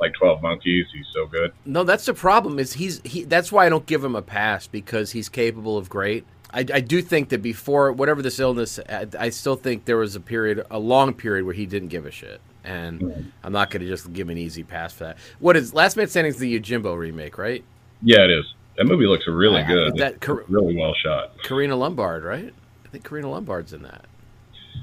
Like 0.00 0.14
Twelve 0.14 0.40
Monkeys, 0.42 0.86
he's 0.92 1.06
so 1.12 1.26
good. 1.26 1.52
No, 1.64 1.84
that's 1.84 2.06
the 2.06 2.14
problem. 2.14 2.58
Is 2.58 2.74
he's 2.74 3.00
he? 3.02 3.24
That's 3.24 3.52
why 3.52 3.66
I 3.66 3.68
don't 3.68 3.86
give 3.86 4.02
him 4.02 4.16
a 4.16 4.22
pass 4.22 4.66
because 4.66 5.12
he's 5.12 5.28
capable 5.28 5.76
of 5.76 5.88
great. 5.88 6.24
I, 6.52 6.60
I 6.60 6.80
do 6.80 7.00
think 7.00 7.28
that 7.28 7.42
before 7.42 7.92
whatever 7.92 8.22
this 8.22 8.40
illness, 8.40 8.80
I, 8.88 9.06
I 9.18 9.28
still 9.30 9.56
think 9.56 9.84
there 9.84 9.98
was 9.98 10.16
a 10.16 10.20
period, 10.20 10.66
a 10.68 10.80
long 10.80 11.14
period 11.14 11.44
where 11.44 11.54
he 11.54 11.64
didn't 11.64 11.88
give 11.88 12.06
a 12.06 12.10
shit, 12.10 12.40
and 12.64 13.32
I'm 13.42 13.52
not 13.52 13.70
going 13.70 13.82
to 13.82 13.88
just 13.88 14.12
give 14.12 14.28
an 14.28 14.38
easy 14.38 14.62
pass 14.64 14.92
for 14.92 15.04
that. 15.04 15.18
What 15.38 15.56
is 15.56 15.72
Last 15.74 15.96
Man 15.96 16.06
Standing? 16.08 16.30
Is 16.32 16.38
the 16.38 16.58
Yojimbo 16.60 16.96
remake, 16.96 17.38
right? 17.38 17.64
Yeah, 18.02 18.20
it 18.24 18.30
is. 18.30 18.44
That 18.76 18.84
movie 18.86 19.06
looks 19.06 19.26
really 19.26 19.60
I- 19.60 19.64
I- 19.64 19.68
good. 19.68 19.96
that 19.98 20.12
It's 20.14 20.26
cor- 20.26 20.44
really 20.48 20.76
well 20.76 20.94
shot. 20.94 21.32
Karina 21.42 21.76
Lombard, 21.76 22.24
right? 22.24 22.52
I 22.84 22.88
think 22.88 23.04
Karina 23.04 23.30
Lombard's 23.30 23.72
in 23.72 23.82
that. 23.82 24.04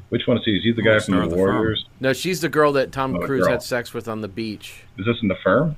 Which 0.09 0.25
one 0.27 0.37
is 0.37 0.43
he? 0.45 0.55
Is 0.57 0.63
he 0.63 0.71
the 0.71 0.81
guy 0.81 0.91
Oh, 0.91 0.99
from 0.99 1.01
Star 1.01 1.17
the 1.19 1.23
of 1.25 1.29
the 1.31 1.35
Firm. 1.37 1.55
Warriors? 1.55 1.85
No, 1.99 2.13
she's 2.13 2.39
the 2.41 2.49
girl 2.49 2.71
that 2.73 2.91
Tom 2.91 3.15
Oh, 3.15 3.19
Cruise 3.19 3.43
girl. 3.43 3.51
had 3.51 3.63
sex 3.63 3.93
with 3.93 4.07
on 4.07 4.21
the 4.21 4.27
beach 4.27 4.83
Is 4.97 5.05
this 5.05 5.17
in 5.21 5.27
the 5.27 5.35
firm? 5.43 5.75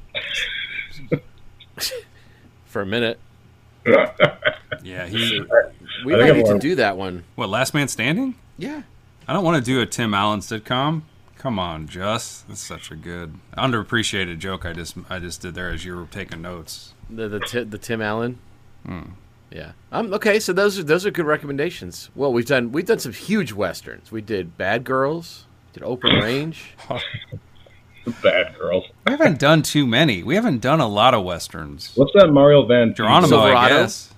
for 2.65 2.81
a 2.81 2.85
minute. 2.85 3.19
Yeah. 4.83 5.07
He. 5.07 5.41
We 6.05 6.15
I 6.15 6.19
think 6.19 6.29
might 6.29 6.35
need 6.37 6.45
to 6.53 6.59
do 6.59 6.75
that 6.75 6.95
one. 6.95 7.25
What? 7.35 7.49
Last 7.49 7.73
Man 7.73 7.89
Standing? 7.89 8.35
Yeah. 8.57 8.83
I 9.27 9.33
don't 9.33 9.43
want 9.43 9.63
to 9.63 9.71
do 9.71 9.81
a 9.81 9.85
Tim 9.85 10.13
Allen 10.13 10.39
sitcom. 10.39 11.01
Come 11.39 11.57
on, 11.57 11.87
Just. 11.87 12.47
That's 12.49 12.59
such 12.59 12.91
a 12.91 12.95
good 12.95 13.33
underappreciated 13.57 14.39
joke 14.39 14.65
I 14.65 14.73
just 14.73 14.95
I 15.09 15.19
just 15.19 15.41
did 15.41 15.55
there 15.55 15.69
as 15.71 15.85
you 15.85 15.95
were 15.95 16.05
taking 16.05 16.41
notes. 16.41 16.93
The 17.09 17.27
the 17.29 17.39
Ti- 17.39 17.63
the 17.63 17.77
Tim 17.77 18.01
Allen. 18.01 18.37
Yeah. 19.49 19.71
Um. 19.91 20.13
Okay. 20.13 20.39
So 20.39 20.53
those 20.53 20.77
are 20.77 20.83
those 20.83 21.05
are 21.05 21.11
good 21.11 21.25
recommendations. 21.25 22.09
Well, 22.13 22.31
we've 22.33 22.45
done 22.45 22.71
we've 22.73 22.85
done 22.85 22.99
some 22.99 23.13
huge 23.13 23.53
westerns. 23.53 24.11
We 24.11 24.21
did 24.21 24.57
Bad 24.57 24.83
Girls. 24.83 25.45
Did 25.73 25.81
Open 25.83 26.13
Range. 26.21 26.61
Bad 28.23 28.57
girls. 28.57 28.85
We 29.05 29.11
haven't 29.11 29.39
done 29.39 29.61
too 29.61 29.85
many. 29.85 30.23
We 30.23 30.35
haven't 30.35 30.61
done 30.61 30.79
a 30.79 30.87
lot 30.87 31.13
of 31.13 31.23
westerns. 31.23 31.91
What's 31.95 32.11
that 32.15 32.29
Mario 32.31 32.65
Van 32.65 32.93
Geronimo, 32.93 33.27
Silverado? 33.27 33.57
I 33.57 33.69
guess. 33.69 34.13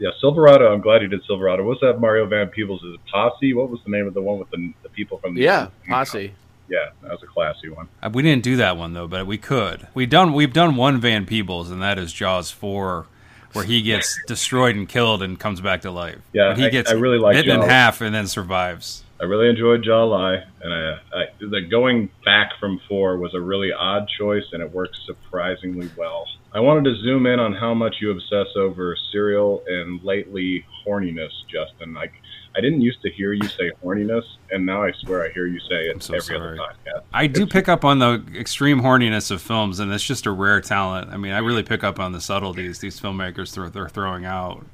Yeah, 0.00 0.10
Silverado. 0.20 0.72
I'm 0.72 0.80
glad 0.80 1.02
he 1.02 1.08
did 1.08 1.22
Silverado. 1.26 1.62
What's 1.64 1.80
that 1.82 2.00
Mario 2.00 2.26
Van 2.26 2.48
Peebles? 2.48 2.82
Is 2.82 2.94
it 2.94 3.00
Posse? 3.06 3.52
What 3.54 3.70
was 3.70 3.80
the 3.84 3.90
name 3.90 4.06
of 4.08 4.14
the 4.14 4.22
one 4.22 4.38
with 4.38 4.50
the, 4.50 4.72
the 4.82 4.88
people 4.88 5.18
from 5.18 5.34
the 5.36 5.42
Yeah. 5.42 5.68
Posse. 5.88 6.32
Yeah, 6.68 6.78
that 7.02 7.10
was 7.10 7.22
a 7.22 7.26
classy 7.26 7.68
one. 7.68 7.88
Uh, 8.02 8.10
We 8.12 8.22
didn't 8.22 8.42
do 8.44 8.56
that 8.56 8.76
one 8.76 8.92
though, 8.94 9.06
but 9.08 9.26
we 9.26 9.36
could. 9.38 9.86
We 9.94 10.06
done 10.06 10.32
we've 10.32 10.52
done 10.52 10.74
one 10.76 11.00
Van 11.00 11.26
Peebles, 11.26 11.70
and 11.70 11.82
that 11.82 11.98
is 11.98 12.12
Jaws 12.12 12.50
four, 12.50 13.06
where 13.52 13.64
he 13.64 13.82
gets 13.82 14.18
destroyed 14.26 14.74
and 14.76 14.88
killed 14.88 15.22
and 15.22 15.38
comes 15.38 15.60
back 15.60 15.82
to 15.82 15.90
life. 15.90 16.18
Yeah, 16.32 16.50
But 16.50 16.58
he 16.58 16.66
I- 16.66 16.70
gets 16.70 16.90
I 16.90 16.94
really 16.94 17.18
like 17.18 17.34
bitten 17.36 17.60
in 17.62 17.68
half 17.68 18.00
and 18.00 18.14
then 18.14 18.26
survives. 18.28 19.02
I 19.20 19.24
really 19.24 19.50
enjoyed 19.50 19.84
Jawline, 19.84 20.42
and 20.62 20.72
I, 20.72 20.98
I, 21.14 21.24
the 21.40 21.60
going 21.60 22.08
back 22.24 22.52
from 22.58 22.80
four 22.88 23.18
was 23.18 23.34
a 23.34 23.40
really 23.40 23.70
odd 23.70 24.08
choice, 24.18 24.44
and 24.52 24.62
it 24.62 24.72
worked 24.72 24.98
surprisingly 25.04 25.90
well. 25.96 26.26
I 26.52 26.60
wanted 26.60 26.84
to 26.84 26.96
zoom 27.02 27.26
in 27.26 27.38
on 27.38 27.52
how 27.52 27.74
much 27.74 27.96
you 28.00 28.10
obsess 28.10 28.48
over 28.56 28.96
cereal 29.12 29.62
and 29.68 30.02
lately 30.02 30.64
horniness, 30.86 31.30
Justin. 31.52 31.92
Like, 31.92 32.12
I 32.56 32.60
didn't 32.60 32.80
used 32.80 33.02
to 33.02 33.10
hear 33.10 33.34
you 33.34 33.46
say 33.46 33.70
horniness, 33.84 34.24
and 34.50 34.64
now 34.64 34.82
I 34.82 34.92
swear 35.00 35.24
I 35.24 35.32
hear 35.32 35.46
you 35.46 35.60
say 35.60 35.88
it 35.88 36.02
so 36.02 36.14
every 36.14 36.36
sorry. 36.36 36.58
other 36.58 36.72
podcast. 36.74 37.02
I 37.12 37.26
do 37.26 37.46
pick 37.46 37.68
up 37.68 37.84
on 37.84 37.98
the 37.98 38.24
extreme 38.34 38.80
horniness 38.80 39.30
of 39.30 39.42
films, 39.42 39.80
and 39.80 39.92
it's 39.92 40.02
just 40.02 40.24
a 40.24 40.30
rare 40.30 40.62
talent. 40.62 41.10
I 41.10 41.18
mean, 41.18 41.32
I 41.32 41.38
really 41.38 41.62
pick 41.62 41.84
up 41.84 42.00
on 42.00 42.12
the 42.12 42.20
subtleties 42.22 42.78
these 42.78 42.98
filmmakers 42.98 43.52
throw, 43.52 43.68
they're 43.68 43.88
throwing 43.88 44.24
out, 44.24 44.64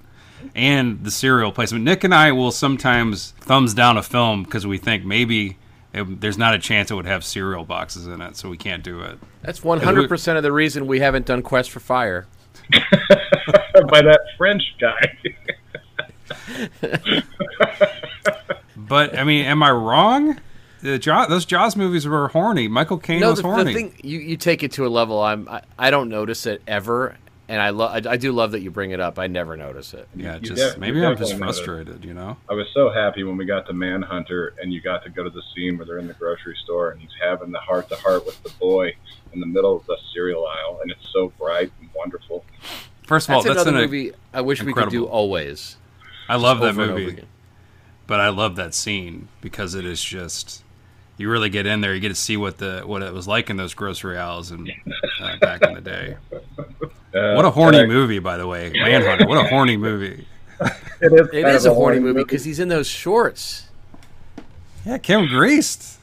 and 0.55 1.03
the 1.05 1.11
cereal 1.11 1.53
placement. 1.53 1.85
Nick 1.85 2.05
and 2.05 2.15
I 2.15 2.33
will 2.33 2.51
sometimes 2.51 3.33
thumbs 3.41 3.75
down 3.75 3.97
a 3.97 4.03
film 4.03 4.45
because 4.45 4.67
we 4.67 4.79
think 4.79 5.05
maybe 5.05 5.57
it, 5.93 6.21
there's 6.21 6.39
not 6.39 6.55
a 6.55 6.59
chance 6.59 6.91
it 6.91 6.95
would 6.95 7.07
have 7.07 7.25
cereal 7.25 7.65
boxes 7.65 8.07
in 8.07 8.21
it, 8.21 8.37
so 8.37 8.49
we 8.49 8.57
can't 8.57 8.83
do 8.83 9.01
it. 9.01 9.19
That's 9.43 9.63
100 9.65 10.09
percent 10.09 10.37
of 10.37 10.43
the 10.43 10.53
reason 10.53 10.87
we 10.87 11.01
haven't 11.01 11.27
done 11.27 11.43
Quest 11.43 11.71
for 11.71 11.81
Fire. 11.81 12.27
By 12.71 14.03
that 14.03 14.21
French 14.37 14.63
guy. 14.81 15.19
But 18.77 19.19
I 19.19 19.25
mean, 19.25 19.45
am 19.47 19.63
I 19.63 19.71
wrong? 19.71 20.39
The 20.83 20.99
Jaws, 20.99 21.29
those 21.29 21.45
Jaws 21.45 21.75
movies 21.77 22.07
were 22.07 22.29
horny. 22.29 22.69
Michael 22.69 22.99
Caine 22.99 23.21
No, 23.21 23.31
was 23.31 23.39
the, 23.39 23.43
the 23.43 23.49
horny. 23.49 23.75
thing 23.75 23.95
you, 24.03 24.19
you 24.21 24.37
take 24.37 24.63
it 24.63 24.73
to 24.73 24.87
a 24.87 24.89
level 24.89 25.21
I'm 25.23 25.49
I, 25.49 25.63
I 25.79 25.91
don't 25.91 26.09
notice 26.09 26.47
it 26.47 26.63
ever, 26.69 27.17
and 27.49 27.61
I 27.63 27.71
love. 27.71 28.07
I, 28.07 28.13
I 28.13 28.17
do 28.17 28.33
love 28.33 28.53
that 28.53 28.61
you 28.61 28.71
bring 28.71 28.91
it 28.91 29.01
up. 29.01 29.19
I 29.19 29.27
never 29.27 29.57
notice 29.57 29.95
it. 29.95 30.09
Yeah, 30.15 30.35
You 30.35 30.41
just 30.41 30.57
def- 30.57 30.79
maybe 30.79 31.05
I'm 31.05 31.17
just 31.17 31.31
definitely 31.31 31.41
noticed. 31.47 31.65
frustrated, 31.65 32.05
you 32.05 32.15
know. 32.15 32.37
I 32.51 32.55
was 32.55 32.67
so 32.75 32.91
happy 32.91 33.23
when 33.25 33.37
we 33.37 33.45
got 33.45 33.67
to 33.67 33.73
Manhunter 33.73 34.55
and 34.61 34.73
you 34.73 34.81
got 34.81 35.03
to 35.05 35.11
go 35.11 35.23
to 35.25 35.31
the 35.31 35.43
scene 35.55 35.77
where 35.79 35.87
they're 35.87 35.99
in 35.99 36.09
the 36.09 36.15
grocery 36.15 36.57
store 36.65 36.91
and 36.91 37.01
he's 37.01 37.11
having 37.23 37.53
the 37.53 37.61
heart 37.61 37.89
to 37.91 37.97
heart 37.97 38.27
with 38.27 38.43
the 38.43 38.51
boy 38.59 38.95
in 39.33 39.41
the 39.41 39.47
middle 39.47 39.77
of 39.77 39.87
the 39.87 39.97
cereal 40.15 40.47
aisle, 40.47 40.81
and 40.83 40.91
it's 40.91 41.09
so 41.13 41.33
bright 41.39 41.71
and 41.81 41.89
wonderful. 41.95 42.45
First 43.07 43.29
of 43.29 43.35
all, 43.37 43.43
That's 43.43 43.57
that's 43.57 43.69
another 43.69 43.85
movie 43.87 44.13
I 44.35 44.41
wish 44.41 44.63
we 44.63 44.73
could 44.73 44.91
do 44.91 45.05
always. 45.07 45.77
I 46.29 46.37
love 46.37 46.59
that 46.61 46.71
over 46.71 46.83
and 46.83 46.91
over 46.93 47.01
movie, 47.01 47.25
but 48.09 48.19
I 48.21 48.31
love 48.31 48.57
that 48.57 48.75
scene 48.75 49.29
because 49.41 49.75
it 49.75 49.85
is 49.85 50.03
just 50.03 50.65
you 51.19 51.31
really 51.31 51.49
get 51.49 51.67
in 51.67 51.81
there. 51.83 51.95
You 51.95 52.01
get 52.01 52.09
to 52.09 52.15
see 52.17 52.37
what 52.37 52.59
the 52.59 52.83
what 52.85 53.03
it 53.03 53.13
was 53.13 53.29
like 53.29 53.49
in 53.49 53.57
those 53.57 53.75
grocery 53.75 54.19
aisles 54.19 54.51
and 54.51 54.71
uh, 55.23 55.37
back 55.39 55.63
in 55.63 55.75
the 55.75 55.81
day. 55.81 56.17
Uh, 57.15 57.35
What 57.35 57.45
a 57.45 57.51
horny 57.51 57.79
and 57.79 57.91
I- 57.91 57.95
movie, 57.95 58.19
by 58.19 58.37
the 58.37 58.47
way, 58.47 58.71
Manhunter. 58.75 59.27
What 59.27 59.45
a 59.45 59.49
horny 59.49 59.77
movie. 59.77 60.27
It 60.99 61.13
is, 61.13 61.29
It 61.35 61.43
kind 61.43 61.67
a 61.67 61.75
horny 61.75 61.99
movie 62.01 62.23
because 62.25 62.45
he's 62.45 62.59
in 62.59 62.69
those 62.69 62.87
shorts. 62.87 63.69
Yeah, 64.87 64.97
Kim 64.99 65.27
Greased. 65.27 65.99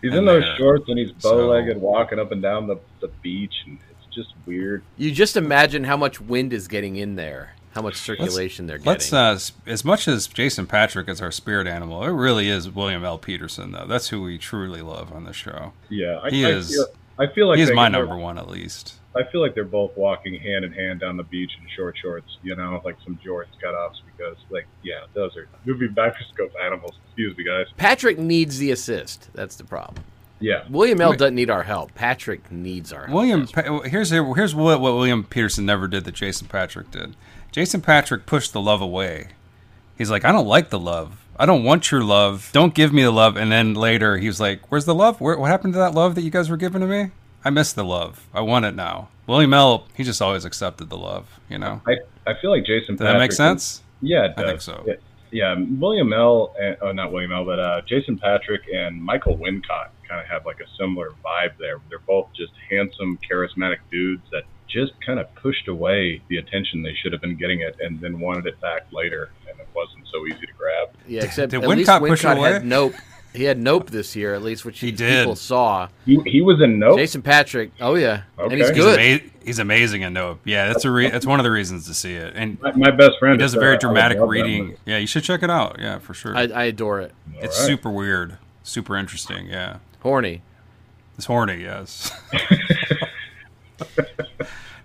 He's 0.00 0.14
in 0.14 0.24
those 0.24 0.44
uh, 0.44 0.56
shorts 0.56 0.88
and 0.88 0.98
he's 0.98 1.10
so- 1.18 1.30
bow-legged 1.36 1.78
walking 1.78 2.18
up 2.18 2.32
and 2.32 2.40
down 2.40 2.66
the, 2.66 2.76
the 3.00 3.08
beach, 3.22 3.52
and 3.66 3.78
it's 3.90 4.14
just 4.14 4.32
weird. 4.46 4.82
You 4.96 5.12
just 5.12 5.36
imagine 5.36 5.84
how 5.84 5.98
much 5.98 6.20
wind 6.22 6.54
is 6.54 6.68
getting 6.68 6.96
in 6.96 7.16
there, 7.16 7.54
how 7.72 7.82
much 7.82 7.96
circulation 7.96 8.66
they're 8.66 8.78
getting. 8.78 8.90
Let's 8.90 9.12
uh, 9.12 9.38
as 9.66 9.84
much 9.84 10.08
as 10.08 10.26
Jason 10.26 10.66
Patric 10.66 11.06
is 11.10 11.20
our 11.20 11.30
spirit 11.30 11.66
animal, 11.66 12.02
it 12.02 12.08
really 12.10 12.48
is 12.48 12.70
William 12.70 13.04
L. 13.04 13.18
Petersen 13.18 13.72
though. 13.72 13.84
That's 13.86 14.08
who 14.08 14.22
we 14.22 14.38
truly 14.38 14.80
love 14.80 15.12
on 15.12 15.24
the 15.24 15.34
show. 15.34 15.74
Yeah, 15.90 16.20
I, 16.22 16.30
He 16.30 16.46
I 16.46 16.50
is- 16.50 16.70
Feel, 16.74 16.86
I 17.18 17.26
feel 17.26 17.48
like 17.48 17.58
he's 17.58 17.70
my 17.72 17.88
could- 17.90 17.92
number 17.98 18.16
one 18.16 18.38
at 18.38 18.48
least. 18.48 18.94
I 19.14 19.24
feel 19.30 19.40
like 19.40 19.54
they're 19.54 19.64
both 19.64 19.96
walking 19.96 20.38
hand 20.38 20.64
in 20.64 20.72
hand 20.72 21.00
down 21.00 21.16
the 21.16 21.24
beach 21.24 21.50
in 21.60 21.68
short 21.76 21.96
shorts, 22.00 22.38
you 22.42 22.54
know, 22.54 22.80
like 22.84 22.96
some 23.04 23.18
Jordan's 23.22 23.56
cutoffs 23.62 23.96
because, 24.06 24.36
like, 24.50 24.66
yeah, 24.84 25.00
those 25.14 25.36
are 25.36 25.48
movie 25.64 25.88
microscope 25.88 26.52
animals. 26.62 26.92
Excuse 27.06 27.36
me, 27.36 27.44
guys. 27.44 27.66
Patric 27.76 28.18
needs 28.18 28.58
the 28.58 28.70
assist. 28.70 29.28
That's 29.32 29.56
the 29.56 29.64
problem. 29.64 30.04
Yeah, 30.38 30.64
William 30.70 31.00
L. 31.00 31.12
Doesn't 31.12 31.34
need 31.34 31.50
our 31.50 31.64
help. 31.64 31.94
Patric 31.94 32.50
needs 32.50 32.92
our 32.92 33.06
help. 33.06 33.14
William, 33.14 33.46
Pa- 33.46 33.80
here's 33.82 34.10
here's 34.10 34.54
what, 34.54 34.80
what 34.80 34.94
William 34.94 35.24
Petersen 35.24 35.66
never 35.66 35.86
did 35.86 36.04
that 36.04 36.14
Jason 36.14 36.48
Patric 36.48 36.90
did. 36.90 37.14
Jason 37.52 37.82
Patric 37.82 38.26
pushed 38.26 38.52
the 38.52 38.60
love 38.60 38.80
away. 38.80 39.28
He's 39.98 40.10
like, 40.10 40.24
I 40.24 40.32
don't 40.32 40.46
like 40.46 40.70
the 40.70 40.78
love. 40.78 41.26
I 41.36 41.46
don't 41.46 41.64
want 41.64 41.90
your 41.90 42.02
love. 42.02 42.50
Don't 42.52 42.74
give 42.74 42.92
me 42.92 43.02
the 43.02 43.10
love. 43.10 43.36
And 43.36 43.50
then 43.50 43.74
later, 43.74 44.18
he 44.18 44.28
was 44.28 44.40
like, 44.40 44.70
Where's 44.70 44.84
the 44.84 44.94
love? 44.94 45.20
Where, 45.20 45.38
what 45.38 45.50
happened 45.50 45.74
to 45.74 45.78
that 45.78 45.94
love 45.94 46.14
that 46.14 46.22
you 46.22 46.30
guys 46.30 46.48
were 46.48 46.56
giving 46.56 46.80
to 46.80 46.86
me? 46.86 47.10
I 47.44 47.50
miss 47.50 47.72
the 47.72 47.84
love. 47.84 48.26
I 48.34 48.40
want 48.40 48.64
it 48.64 48.74
now. 48.74 49.08
William 49.26 49.54
L. 49.54 49.86
He 49.94 50.04
just 50.04 50.20
always 50.20 50.44
accepted 50.44 50.90
the 50.90 50.96
love. 50.96 51.40
You 51.48 51.58
know. 51.58 51.80
I, 51.86 51.98
I 52.26 52.34
feel 52.40 52.50
like 52.50 52.64
Jason. 52.64 52.96
Does 52.96 53.04
that 53.04 53.18
make 53.18 53.32
sense? 53.32 53.82
Yeah, 54.02 54.26
it 54.26 54.34
I 54.36 54.44
think 54.44 54.60
so. 54.60 54.84
Yeah, 54.86 54.94
yeah, 55.30 55.56
William 55.78 56.12
L. 56.12 56.54
And, 56.60 56.76
oh, 56.80 56.92
not 56.92 57.12
William 57.12 57.32
L. 57.32 57.44
But 57.44 57.58
uh, 57.58 57.80
Jason 57.86 58.18
Patric 58.18 58.62
and 58.74 59.02
Michael 59.02 59.36
Wincott 59.36 59.90
kind 60.08 60.20
of 60.20 60.26
have 60.26 60.44
like 60.44 60.60
a 60.60 60.68
similar 60.78 61.10
vibe 61.24 61.56
there. 61.58 61.78
They're 61.88 61.98
both 62.00 62.28
just 62.34 62.52
handsome, 62.70 63.18
charismatic 63.30 63.78
dudes 63.90 64.22
that 64.32 64.42
just 64.68 64.92
kind 65.04 65.18
of 65.18 65.32
pushed 65.34 65.68
away 65.68 66.22
the 66.28 66.36
attention 66.36 66.82
they 66.82 66.94
should 66.94 67.12
have 67.12 67.20
been 67.20 67.36
getting 67.36 67.60
it, 67.60 67.76
and 67.80 68.00
then 68.00 68.20
wanted 68.20 68.46
it 68.46 68.60
back 68.60 68.86
later, 68.92 69.30
and 69.48 69.58
it 69.58 69.68
wasn't 69.74 70.04
so 70.12 70.26
easy 70.26 70.46
to 70.46 70.52
grab. 70.56 70.90
yeah, 71.06 71.22
except 71.24 71.50
Did 71.50 71.62
at 71.62 71.68
least 71.68 71.88
Wincott 71.88 72.00
push 72.06 72.24
Wincott 72.24 72.36
away? 72.38 72.52
had 72.52 72.64
Nope. 72.64 72.94
He 73.32 73.44
had 73.44 73.58
Nope 73.58 73.90
this 73.90 74.16
year, 74.16 74.34
at 74.34 74.42
least, 74.42 74.64
which 74.64 74.80
He 74.80 74.90
people 74.90 75.06
did. 75.34 75.38
saw. 75.38 75.88
He, 76.04 76.20
he 76.26 76.42
was 76.42 76.60
in 76.60 76.80
Nope. 76.80 76.98
Jason 76.98 77.22
Patric. 77.22 77.70
Oh 77.80 77.94
yeah, 77.94 78.22
and 78.38 78.52
he's 78.52 78.66
Okay. 78.70 78.74
He's, 78.74 78.84
good. 78.84 78.98
ama- 78.98 79.30
he's 79.44 79.58
amazing 79.60 80.02
in 80.02 80.12
Nope. 80.12 80.40
Yeah, 80.44 80.66
that's 80.66 80.84
a 80.84 80.90
re- 80.90 81.08
that's 81.10 81.26
one 81.26 81.38
of 81.38 81.44
the 81.44 81.50
reasons 81.52 81.86
to 81.86 81.94
see 81.94 82.14
it. 82.14 82.32
And 82.34 82.60
My, 82.60 82.72
my 82.72 82.90
best 82.90 83.18
friend 83.20 83.34
he 83.34 83.38
does 83.38 83.54
a 83.54 83.60
very 83.60 83.78
dramatic 83.78 84.18
reading. 84.20 84.64
movie. 84.64 84.76
Yeah, 84.84 84.98
you 84.98 85.06
should 85.06 85.22
check 85.22 85.44
it 85.44 85.50
out. 85.50 85.76
Yeah, 85.78 85.98
for 86.00 86.12
sure. 86.12 86.36
I, 86.36 86.42
I 86.48 86.64
adore 86.64 87.00
it. 87.00 87.12
it's 87.38 87.56
All 87.56 87.62
right. 87.62 87.68
super 87.68 87.90
weird, 87.90 88.36
super 88.64 88.96
interesting. 88.96 89.46
Yeah, 89.46 89.76
Horny. 90.00 90.42
it's 91.16 91.26
horny. 91.26 91.62
Yes. 91.62 92.10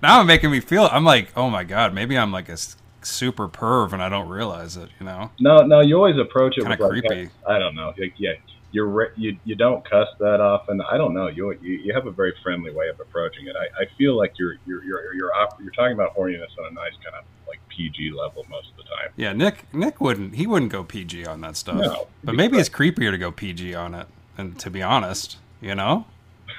now 0.01 0.19
I'm 0.19 0.27
making 0.27 0.51
me 0.51 0.60
feel. 0.60 0.88
I'm 0.91 1.03
like, 1.03 1.31
oh 1.36 1.49
my 1.49 1.63
god, 1.63 1.93
maybe 1.93 2.17
I'm 2.17 2.31
like 2.31 2.49
a 2.49 2.53
s- 2.53 2.75
super 3.06 3.48
perv 3.48 3.94
and 3.94 4.02
I 4.02 4.10
don't 4.10 4.30
realize 4.30 4.78
it. 4.78 4.89
You 5.00 5.06
know? 5.06 5.32
No, 5.39 5.58
no, 5.58 5.82
you 5.82 5.96
always 5.96 6.18
approach 6.18 6.58
it 6.58 6.68
with 6.68 6.80
like, 6.80 6.89
creepy. 6.89 7.30
I 7.48 7.60
don't 7.60 7.76
know. 7.76 7.94
Like, 7.98 8.13
yeah, 8.18 8.34
you're 8.72 8.88
re- 8.88 9.12
you 9.15 9.38
you 9.46 9.56
don't 9.56 9.89
cuss 9.89 10.10
that 10.20 10.41
often. 10.41 10.82
I 10.82 10.98
don't 10.98 11.13
know. 11.13 11.28
You 11.28 11.54
you, 11.62 11.76
you 11.78 11.94
have 11.94 12.08
a 12.08 12.12
very 12.12 12.34
friendly 12.44 12.72
way 12.72 12.89
of 12.89 13.00
approaching 13.00 13.48
it. 13.48 13.56
I, 13.56 13.84
I 13.84 13.86
feel 13.98 14.18
like 14.18 14.38
you're 14.38 14.58
you're 14.65 14.84
you're 14.84 15.13
you're, 15.13 15.34
op- 15.34 15.62
you're 15.62 15.72
talking 15.72 15.94
about 15.94 16.15
horniness 16.15 16.52
on 16.60 16.65
a 16.70 16.74
nice 16.74 16.94
kind 17.04 17.15
of 17.15 17.24
like 17.48 17.60
PG 17.70 18.12
level 18.12 18.46
most 18.50 18.70
of 18.72 18.78
the 18.78 18.84
time. 18.84 19.13
Yeah, 19.15 19.32
Nick. 19.32 19.74
Nick 19.74 20.02
wouldn't. 20.02 20.36
He 20.36 20.46
wouldn't 20.46 20.72
go 20.72 20.84
PG 20.84 21.26
on 21.26 21.39
that 21.41 21.56
stuff. 21.56 21.78
No. 21.78 22.08
but 22.24 22.36
maybe 22.36 22.58
it's 22.58 22.70
creepier 22.70 23.12
to 23.12 23.18
go 23.18 23.32
PG 23.32 23.74
on 23.74 23.96
it. 23.96 24.08
And 24.38 24.60
to 24.60 24.70
be 24.70 24.84
honest, 24.84 25.38
you 25.62 25.74
know, 25.74 26.06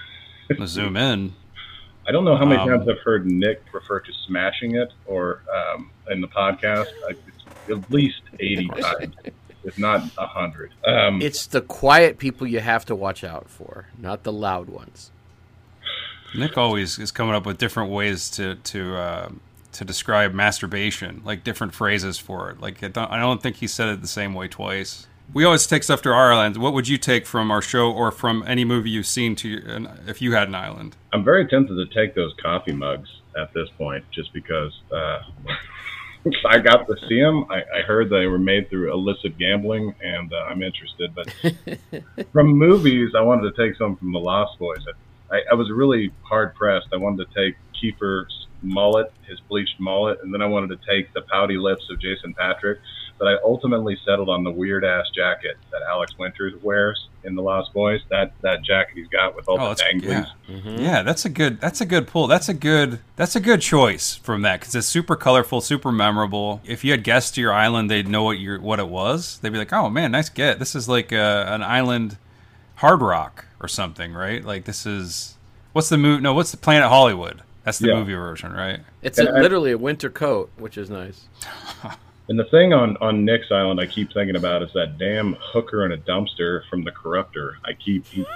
zoom 0.65 0.97
in. 0.97 1.35
I 2.07 2.13
don't 2.13 2.25
know 2.25 2.37
how 2.37 2.45
many 2.45 2.61
Um, 2.61 2.69
times 2.69 2.89
I've 2.89 3.01
heard 3.01 3.27
Nick 3.27 3.63
refer 3.73 4.01
to 4.01 4.13
smashing 4.27 4.77
it 4.77 4.93
or 5.07 5.43
um, 5.53 5.91
in 6.11 6.21
the 6.21 6.29
podcast. 6.29 6.87
I, 7.09 7.11
it's 7.11 7.71
at 7.71 7.91
least 7.91 8.23
eighty 8.39 8.69
times, 8.81 9.15
if 9.65 9.79
not 9.79 10.03
hundred. 10.17 10.73
Um, 10.87 11.21
It's 11.21 11.47
the 11.47 11.61
quiet 11.63 12.19
people 12.19 12.47
you 12.47 12.61
have 12.61 12.85
to 12.87 12.95
watch 12.95 13.25
out 13.25 13.49
for, 13.49 13.87
not 13.99 14.23
the 14.23 14.33
loud 14.33 14.69
ones. 14.69 15.11
Nick 16.35 16.57
always 16.59 16.99
is 16.99 17.11
coming 17.11 17.35
up 17.35 17.47
with 17.47 17.59
different 17.59 17.91
ways 17.91 18.31
to 18.31 18.57
to 18.57 18.97
uh, 18.97 19.29
to 19.73 19.85
describe 19.85 20.33
masturbation, 20.33 21.23
like 21.25 21.43
different 21.45 21.75
phrases 21.75 22.19
for 22.19 22.51
it. 22.51 22.61
Like 22.61 22.83
I 22.85 22.89
don't, 22.89 23.11
I 23.11 23.19
don't 23.19 23.43
think 23.43 23.57
he 23.57 23.67
said 23.67 23.89
it 23.89 24.01
the 24.01 24.07
same 24.09 24.33
way 24.35 24.47
twice. 24.49 25.07
We 25.33 25.45
always 25.45 25.67
take 25.67 25.83
stuff 25.83 26.03
to 26.03 26.11
our 26.11 26.33
islands. 26.33 26.59
What 26.59 26.73
would 26.73 26.89
you 26.89 26.99
take 26.99 27.27
from 27.27 27.51
our 27.51 27.61
show 27.61 27.93
or 27.93 28.11
from 28.11 28.45
any 28.47 28.65
movie 28.65 28.91
you've 28.91 29.07
seen 29.07 29.37
to 29.37 29.49
your, 29.49 29.87
if 30.07 30.23
you 30.23 30.33
had 30.33 30.49
an 30.49 30.55
island? 30.55 30.97
I'm 31.13 31.25
very 31.25 31.47
tempted 31.47 31.75
to 31.75 31.95
take 31.95 32.15
those 32.15 32.33
coffee 32.43 32.73
mugs 32.73 33.09
at 33.37 33.53
this 33.53 33.69
point, 33.77 34.05
just 34.11 34.33
because 34.33 34.73
uh, 34.93 35.21
I 36.47 36.59
got 36.59 36.87
to 36.87 36.97
see 37.09 37.21
them. 37.21 37.47
I, 37.51 37.63
I 37.79 37.83
heard 37.83 38.09
they 38.11 38.27
were 38.27 38.39
made 38.39 38.71
through 38.71 38.93
illicit 38.93 39.39
gambling, 39.39 39.95
and 40.03 40.33
uh, 40.33 40.47
I'm 40.49 40.63
interested. 40.63 41.15
But 41.15 41.33
from 42.33 42.49
movies, 42.49 43.13
I 43.17 43.21
wanted 43.21 43.55
to 43.55 43.63
take 43.63 43.77
some 43.77 43.97
from 43.97 44.13
The 44.13 44.19
Lost 44.19 44.59
Boys. 44.59 44.85
I, 45.31 45.43
I 45.51 45.55
was 45.55 45.71
really 45.71 46.13
hard 46.23 46.55
pressed. 46.55 46.89
I 46.93 46.97
wanted 46.97 47.29
to 47.29 47.35
take 47.35 47.57
Kiefer's 47.81 48.47
mullet, 48.63 49.13
his 49.29 49.41
bleached 49.41 49.79
mullet, 49.79 50.21
and 50.23 50.33
then 50.33 50.43
I 50.43 50.47
wanted 50.47 50.69
to 50.69 50.87
take 50.89 51.13
the 51.13 51.23
pouty 51.23 51.57
lips 51.57 51.89
of 51.91 52.01
Jason 52.01 52.35
Patric. 52.35 52.79
But 53.19 53.29
I 53.29 53.37
ultimately 53.43 53.97
settled 54.05 54.29
on 54.29 54.45
the 54.45 54.51
weird 54.51 54.85
ass 54.85 55.07
jacket 55.15 55.57
that 55.73 55.81
Alex 55.89 56.19
Winters 56.19 56.53
wears 56.63 57.09
in 57.25 57.35
The 57.35 57.41
Lost 57.43 57.73
Boys. 57.73 58.03
That 58.11 58.33
that 58.43 58.63
jacket 58.63 58.93
he's 58.95 59.09
got 59.09 59.35
with 59.35 59.49
all 59.49 59.59
Oh, 59.59 59.63
the 59.63 59.69
that's 59.71 59.83
danglies. 59.83 60.31
yeah. 60.49 60.77
Yeah, 60.79 61.03
that's 61.03 61.25
a 61.25 61.31
good 61.31 61.59
that's 61.61 61.81
a 61.81 61.87
good 61.87 62.07
pull. 62.07 62.27
That's 62.27 62.51
a 62.51 62.55
good 62.55 62.99
that's 63.17 63.35
a 63.35 63.41
good 63.41 63.63
choice 63.63 64.17
from 64.17 64.43
that 64.43 64.61
because 64.61 64.75
it's 64.75 64.87
super 64.87 65.17
colorful, 65.17 65.63
super 65.63 65.91
memorable. 65.91 66.61
If 66.65 66.85
you 66.85 66.91
had 66.91 67.05
guests 67.05 67.31
to 67.33 67.41
your 67.41 67.55
island, 67.55 67.91
they'd 67.91 68.07
know 68.07 68.23
what 68.23 68.39
your 68.39 68.61
what 68.61 68.79
it 68.81 68.89
was. 68.89 69.39
They'd 69.39 69.51
be 69.53 69.59
like, 69.59 69.73
"Oh 69.73 69.89
man, 69.89 70.13
nice 70.13 70.29
get. 70.29 70.59
This 70.59 70.75
is 70.75 70.87
like 70.89 71.11
uh 71.13 71.45
an 71.49 71.63
island 71.63 72.19
hard 72.77 73.01
rock 73.01 73.47
or 73.61 73.69
something, 73.69 74.13
right? 74.13 74.45
Like 74.45 74.65
this 74.67 74.85
is 74.85 75.37
what's 75.73 75.89
the 75.89 75.97
movie? 75.97 76.21
No, 76.23 76.35
what's 76.35 76.51
the 76.51 76.59
Planet 76.59 76.91
Hollywood? 76.91 77.41
That's 77.65 77.79
the 77.79 77.89
Yeah. 77.89 77.95
movie 77.95 78.13
version, 78.15 78.53
right? 78.53 78.81
It's 79.01 79.19
And 79.19 79.29
a, 79.29 79.33
I- 79.33 79.41
literally 79.41 79.73
a 79.73 79.79
winter 79.79 80.11
coat, 80.11 80.51
which 80.59 80.77
is 80.77 80.91
nice. 80.91 81.23
And 82.29 82.39
the 82.39 82.45
thing 82.45 82.73
on 82.73 82.97
on 82.99 83.25
Nick's 83.25 83.53
Island, 83.53 83.81
I 83.81 83.87
keep 83.87 84.13
thinking 84.13 84.37
about 84.37 84.63
is 84.63 84.71
that 84.75 84.99
damn 84.99 85.37
hooker 85.41 85.85
in 85.85 85.93
a 85.93 85.97
dumpster 85.97 86.63
from 86.69 86.83
The 86.85 86.91
Corruptor. 86.91 87.55
I 87.65 87.73
keep 87.73 88.07
he, 88.07 88.27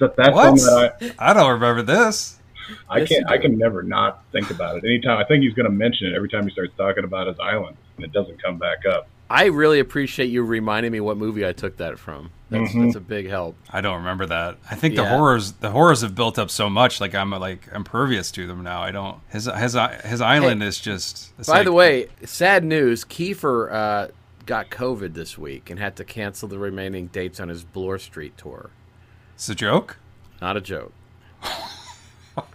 that 0.00 0.16
that's 0.16 0.34
What? 0.34 0.56
that 0.56 1.14
I 1.18 1.32
don't 1.32 1.52
remember 1.52 1.82
this. 1.82 2.40
I 2.88 2.96
I 2.96 2.98
Yes, 2.98 3.08
can't 3.08 3.30
I 3.30 3.38
can 3.38 3.56
never 3.56 3.82
not 3.84 4.24
think 4.32 4.50
about 4.50 4.78
it. 4.78 4.84
Anytime 4.84 5.18
I 5.18 5.24
think 5.24 5.44
he's 5.44 5.54
going 5.54 5.66
to 5.66 5.72
mention 5.72 6.08
it 6.08 6.14
every 6.16 6.28
time 6.28 6.44
he 6.44 6.50
starts 6.50 6.72
talking 6.76 7.04
about 7.04 7.28
his 7.28 7.38
island, 7.38 7.76
and 7.96 8.04
it 8.04 8.12
doesn't 8.12 8.42
come 8.42 8.58
back 8.58 8.78
up. 8.84 9.08
I 9.28 9.46
really 9.46 9.80
appreciate 9.80 10.26
you 10.26 10.42
reminding 10.44 10.92
me 10.92 11.00
what 11.00 11.16
movie 11.16 11.46
I 11.46 11.52
took 11.52 11.78
that 11.78 11.98
from. 11.98 12.30
That's, 12.48 12.70
Mhm. 12.72 12.84
that's 12.84 12.96
a 12.96 13.00
big 13.00 13.28
help. 13.28 13.56
I 13.70 13.80
don't 13.80 13.96
remember 13.96 14.24
that. 14.26 14.56
I 14.70 14.76
think 14.76 14.94
the 14.94 15.04
horrors 15.04 15.52
the 15.52 15.70
horrors 15.70 16.02
have 16.02 16.14
built 16.14 16.38
up 16.38 16.48
so 16.48 16.70
much. 16.70 17.00
Like 17.00 17.12
I'm 17.14 17.30
like 17.32 17.66
impervious 17.74 18.30
to 18.32 18.46
them 18.46 18.62
now. 18.62 18.82
I 18.82 18.92
don't. 18.92 19.16
His 19.28 19.46
his 19.46 19.76
his 20.04 20.20
island 20.20 20.62
is 20.62 20.78
just. 20.78 21.36
By 21.44 21.54
like- 21.54 21.64
the 21.64 21.72
way, 21.72 22.06
sad 22.24 22.62
news: 22.62 23.04
Kiefer 23.04 23.72
uh, 23.72 24.08
got 24.46 24.70
COVID 24.70 25.14
this 25.14 25.36
week 25.36 25.70
and 25.70 25.80
had 25.80 25.96
to 25.96 26.04
cancel 26.04 26.46
the 26.48 26.58
remaining 26.58 27.08
dates 27.08 27.40
on 27.40 27.48
his 27.48 27.64
Bloor 27.64 27.98
Street 27.98 28.36
tour. 28.38 28.70
it's 29.34 29.48
a 29.48 29.54
joke. 29.56 29.96
Not 30.40 30.56
a 30.56 30.60
joke. 30.60 30.92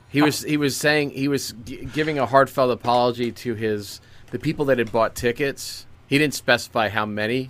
he 0.09 0.21
was 0.21 0.43
he 0.43 0.55
was 0.55 0.77
saying 0.77 1.09
he 1.11 1.27
was 1.27 1.53
g- 1.65 1.83
giving 1.93 2.17
a 2.17 2.25
heartfelt 2.25 2.71
apology 2.71 3.31
to 3.31 3.55
his 3.55 3.99
the 4.31 4.39
people 4.39 4.63
that 4.65 4.77
had 4.77 4.91
bought 4.91 5.15
tickets. 5.15 5.85
He 6.11 6.17
didn't 6.17 6.33
specify 6.33 6.89
how 6.89 7.05
many 7.05 7.49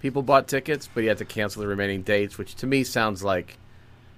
people 0.00 0.22
bought 0.22 0.48
tickets, 0.48 0.88
but 0.92 1.02
he 1.02 1.06
had 1.06 1.18
to 1.18 1.24
cancel 1.24 1.62
the 1.62 1.68
remaining 1.68 2.02
dates, 2.02 2.38
which 2.38 2.56
to 2.56 2.66
me 2.66 2.82
sounds 2.82 3.22
like 3.22 3.56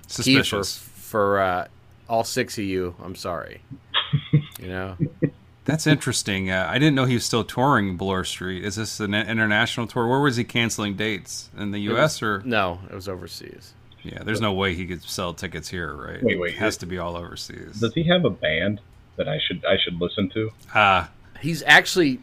Kiefer 0.09 0.13
Suspicious. 0.47 0.79
for 0.79 1.41
uh, 1.41 1.69
all 2.09 2.25
six 2.25 2.57
of 2.57 2.65
you. 2.65 2.95
I'm 3.05 3.15
sorry. 3.15 3.61
You 4.59 4.69
know, 4.69 4.97
That's 5.67 5.87
interesting. 5.87 6.51
Uh, 6.51 6.67
I 6.71 6.79
didn't 6.79 6.95
know 6.95 7.05
he 7.05 7.15
was 7.15 7.25
still 7.27 7.45
touring 7.45 7.99
Bloor 7.99 8.25
Street. 8.25 8.65
Is 8.65 8.77
this 8.77 8.99
an 8.99 9.13
international 9.15 9.87
tour? 9.87 10.09
Where 10.09 10.21
was 10.21 10.37
he 10.37 10.45
canceling 10.45 10.95
dates 10.97 11.51
in 11.57 11.71
the 11.71 11.79
U.S. 11.81 12.23
or? 12.23 12.43
no, 12.47 12.81
it 12.91 12.95
was 12.95 13.09
overseas. 13.11 13.75
Yeah, 14.03 14.23
there's 14.25 14.41
no 14.41 14.55
way 14.55 14.75
he 14.75 14.87
could 14.87 15.03
sell 15.03 15.35
tickets 15.35 15.69
here, 15.69 15.95
right? 15.95 16.23
Wait, 16.23 16.41
wait, 16.41 16.55
It 16.55 16.59
has 16.59 16.77
it- 16.77 16.81
to 16.81 16.87
be 16.87 16.97
all 16.97 17.15
overseas. 17.15 17.79
Does 17.79 17.93
he 17.95 18.05
have 18.05 18.25
a 18.25 18.31
band 18.31 18.81
that 19.17 19.29
I 19.29 19.39
should 19.47 19.63
I 19.67 19.77
should 19.77 20.01
listen 20.01 20.31
to? 20.31 20.51
Ah, 20.75 21.11
He's 21.43 21.63
actually 21.67 22.21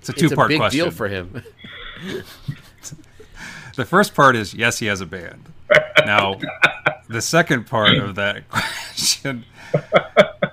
it's 0.00 0.08
a 0.08 0.12
two-part 0.12 0.48
big 0.48 0.58
question. 0.58 0.78
deal 0.84 0.90
for 0.90 1.08
him. 1.08 1.42
The 3.76 3.84
first 3.84 4.12
part 4.14 4.34
is 4.34 4.54
yes, 4.54 4.78
he 4.80 4.86
has 4.86 5.00
a 5.00 5.06
band. 5.06 5.44
Now, 6.04 6.34
the 7.08 7.22
second 7.22 7.66
part 7.68 7.96
of 7.96 8.16
that 8.16 8.48
question, 8.50 9.44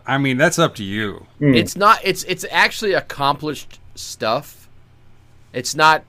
I 0.05 0.19
mean, 0.19 0.37
that's 0.37 0.59
up 0.59 0.75
to 0.75 0.83
you. 0.83 1.25
Hmm. 1.39 1.55
It's 1.55 1.75
not. 1.75 2.01
It's 2.03 2.23
it's 2.25 2.45
actually 2.51 2.93
accomplished 2.93 3.79
stuff. 3.95 4.67
It's 5.53 5.73
not. 5.73 6.03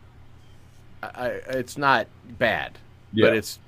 I, 1.02 1.08
I- 1.08 1.28
it's 1.48 1.78
not 1.78 2.06
bad, 2.38 2.72
Yeah. 3.14 3.28
but 3.28 3.36
it's 3.36 3.58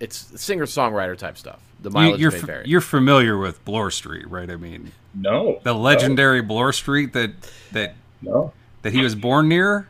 it's 0.00 0.40
singer 0.40 0.64
songwriter 0.64 1.18
type 1.18 1.36
stuff. 1.36 1.60
The 1.82 1.90
you 1.90 1.94
mileage 1.94 2.20
you're 2.22 2.30
may 2.30 2.38
f- 2.38 2.44
vary. 2.44 2.64
you're 2.66 2.80
familiar 2.80 3.36
with 3.36 3.62
Bloor 3.66 3.90
Street, 3.90 4.26
right? 4.30 4.50
I 4.50 4.56
mean, 4.56 4.92
No. 5.14 5.60
the 5.62 5.74
legendary 5.74 6.40
Bloor 6.40 6.72
Street 6.72 7.12
that 7.12 7.32
that 7.72 7.96
No. 8.22 8.54
That 8.84 8.92
he 8.92 9.02
was 9.02 9.14
born 9.14 9.48
near. 9.48 9.88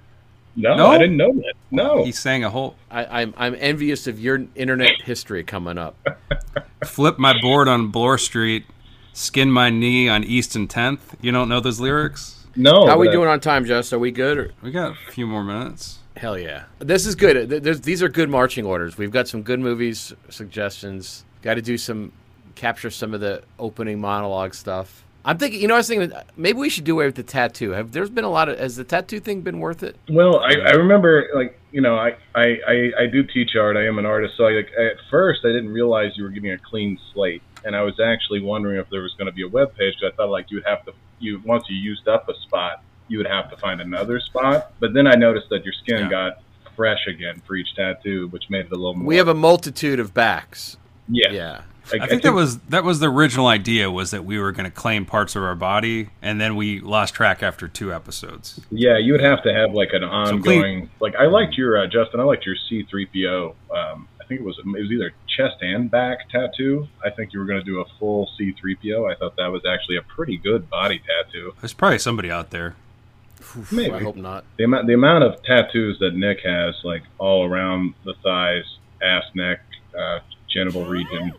No, 0.57 0.77
No? 0.77 0.87
I 0.93 0.99
didn't 0.99 1.17
know 1.17 1.33
that. 1.33 1.55
No. 1.73 2.05
He 2.05 2.13
sang 2.13 2.45
a 2.45 2.51
whole 2.51 2.77
I, 2.91 3.23
I'm 3.23 3.35
I'm 3.37 3.57
envious 3.59 4.07
of 4.07 4.21
your 4.21 4.45
internet 4.55 5.03
history 5.03 5.43
coming 5.43 5.77
up. 5.77 5.97
"Flip 6.85 7.19
my 7.19 7.35
board 7.41 7.67
on 7.67 7.89
Bloor 7.89 8.17
Street, 8.19 8.65
skin 9.13 9.51
my 9.51 9.69
knee 9.69 10.09
on 10.09 10.23
East 10.23 10.55
and 10.55 10.69
10th." 10.69 11.01
You 11.21 11.33
don't 11.33 11.49
know 11.49 11.59
those 11.61 11.81
lyrics? 11.81 12.47
no. 12.55 12.87
How 12.87 12.95
are 12.95 12.99
we 12.99 13.11
doing 13.11 13.29
on 13.29 13.41
time, 13.41 13.65
Just? 13.65 13.93
Are 13.93 13.99
we 13.99 14.13
good? 14.13 14.39
Or? 14.39 14.53
We 14.63 14.71
got 14.71 14.93
a 14.93 15.11
few 15.11 15.27
more 15.27 15.43
minutes. 15.43 15.99
Hell 16.17 16.39
yeah! 16.39 16.65
This 16.79 17.05
is 17.05 17.17
good. 17.17 17.49
There's- 17.51 17.81
these 17.81 18.01
are 18.01 18.09
good 18.09 18.31
marching 18.31 18.65
orders. 18.65 18.97
We've 18.97 19.11
got 19.11 19.27
some 19.27 19.43
good 19.43 19.59
movies 19.59 20.13
suggestions. 20.29 21.25
Got 21.43 21.55
to 21.55 21.63
do 21.63 21.77
some 21.77 22.13
capture 22.55 22.91
some 22.91 23.13
of 23.13 23.21
the 23.21 23.43
opening 23.59 24.01
monologue 24.01 24.55
stuff. 24.55 25.03
I'm 25.25 25.39
thinking. 25.39 25.61
You 25.61 25.69
know, 25.69 25.75
I 25.75 25.79
was 25.79 25.89
thinking 25.89 26.13
uh, 26.13 26.23
maybe 26.37 26.59
we 26.59 26.69
should 26.69 26.85
do 26.85 26.95
away 26.95 27.07
with 27.07 27.15
the 27.15 27.23
tattoo. 27.23 27.71
Have 27.71 27.93
there's 27.93 28.11
been 28.11 28.25
a 28.25 28.31
lot 28.31 28.49
of 28.49 28.59
has 28.59 28.77
the 28.77 28.85
tattoo 28.85 29.21
thing 29.21 29.41
been 29.43 29.59
worth 29.61 29.83
it? 29.83 29.97
Well, 30.09 30.41
I, 30.41 30.55
I 30.55 30.71
remember, 30.73 31.29
like, 31.35 31.59
you 31.73 31.81
know, 31.81 31.97
I, 31.97 32.17
I, 32.35 32.59
I, 32.67 32.91
I 33.01 33.07
do 33.07 33.23
teach 33.25 33.57
art. 33.57 33.77
I 33.77 33.87
am 33.87 33.99
an 33.99 34.07
artist. 34.07 34.35
So, 34.37 34.45
like, 34.45 34.69
at 34.79 34.97
first, 35.11 35.41
I 35.45 35.49
didn't 35.49 35.71
realize 35.73 36.13
you 36.17 36.25
were 36.25 36.31
giving 36.31 36.51
a 36.53 36.59
clean 36.59 36.99
slate. 37.13 37.43
And 37.65 37.75
I 37.75 37.83
was 37.83 37.99
actually 37.99 38.41
wondering 38.43 38.79
if 38.79 38.91
there 38.91 39.01
was 39.03 39.15
going 39.15 39.27
to 39.27 39.33
be 39.33 39.43
a 39.43 39.49
web 39.49 39.75
page. 39.75 39.95
Cause 40.01 40.13
I 40.13 40.17
thought, 40.17 40.29
like, 40.31 40.51
you'd 40.51 40.65
have 40.67 40.85
to, 40.85 40.93
you 41.19 41.41
once 41.45 41.65
you 41.71 41.77
used 41.77 42.07
up 42.09 42.29
a 42.29 42.35
spot, 42.43 42.83
you 43.09 43.17
would 43.19 43.27
have 43.27 43.51
to 43.51 43.57
find 43.57 43.81
another 43.81 44.21
spot. 44.21 44.73
But 44.81 44.93
then 44.93 45.07
I 45.07 45.15
noticed 45.15 45.49
that 45.51 45.65
your 45.65 45.73
skin 45.73 45.99
Yeah. 46.01 46.11
got 46.11 46.43
fresh 46.77 47.07
again 47.07 47.41
for 47.47 47.55
each 47.57 47.75
tattoo, 47.75 48.29
which 48.29 48.51
made 48.51 48.67
it 48.67 48.73
a 48.73 48.77
little 48.77 48.95
more. 48.95 49.07
We 49.07 49.17
have 49.17 49.29
a 49.29 49.35
multitude 49.35 49.99
of 50.01 50.13
backs. 50.13 50.77
yeah. 51.09 51.31
Yeah. 51.31 51.61
I 51.93 52.07
think 52.07 52.23
that 52.23 52.33
was 52.33 52.59
that 52.61 52.85
was 52.85 53.01
the 53.01 53.11
original 53.11 53.47
idea 53.47 53.91
was 53.91 54.11
that 54.11 54.25
we 54.25 54.39
were 54.39 54.53
going 54.53 54.65
to 54.65 54.71
claim 54.71 55.05
parts 55.05 55.37
of 55.37 55.43
our 55.43 55.55
body, 55.55 56.11
and 56.23 56.41
then 56.41 56.57
we 56.57 56.81
lost 56.81 57.15
track 57.15 57.43
after 57.43 57.69
two 57.69 57.93
episodes. 57.93 58.61
Yeah, 58.71 58.99
you 58.99 59.13
would 59.13 59.23
have 59.23 59.43
to 59.43 59.53
have 59.53 59.73
like 59.75 59.91
an 59.93 60.01
clean- 60.01 60.11
ongoing. 60.11 60.91
like 61.01 61.15
I 61.17 61.27
liked 61.27 61.57
your 61.59 61.79
uh, 61.79 61.87
Justin. 61.87 62.21
I 62.21 62.23
liked 62.25 62.47
your 62.47 62.57
C 62.69 62.85
three 62.89 63.07
PO. 63.07 63.55
Um, 63.75 64.09
I 64.21 64.25
think 64.27 64.41
it 64.41 64.45
was 64.45 64.59
it 64.59 64.67
was 64.67 64.91
either 64.91 65.13
chest 65.27 65.57
and 65.61 65.91
back 65.91 66.31
tattoo. 66.31 66.89
I 67.05 67.11
think 67.11 67.33
you 67.35 67.39
were 67.41 67.45
going 67.45 67.59
to 67.61 67.65
do 67.65 67.81
a 67.81 67.85
full 67.99 68.31
C 68.39 68.53
three 68.59 68.77
PO. 68.77 69.07
I 69.07 69.15
thought 69.15 69.37
that 69.37 69.49
was 69.53 69.63
actually 69.67 69.97
a 69.97 70.03
pretty 70.03 70.39
good 70.39 70.71
body 70.71 71.01
tattoo. 71.01 71.53
There's 71.61 71.75
probably 71.75 71.99
somebody 71.99 72.31
out 72.31 72.51
there. 72.51 72.77
Maybe 73.71 73.93
I 73.93 74.03
hope 74.03 74.17
not. 74.17 74.45
the 74.57 74.65
amount 74.65 74.87
the 74.87 74.95
amount 74.95 75.25
of 75.25 75.43
tattoos 75.43 75.99
that 75.99 76.15
Nick 76.15 76.41
has, 76.45 76.75
like 76.83 77.03
all 77.19 77.45
around 77.45 77.95
the 78.05 78.15
thighs, 78.23 78.65
ass, 79.03 79.25
neck, 79.35 79.61
uh, 79.99 80.21
genital 80.49 80.87
region. 80.87 81.35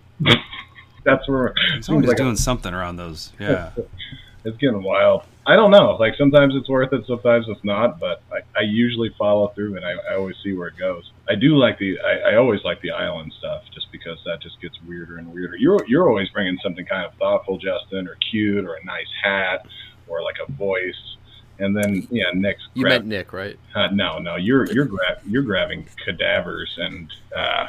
That's 1.04 1.28
where 1.28 1.54
He's 1.75 1.88
always 1.89 2.08
like 2.08 2.17
doing 2.17 2.36
something 2.36 2.73
around 2.73 2.95
those. 2.97 3.32
Yeah. 3.39 3.71
it's 4.45 4.58
getting 4.58 4.82
wild. 4.82 5.23
I 5.47 5.56
don't 5.56 5.69
know. 5.69 5.95
Like 5.99 6.15
sometimes 6.15 6.56
it's 6.56 6.67
worth 6.67 6.91
it, 6.93 7.06
sometimes 7.06 7.45
it's 7.47 7.63
not. 7.63 7.99
But 7.99 8.23
I, 8.32 8.39
I 8.60 8.62
usually 8.63 9.13
follow 9.17 9.49
through, 9.49 9.75
and 9.75 9.86
I, 9.86 9.91
I 10.10 10.15
always 10.15 10.36
see 10.43 10.54
where 10.54 10.67
it 10.67 10.78
goes. 10.78 11.12
I 11.30 11.36
do 11.36 11.56
like 11.56 11.78
the. 11.78 11.99
I, 11.99 12.32
I 12.32 12.36
always 12.38 12.63
like 12.63 12.82
the 12.82 12.89
island 12.91 13.34
stuff, 13.38 13.63
just 13.71 13.91
because 13.91 14.17
that 14.25 14.41
just 14.41 14.60
gets 14.62 14.82
weirder 14.88 15.17
and 15.17 15.32
weirder. 15.32 15.58
You're 15.58 15.86
you're 15.88 16.10
always 16.10 16.30
bringing 16.30 16.58
something 16.63 16.86
kind 16.86 17.06
of 17.06 17.13
thoughtful, 17.15 17.60
Justin, 17.60 18.08
or 18.08 18.15
cute, 18.32 18.65
or 18.65 18.73
a 18.75 18.84
nice 18.86 19.06
hat, 19.23 19.67
or 20.08 20.23
like 20.23 20.38
a 20.47 20.51
voice. 20.54 21.17
And 21.60 21.75
then 21.78 22.08
yeah, 22.10 22.32
Nick's 22.34 22.67
You 22.73 22.84
grab- 22.84 23.01
meant 23.01 23.06
Nick, 23.08 23.32
right? 23.32 23.58
uh, 23.75 23.88
no, 23.88 24.17
no, 24.17 24.36
you're 24.36 24.65
you're 24.73 24.86
grab 24.86 25.19
you're 25.28 25.43
grabbing 25.43 25.86
cadavers 26.04 26.75
and 26.78 27.13
uh, 27.36 27.67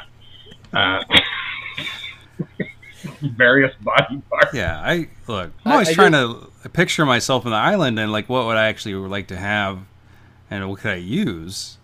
uh, 0.73 1.03
various 3.21 3.73
body 3.81 4.21
parts. 4.29 4.53
Yeah, 4.53 4.79
I 4.79 5.07
look. 5.27 5.51
I'm 5.65 5.71
always 5.73 5.89
I 5.89 5.93
trying 5.93 6.11
to 6.13 6.47
picture 6.73 7.05
myself 7.05 7.45
in 7.45 7.51
the 7.51 7.57
island 7.57 7.99
and 7.99 8.11
like 8.11 8.29
what 8.29 8.45
would 8.45 8.57
I 8.57 8.67
actually 8.67 8.95
like 8.95 9.27
to 9.27 9.37
have, 9.37 9.79
and 10.49 10.69
what 10.69 10.79
could 10.79 10.91
I 10.91 10.95
use, 10.95 11.77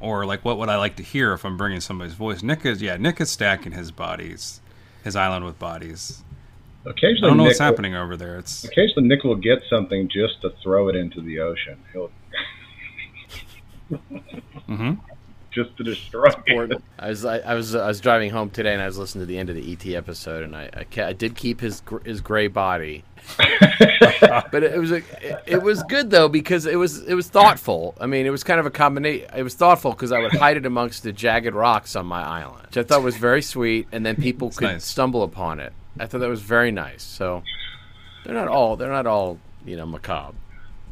or 0.00 0.24
like 0.26 0.44
what 0.44 0.58
would 0.58 0.68
I 0.68 0.76
like 0.76 0.96
to 0.96 1.02
hear 1.02 1.32
if 1.32 1.44
I'm 1.44 1.56
bringing 1.56 1.80
somebody's 1.80 2.14
voice. 2.14 2.42
Nick 2.42 2.64
is 2.64 2.80
yeah, 2.82 2.96
Nick 2.96 3.20
is 3.20 3.30
stacking 3.30 3.72
his 3.72 3.90
bodies, 3.90 4.60
his 5.04 5.16
island 5.16 5.44
with 5.44 5.58
bodies. 5.58 6.22
Occasionally, 6.86 6.86
I 6.86 6.90
Occasionally, 6.90 7.20
don't 7.28 7.36
know 7.36 7.42
Nick 7.44 7.48
what's 7.50 7.58
will- 7.60 7.66
happening 7.66 7.94
over 7.94 8.16
there. 8.16 8.38
It's 8.38 8.64
Occasionally, 8.64 9.06
Nick 9.08 9.22
will 9.24 9.36
get 9.36 9.62
something 9.68 10.08
just 10.08 10.40
to 10.42 10.50
throw 10.62 10.88
it 10.88 10.96
into 10.96 11.20
the 11.20 11.38
ocean. 11.40 11.78
He'll 11.92 12.10
hmm 14.66 14.92
just 15.52 15.76
to 15.78 15.82
destroy 15.84 16.24
it. 16.26 16.36
Important. 16.46 16.82
I 16.98 17.08
was 17.08 17.24
I, 17.24 17.38
I 17.38 17.54
was 17.54 17.74
I 17.74 17.86
was 17.88 18.00
driving 18.00 18.30
home 18.30 18.50
today 18.50 18.72
and 18.72 18.82
I 18.82 18.86
was 18.86 18.98
listening 18.98 19.22
to 19.22 19.26
the 19.26 19.38
end 19.38 19.48
of 19.50 19.56
the 19.56 19.72
ET 19.72 19.86
episode 19.96 20.44
and 20.44 20.54
I 20.56 20.70
I, 20.74 20.84
ca- 20.84 21.06
I 21.06 21.12
did 21.12 21.34
keep 21.36 21.60
his 21.60 21.80
gr- 21.80 21.98
his 22.04 22.20
gray 22.20 22.46
body, 22.48 23.04
but 24.50 24.62
it 24.62 24.78
was 24.78 24.92
a, 24.92 24.96
it, 24.96 25.42
it 25.46 25.62
was 25.62 25.82
good 25.84 26.10
though 26.10 26.28
because 26.28 26.66
it 26.66 26.76
was 26.76 27.02
it 27.02 27.14
was 27.14 27.28
thoughtful. 27.28 27.94
I 28.00 28.06
mean, 28.06 28.26
it 28.26 28.30
was 28.30 28.44
kind 28.44 28.60
of 28.60 28.66
a 28.66 28.70
combination. 28.70 29.28
It 29.36 29.42
was 29.42 29.54
thoughtful 29.54 29.92
because 29.92 30.12
I 30.12 30.18
would 30.20 30.32
hide 30.32 30.56
it 30.56 30.66
amongst 30.66 31.02
the 31.02 31.12
jagged 31.12 31.54
rocks 31.54 31.96
on 31.96 32.06
my 32.06 32.22
island, 32.22 32.66
which 32.66 32.76
I 32.76 32.82
thought 32.82 33.02
was 33.02 33.16
very 33.16 33.42
sweet, 33.42 33.88
and 33.92 34.04
then 34.04 34.16
people 34.16 34.50
could 34.50 34.62
nice. 34.68 34.84
stumble 34.84 35.22
upon 35.22 35.60
it. 35.60 35.72
I 35.98 36.06
thought 36.06 36.18
that 36.18 36.28
was 36.28 36.42
very 36.42 36.70
nice. 36.70 37.02
So 37.02 37.42
they're 38.24 38.34
not 38.34 38.48
all 38.48 38.76
they're 38.76 38.90
not 38.92 39.06
all 39.06 39.38
you 39.66 39.76
know 39.76 39.86
macabre. 39.86 40.36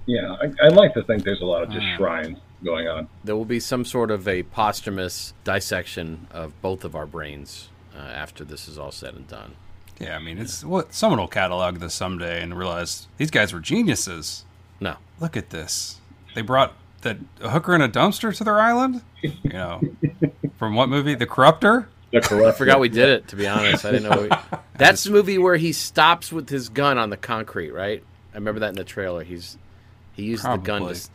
Yeah, 0.07 0.37
I, 0.40 0.66
I 0.66 0.68
like 0.68 0.94
to 0.94 1.03
think 1.03 1.23
there's 1.25 1.42
a 1.42 1.47
lot 1.47 1.62
of 1.62 1.71
just 1.71 1.85
Ah. 1.85 1.97
shrines 1.97 2.38
going 2.64 2.88
on. 2.88 3.09
There 3.25 3.37
will 3.37 3.44
be 3.44 3.61
some 3.61 3.85
sort 3.85 4.11
of 4.11 4.27
a 4.27 4.42
posthumous 4.44 5.35
dissection 5.44 6.27
of 6.31 6.61
both 6.62 6.85
of 6.85 6.94
our 6.94 7.07
brains 7.07 7.68
uh, 7.97 8.01
after 8.01 8.44
this 8.44 8.68
is 8.68 8.79
all 8.79 8.92
said 8.92 9.14
and 9.14 9.27
done. 9.29 9.55
yeah. 10.01 10.16
I 10.16 10.18
mean, 10.18 10.38
it's 10.38 10.64
what 10.64 10.94
someone 10.94 11.21
will 11.21 11.29
catalog 11.29 11.79
this 11.79 11.94
someday 11.94 12.42
and 12.42 12.57
realize 12.57 13.07
these 13.16 13.31
guys 13.31 13.53
were 13.53 13.61
geniuses. 13.61 14.44
No. 14.81 14.97
Look 15.21 15.37
at 15.37 15.51
this. 15.51 16.01
They 16.35 16.42
brought 16.42 16.75
the 17.03 17.18
a 17.40 17.51
hooker 17.51 17.75
in 17.75 17.83
a 17.83 17.88
dumpster 17.88 18.37
to 18.37 18.44
their 18.44 18.61
island. 18.61 19.03
You 19.23 19.33
know, 19.44 19.81
from 20.59 20.75
what 20.75 20.88
movie? 20.88 21.14
The 21.14 21.27
Corruptor. 21.27 21.87
The 22.12 22.21
corrupt. 22.21 22.55
I 22.55 22.59
forgot 22.59 22.81
we 22.81 22.88
did 22.88 23.09
it. 23.11 23.29
To 23.29 23.37
be 23.37 23.47
honest, 23.47 23.85
I 23.85 23.90
didn't 23.90 24.09
know. 24.11 24.23
We... 24.23 24.59
That's 24.79 25.05
the 25.05 25.11
movie 25.11 25.37
where 25.37 25.57
he 25.57 25.73
stops 25.73 26.33
with 26.33 26.49
his 26.49 26.71
gun 26.71 26.97
on 26.97 27.11
the 27.11 27.16
concrete, 27.18 27.71
right? 27.71 28.03
I 28.33 28.37
remember 28.37 28.61
that 28.61 28.71
in 28.71 28.77
the 28.77 28.85
trailer. 28.85 29.25
He's 29.25 29.59
he 30.14 30.23
used 30.23 30.44
the 30.44 30.57
gun 30.57 30.83
to. 30.83 31.09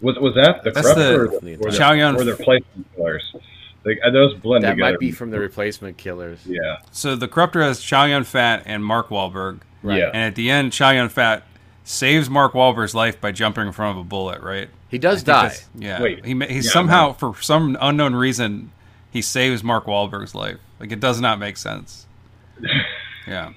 Was 0.00 0.16
was 0.18 0.34
that 0.36 0.62
the 0.64 0.70
That's 0.70 0.86
corrupt 0.86 0.98
the- 0.98 1.14
or 1.14 1.40
the, 1.40 1.56
or 1.56 1.70
the, 1.70 1.76
Chow 1.76 1.92
Yun- 1.92 2.16
or 2.16 2.24
the 2.24 2.32
replacement 2.34 2.94
killers? 2.94 3.34
They, 3.84 3.98
uh, 4.00 4.10
those 4.10 4.34
blend 4.34 4.64
That 4.64 4.70
together. 4.72 4.92
might 4.92 4.98
be 5.00 5.10
from 5.12 5.30
the 5.30 5.38
replacement 5.38 5.96
killers. 5.96 6.40
Yeah, 6.44 6.78
So 6.90 7.16
the 7.16 7.28
Corruptor 7.28 7.62
has 7.62 7.80
Chow 7.80 8.04
Yun 8.04 8.24
Fat 8.24 8.64
and 8.66 8.84
Mark 8.84 9.08
Wahlberg. 9.08 9.60
Right. 9.82 9.98
yeah. 9.98 10.06
And 10.08 10.16
at 10.24 10.34
the 10.34 10.50
end, 10.50 10.72
Chow 10.72 10.90
Yun 10.90 11.08
Fat 11.08 11.44
saves 11.84 12.28
Mark 12.28 12.52
Wahlberg's 12.52 12.94
life 12.94 13.20
by 13.20 13.32
jumping 13.32 13.66
in 13.66 13.72
front 13.72 13.96
of 13.96 14.04
a 14.04 14.08
bullet. 14.08 14.42
Right? 14.42 14.68
He 14.88 14.98
does 14.98 15.22
die. 15.22 15.54
Yeah. 15.74 16.02
Wait. 16.02 16.24
He 16.24 16.32
he 16.34 16.56
Yeah, 16.56 16.60
somehow 16.62 17.12
for 17.12 17.34
some 17.40 17.78
unknown 17.80 18.14
reason 18.14 18.72
he 19.10 19.22
saves 19.22 19.62
Mark 19.64 19.86
Wahlberg's 19.86 20.34
life. 20.34 20.58
Like 20.80 20.92
it 20.92 21.00
does 21.00 21.20
not 21.20 21.38
make 21.38 21.56
sense. 21.56 22.06
Yeah. 23.26 23.52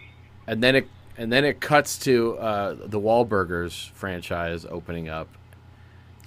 and 0.48 0.62
then 0.62 0.76
it 0.76 0.88
and 1.18 1.32
then 1.32 1.46
it 1.46 1.62
cuts 1.62 1.98
to 2.00 2.38
uh, 2.38 2.76
the 2.86 3.00
Wahlburgers 3.00 3.90
franchise 3.92 4.66
opening 4.70 5.08
up, 5.08 5.28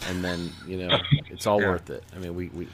and 0.08 0.24
then 0.24 0.50
you 0.66 0.76
know 0.86 0.98
it's 1.30 1.46
all 1.46 1.60
Yeah. 1.60 1.70
worth 1.70 1.90
it. 1.90 2.04
I 2.14 2.18
mean, 2.18 2.34
we, 2.34 2.48
we 2.48 2.68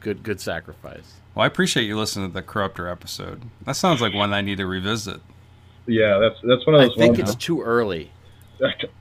good 0.00 0.22
good 0.22 0.40
sacrifice. 0.40 1.14
Well, 1.34 1.44
I 1.44 1.46
appreciate 1.46 1.84
you 1.84 1.96
listening 1.98 2.28
to 2.28 2.34
the 2.34 2.42
Corruptor 2.42 2.90
episode. 2.90 3.42
That 3.64 3.76
sounds 3.76 4.00
like 4.00 4.12
one 4.14 4.32
I 4.34 4.40
need 4.42 4.58
to 4.58 4.66
revisit. 4.66 5.20
yeah. 5.86 6.18
That's 6.18 6.36
that's 6.42 6.66
one 6.66 6.74
of 6.76 6.80
those. 6.82 6.92
I 6.96 6.98
think 6.98 7.18
ones. 7.18 7.30
it's 7.34 7.44
too 7.44 7.62
early. 7.62 8.10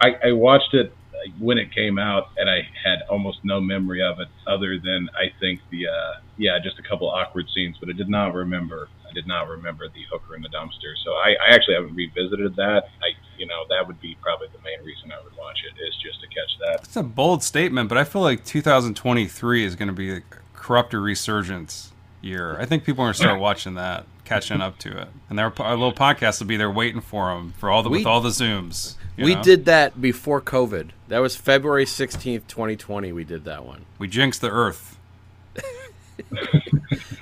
I, 0.01 0.15
I 0.23 0.31
watched 0.31 0.73
it 0.73 0.91
when 1.39 1.59
it 1.59 1.71
came 1.75 1.99
out, 1.99 2.29
and 2.37 2.49
I 2.49 2.67
had 2.83 3.03
almost 3.09 3.39
no 3.43 3.61
memory 3.61 4.01
of 4.01 4.19
it, 4.19 4.27
other 4.47 4.79
than 4.79 5.07
I 5.15 5.31
think 5.39 5.59
the 5.69 5.87
uh, 5.87 6.13
yeah, 6.37 6.57
just 6.63 6.79
a 6.79 6.83
couple 6.83 7.09
awkward 7.09 7.45
scenes. 7.53 7.77
But 7.79 7.89
I 7.89 7.93
did 7.93 8.09
not 8.09 8.33
remember. 8.33 8.89
I 9.07 9.13
did 9.13 9.27
not 9.27 9.49
remember 9.49 9.87
the 9.89 10.03
hooker 10.11 10.35
in 10.35 10.41
the 10.41 10.49
dumpster. 10.49 10.93
So 11.03 11.11
I, 11.11 11.35
I 11.47 11.53
actually 11.53 11.75
haven't 11.75 11.93
revisited 11.95 12.55
that. 12.55 12.85
I 13.03 13.09
you 13.41 13.47
know, 13.47 13.63
that 13.69 13.87
would 13.87 13.99
be 13.99 14.15
probably 14.21 14.47
the 14.53 14.61
main 14.63 14.85
reason 14.85 15.11
I 15.11 15.21
would 15.23 15.35
watch 15.35 15.57
it 15.65 15.81
is 15.81 15.95
just 15.97 16.21
to 16.21 16.27
catch 16.27 16.59
that. 16.59 16.83
It's 16.85 16.95
a 16.95 17.01
bold 17.01 17.41
statement, 17.43 17.89
but 17.89 17.97
I 17.97 18.03
feel 18.03 18.21
like 18.21 18.45
2023 18.45 19.65
is 19.65 19.75
going 19.75 19.87
to 19.87 19.93
be 19.93 20.13
a 20.13 20.21
corruptor 20.55 21.03
resurgence 21.03 21.91
year. 22.21 22.55
I 22.59 22.65
think 22.65 22.83
people 22.83 23.03
are 23.03 23.07
going 23.07 23.13
to 23.15 23.19
start 23.19 23.39
watching 23.39 23.73
that, 23.73 24.05
catching 24.25 24.61
up 24.61 24.77
to 24.79 24.95
it, 24.95 25.07
and 25.27 25.39
their 25.39 25.51
our 25.59 25.71
little 25.75 25.91
podcast 25.91 26.39
will 26.39 26.45
be 26.47 26.55
there 26.57 26.69
waiting 26.69 27.01
for 27.01 27.33
them 27.33 27.53
for 27.57 27.71
all 27.71 27.81
the 27.81 27.89
We- 27.89 27.97
with 27.97 28.05
all 28.07 28.21
the 28.21 28.29
zooms. 28.29 28.93
We 29.17 29.33
know? 29.35 29.41
did 29.43 29.65
that 29.65 29.99
before 29.99 30.39
COVID. 30.39 30.91
That 31.07 31.19
was 31.19 31.35
February 31.35 31.85
16th, 31.85 32.47
2020. 32.47 33.11
We 33.11 33.23
did 33.23 33.43
that 33.45 33.65
one. 33.65 33.85
We 33.97 34.07
jinxed 34.07 34.41
the 34.41 34.49
Earth. 34.51 34.97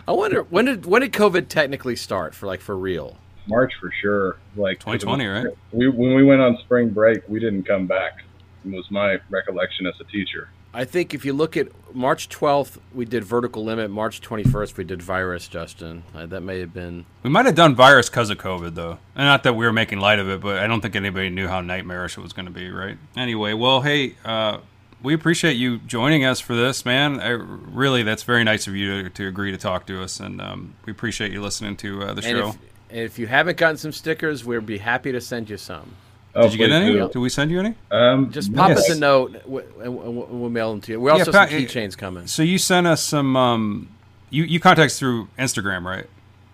I 0.07 0.11
wonder 0.11 0.43
when 0.43 0.65
did 0.65 0.85
when 0.85 1.01
did 1.01 1.13
COVID 1.13 1.47
technically 1.47 1.95
start 1.95 2.35
for 2.35 2.45
like 2.45 2.61
for 2.61 2.77
real? 2.77 3.17
March 3.47 3.73
for 3.79 3.91
sure. 4.01 4.37
Like 4.55 4.79
2020, 4.79 5.25
right? 5.25 5.47
We 5.71 5.89
when 5.89 6.15
we 6.15 6.23
went 6.23 6.41
on 6.41 6.57
spring 6.59 6.89
break, 6.89 7.27
we 7.27 7.39
didn't 7.39 7.63
come 7.63 7.87
back. 7.87 8.23
It 8.65 8.71
Was 8.71 8.89
my 8.91 9.17
recollection 9.29 9.87
as 9.87 9.93
a 9.99 10.03
teacher. 10.05 10.49
I 10.71 10.85
think 10.85 11.15
if 11.15 11.25
you 11.25 11.33
look 11.33 11.57
at 11.57 11.67
March 11.95 12.29
12th, 12.29 12.77
we 12.93 13.03
did 13.03 13.23
vertical 13.23 13.63
limit. 13.63 13.89
March 13.89 14.21
21st, 14.21 14.77
we 14.77 14.83
did 14.83 15.01
virus. 15.01 15.47
Justin, 15.47 16.03
uh, 16.13 16.27
that 16.27 16.41
may 16.41 16.59
have 16.59 16.73
been. 16.73 17.05
We 17.23 17.31
might 17.31 17.47
have 17.47 17.55
done 17.55 17.73
virus 17.73 18.07
because 18.07 18.29
of 18.29 18.37
COVID, 18.37 18.75
though. 18.75 18.99
And 19.15 19.25
not 19.25 19.41
that 19.43 19.55
we 19.55 19.65
were 19.65 19.73
making 19.73 19.99
light 19.99 20.19
of 20.19 20.29
it, 20.29 20.41
but 20.41 20.59
I 20.59 20.67
don't 20.67 20.81
think 20.81 20.95
anybody 20.95 21.29
knew 21.31 21.47
how 21.47 21.61
nightmarish 21.61 22.19
it 22.19 22.21
was 22.21 22.33
going 22.33 22.45
to 22.45 22.51
be, 22.51 22.69
right? 22.69 22.99
Anyway, 23.17 23.53
well, 23.53 23.81
hey, 23.81 24.13
uh, 24.23 24.59
we 25.01 25.15
appreciate 25.15 25.53
you 25.53 25.79
joining 25.79 26.23
us 26.23 26.39
for 26.39 26.55
this, 26.55 26.85
man. 26.85 27.19
I, 27.19 27.29
really, 27.29 28.03
that's 28.03 28.21
very 28.21 28.43
nice 28.43 28.67
of 28.67 28.75
you 28.75 29.03
to, 29.03 29.09
to 29.09 29.27
agree 29.27 29.49
to 29.49 29.57
talk 29.57 29.87
to 29.87 30.03
us, 30.03 30.19
and 30.19 30.39
um, 30.39 30.75
we 30.85 30.91
appreciate 30.91 31.31
you 31.31 31.41
listening 31.41 31.77
to 31.77 32.03
uh, 32.03 32.13
the 32.13 32.21
And 32.27 32.37
show. 32.37 32.49
if, 32.49 32.55
and 32.55 32.59
if 32.89 33.19
you 33.19 33.27
haven't 33.27 33.57
gotten 33.57 33.77
some 33.77 33.91
stickers, 33.91 34.43
we'd 34.45 34.65
be 34.65 34.77
happy 34.77 35.11
to 35.11 35.21
send 35.21 35.49
you 35.49 35.57
some. 35.57 35.93
Oh, 36.35 36.43
Did 36.43 36.53
you 36.53 36.57
get 36.59 36.71
any? 36.71 36.93
do. 36.93 37.09
Did 37.09 37.17
we 37.19 37.29
send 37.29 37.49
you 37.49 37.59
any? 37.59 37.73
Um, 37.89 38.31
Just 38.31 38.53
pop 38.53 38.69
Yes. 38.69 38.79
us 38.79 38.89
a 38.95 38.99
note, 38.99 39.35
and 39.45 39.51
we'll 39.97 40.49
mail 40.49 40.71
them 40.71 40.81
to 40.81 40.91
you. 40.93 40.99
We 40.99 41.09
also 41.09 41.31
Yeah, 41.31 41.39
have 41.39 41.49
pa- 41.49 41.55
some 41.55 41.65
keychains 41.65 41.97
coming. 41.97 42.27
So 42.27 42.43
you 42.43 42.57
sent 42.59 42.85
us 42.87 43.01
some. 43.01 43.35
Um, 43.35 43.89
you 44.29 44.43
you 44.43 44.59
contact 44.59 44.91
us 44.91 44.99
through 44.99 45.27
Instagram, 45.39 45.83
right? 45.85 46.05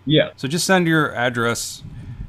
Yeah. 0.06 0.30
So 0.36 0.48
just 0.48 0.66
send 0.66 0.86
your 0.86 1.14
address, 1.14 1.82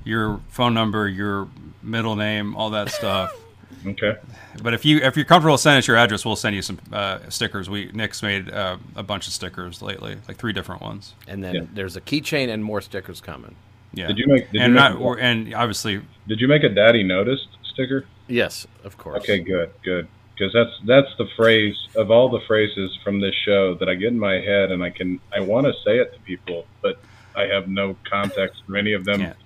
your 0.04 0.42
phone 0.50 0.74
number, 0.74 1.08
your 1.08 1.48
middle 1.82 2.16
name, 2.18 2.56
all 2.56 2.70
that 2.72 2.90
stuff. 2.92 3.34
Okay. 3.86 4.16
But 4.64 4.74
if 4.74 4.84
you 4.84 4.98
if 4.98 5.16
you're 5.16 5.24
comfortable 5.24 5.58
sending 5.58 5.78
us 5.78 5.88
your 5.88 5.96
address, 5.98 6.26
we'll 6.26 6.36
send 6.36 6.56
you 6.56 6.62
some 6.64 6.80
uh, 6.92 7.20
stickers. 7.30 7.70
We 7.70 7.90
Nick's 7.94 8.22
made 8.24 8.50
uh, 8.52 8.78
a 8.96 9.04
bunch 9.04 9.28
of 9.28 9.34
stickers 9.34 9.82
lately, 9.82 10.18
like 10.28 10.36
three 10.38 10.52
different 10.52 10.82
ones. 10.82 11.14
And 11.28 11.42
then 11.44 11.56
Yeah. 11.56 11.62
there's 11.74 11.96
a 11.96 12.02
keychain 12.02 12.50
and 12.50 12.62
more 12.64 12.82
stickers 12.82 13.22
coming. 13.22 13.56
Yeah. 13.94 14.08
Did 14.08 14.18
you 14.18 14.28
make? 14.28 14.52
Did 14.52 14.60
you 14.60 14.62
and 14.62 14.76
make, 14.76 15.00
or, 15.00 15.20
and 15.20 15.54
obviously 15.54 16.02
did 16.28 16.42
you 16.42 16.48
make 16.48 16.64
a 16.64 16.70
daddy 16.70 17.04
noticed 17.04 17.48
sticker? 17.64 18.06
Yes, 18.28 18.68
of 18.84 18.98
course. 18.98 19.20
Okay, 19.20 19.40
good, 19.40 19.72
good. 19.84 20.08
Because 20.34 20.54
that's 20.54 20.72
that's 20.86 21.18
the 21.18 21.28
phrase 21.36 21.76
of 21.96 22.12
all 22.12 22.30
the 22.30 22.42
phrases 22.42 22.96
from 23.04 23.20
this 23.22 23.34
show 23.34 23.74
that 23.76 23.90
I 23.90 23.96
get 23.96 24.10
in 24.10 24.20
my 24.20 24.36
head, 24.36 24.72
and 24.72 24.84
I 24.84 24.90
can 24.90 25.20
I 25.34 25.40
want 25.40 25.66
to 25.66 25.74
say 25.86 25.98
it 25.98 26.14
to 26.14 26.20
people, 26.22 26.66
but 26.82 27.00
I 27.36 27.44
have 27.44 27.68
no 27.68 27.96
context 28.10 28.62
for 28.68 28.78
any 28.78 28.94
of 28.94 29.06
them. 29.06 29.20
Can't. 29.20 29.38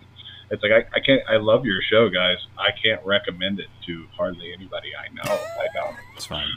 It's 0.49 0.61
like 0.63 0.71
I, 0.71 0.97
I 0.97 0.99
can't. 0.99 1.21
I 1.29 1.37
love 1.37 1.65
your 1.65 1.81
show, 1.81 2.09
guys. 2.09 2.37
I 2.57 2.71
can't 2.83 3.03
recommend 3.05 3.61
it 3.61 3.69
to 3.85 4.05
hardly 4.17 4.51
anybody 4.51 4.91
I 4.95 5.13
know. 5.13 5.31
I 5.31 5.67
don't. 5.73 5.95
it's 6.15 6.25
fine. 6.25 6.47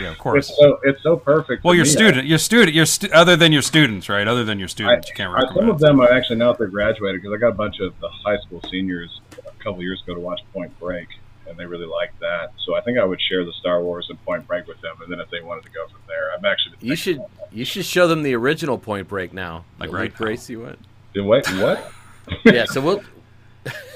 Yeah, 0.00 0.10
of 0.10 0.18
course. 0.24 0.48
It's 0.50 0.58
so 0.58 0.78
it's 0.84 1.02
so 1.02 1.16
perfect. 1.16 1.64
Well, 1.64 1.74
your 1.74 1.84
me. 1.84 1.90
student, 1.90 2.26
your 2.26 2.38
student, 2.38 2.74
your 2.74 2.86
stu- 2.86 3.10
other 3.12 3.36
than 3.36 3.52
your 3.52 3.62
students, 3.62 4.08
right? 4.08 4.26
Other 4.26 4.44
than 4.44 4.58
your 4.58 4.66
I, 4.68 4.70
students, 4.70 5.08
you 5.08 5.14
can't 5.14 5.34
I- 5.34 5.54
some 5.54 5.68
of 5.70 5.78
them 5.78 6.00
are 6.00 6.10
actually 6.12 6.36
now 6.36 6.52
that 6.52 6.58
they're 6.58 6.66
graduated 6.68 7.22
because 7.22 7.34
I 7.34 7.38
got 7.38 7.48
a 7.48 7.52
bunch 7.56 7.80
of 7.80 7.98
the 8.00 8.08
high 8.08 8.38
school 8.38 8.60
seniors 8.70 9.20
a 9.38 9.62
couple 9.62 9.82
years 9.82 10.02
ago 10.02 10.14
to 10.14 10.20
watch 10.20 10.40
Point 10.52 10.78
Break, 10.78 11.08
and 11.48 11.56
they 11.58 11.66
really 11.66 11.86
liked 11.86 12.18
that. 12.20 12.52
So 12.64 12.74
I 12.76 12.80
think 12.82 12.98
I 12.98 13.04
would 13.04 13.20
share 13.20 13.44
the 13.44 13.52
Star 13.54 13.82
Wars 13.82 14.06
and 14.10 14.22
Point 14.24 14.46
Break 14.46 14.66
with 14.66 14.80
them, 14.80 14.96
and 15.02 15.10
then 15.12 15.20
if 15.20 15.30
they 15.30 15.40
wanted 15.40 15.64
to 15.64 15.70
go 15.70 15.86
from 15.88 16.00
there, 16.08 16.30
I'm 16.36 16.44
actually 16.44 16.76
You 16.80 16.96
should 16.96 17.20
you 17.52 17.64
should 17.64 17.84
show 17.86 18.06
them 18.08 18.22
the 18.22 18.34
original 18.34 18.78
Point 18.78 19.08
Break 19.08 19.32
now. 19.32 19.64
Like 19.80 19.90
The 19.90 19.96
right 19.96 20.10
Luke 20.10 20.20
now. 20.20 20.26
Bracey 20.26 20.60
one. 20.60 20.76
Wait, 21.14 21.46
what? 21.62 21.92
Yeah, 22.44 22.64
so 22.64 22.80
we'll 22.80 23.02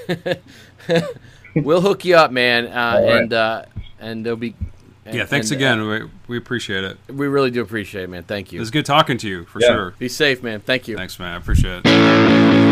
we'll 1.55 1.81
hook 1.81 2.05
you 2.05 2.15
up, 2.15 2.31
man, 2.31 2.67
uh, 2.67 2.69
All 2.97 3.03
right. 3.05 3.21
and 3.23 3.33
uh, 3.33 3.65
and 3.99 4.25
there'll 4.25 4.37
be. 4.37 4.55
And- 5.05 5.15
yeah, 5.15 5.25
thanks 5.25 5.51
and, 5.51 5.59
again. 5.59 5.87
we, 5.87 6.01
we 6.27 6.37
appreciate 6.37 6.83
it. 6.83 6.97
uh, 7.09 7.13
we 7.13 7.27
really 7.27 7.51
do 7.51 7.61
appreciate 7.61 8.03
it, 8.03 8.09
man. 8.09 8.23
Thank 8.23 8.51
you. 8.51 8.57
It 8.57 8.61
was 8.61 8.71
good 8.71 8.85
talking 8.85 9.17
to 9.19 9.27
you 9.27 9.45
for 9.45 9.59
Yeah. 9.61 9.67
sure. 9.67 9.93
Be 9.99 10.07
safe, 10.09 10.43
man. 10.43 10.59
Thank 10.61 10.87
you. 10.87 10.95
Thanks, 10.97 11.17
man. 11.19 11.33
I 11.33 11.37
appreciate 11.37 11.81
it. 11.85 12.70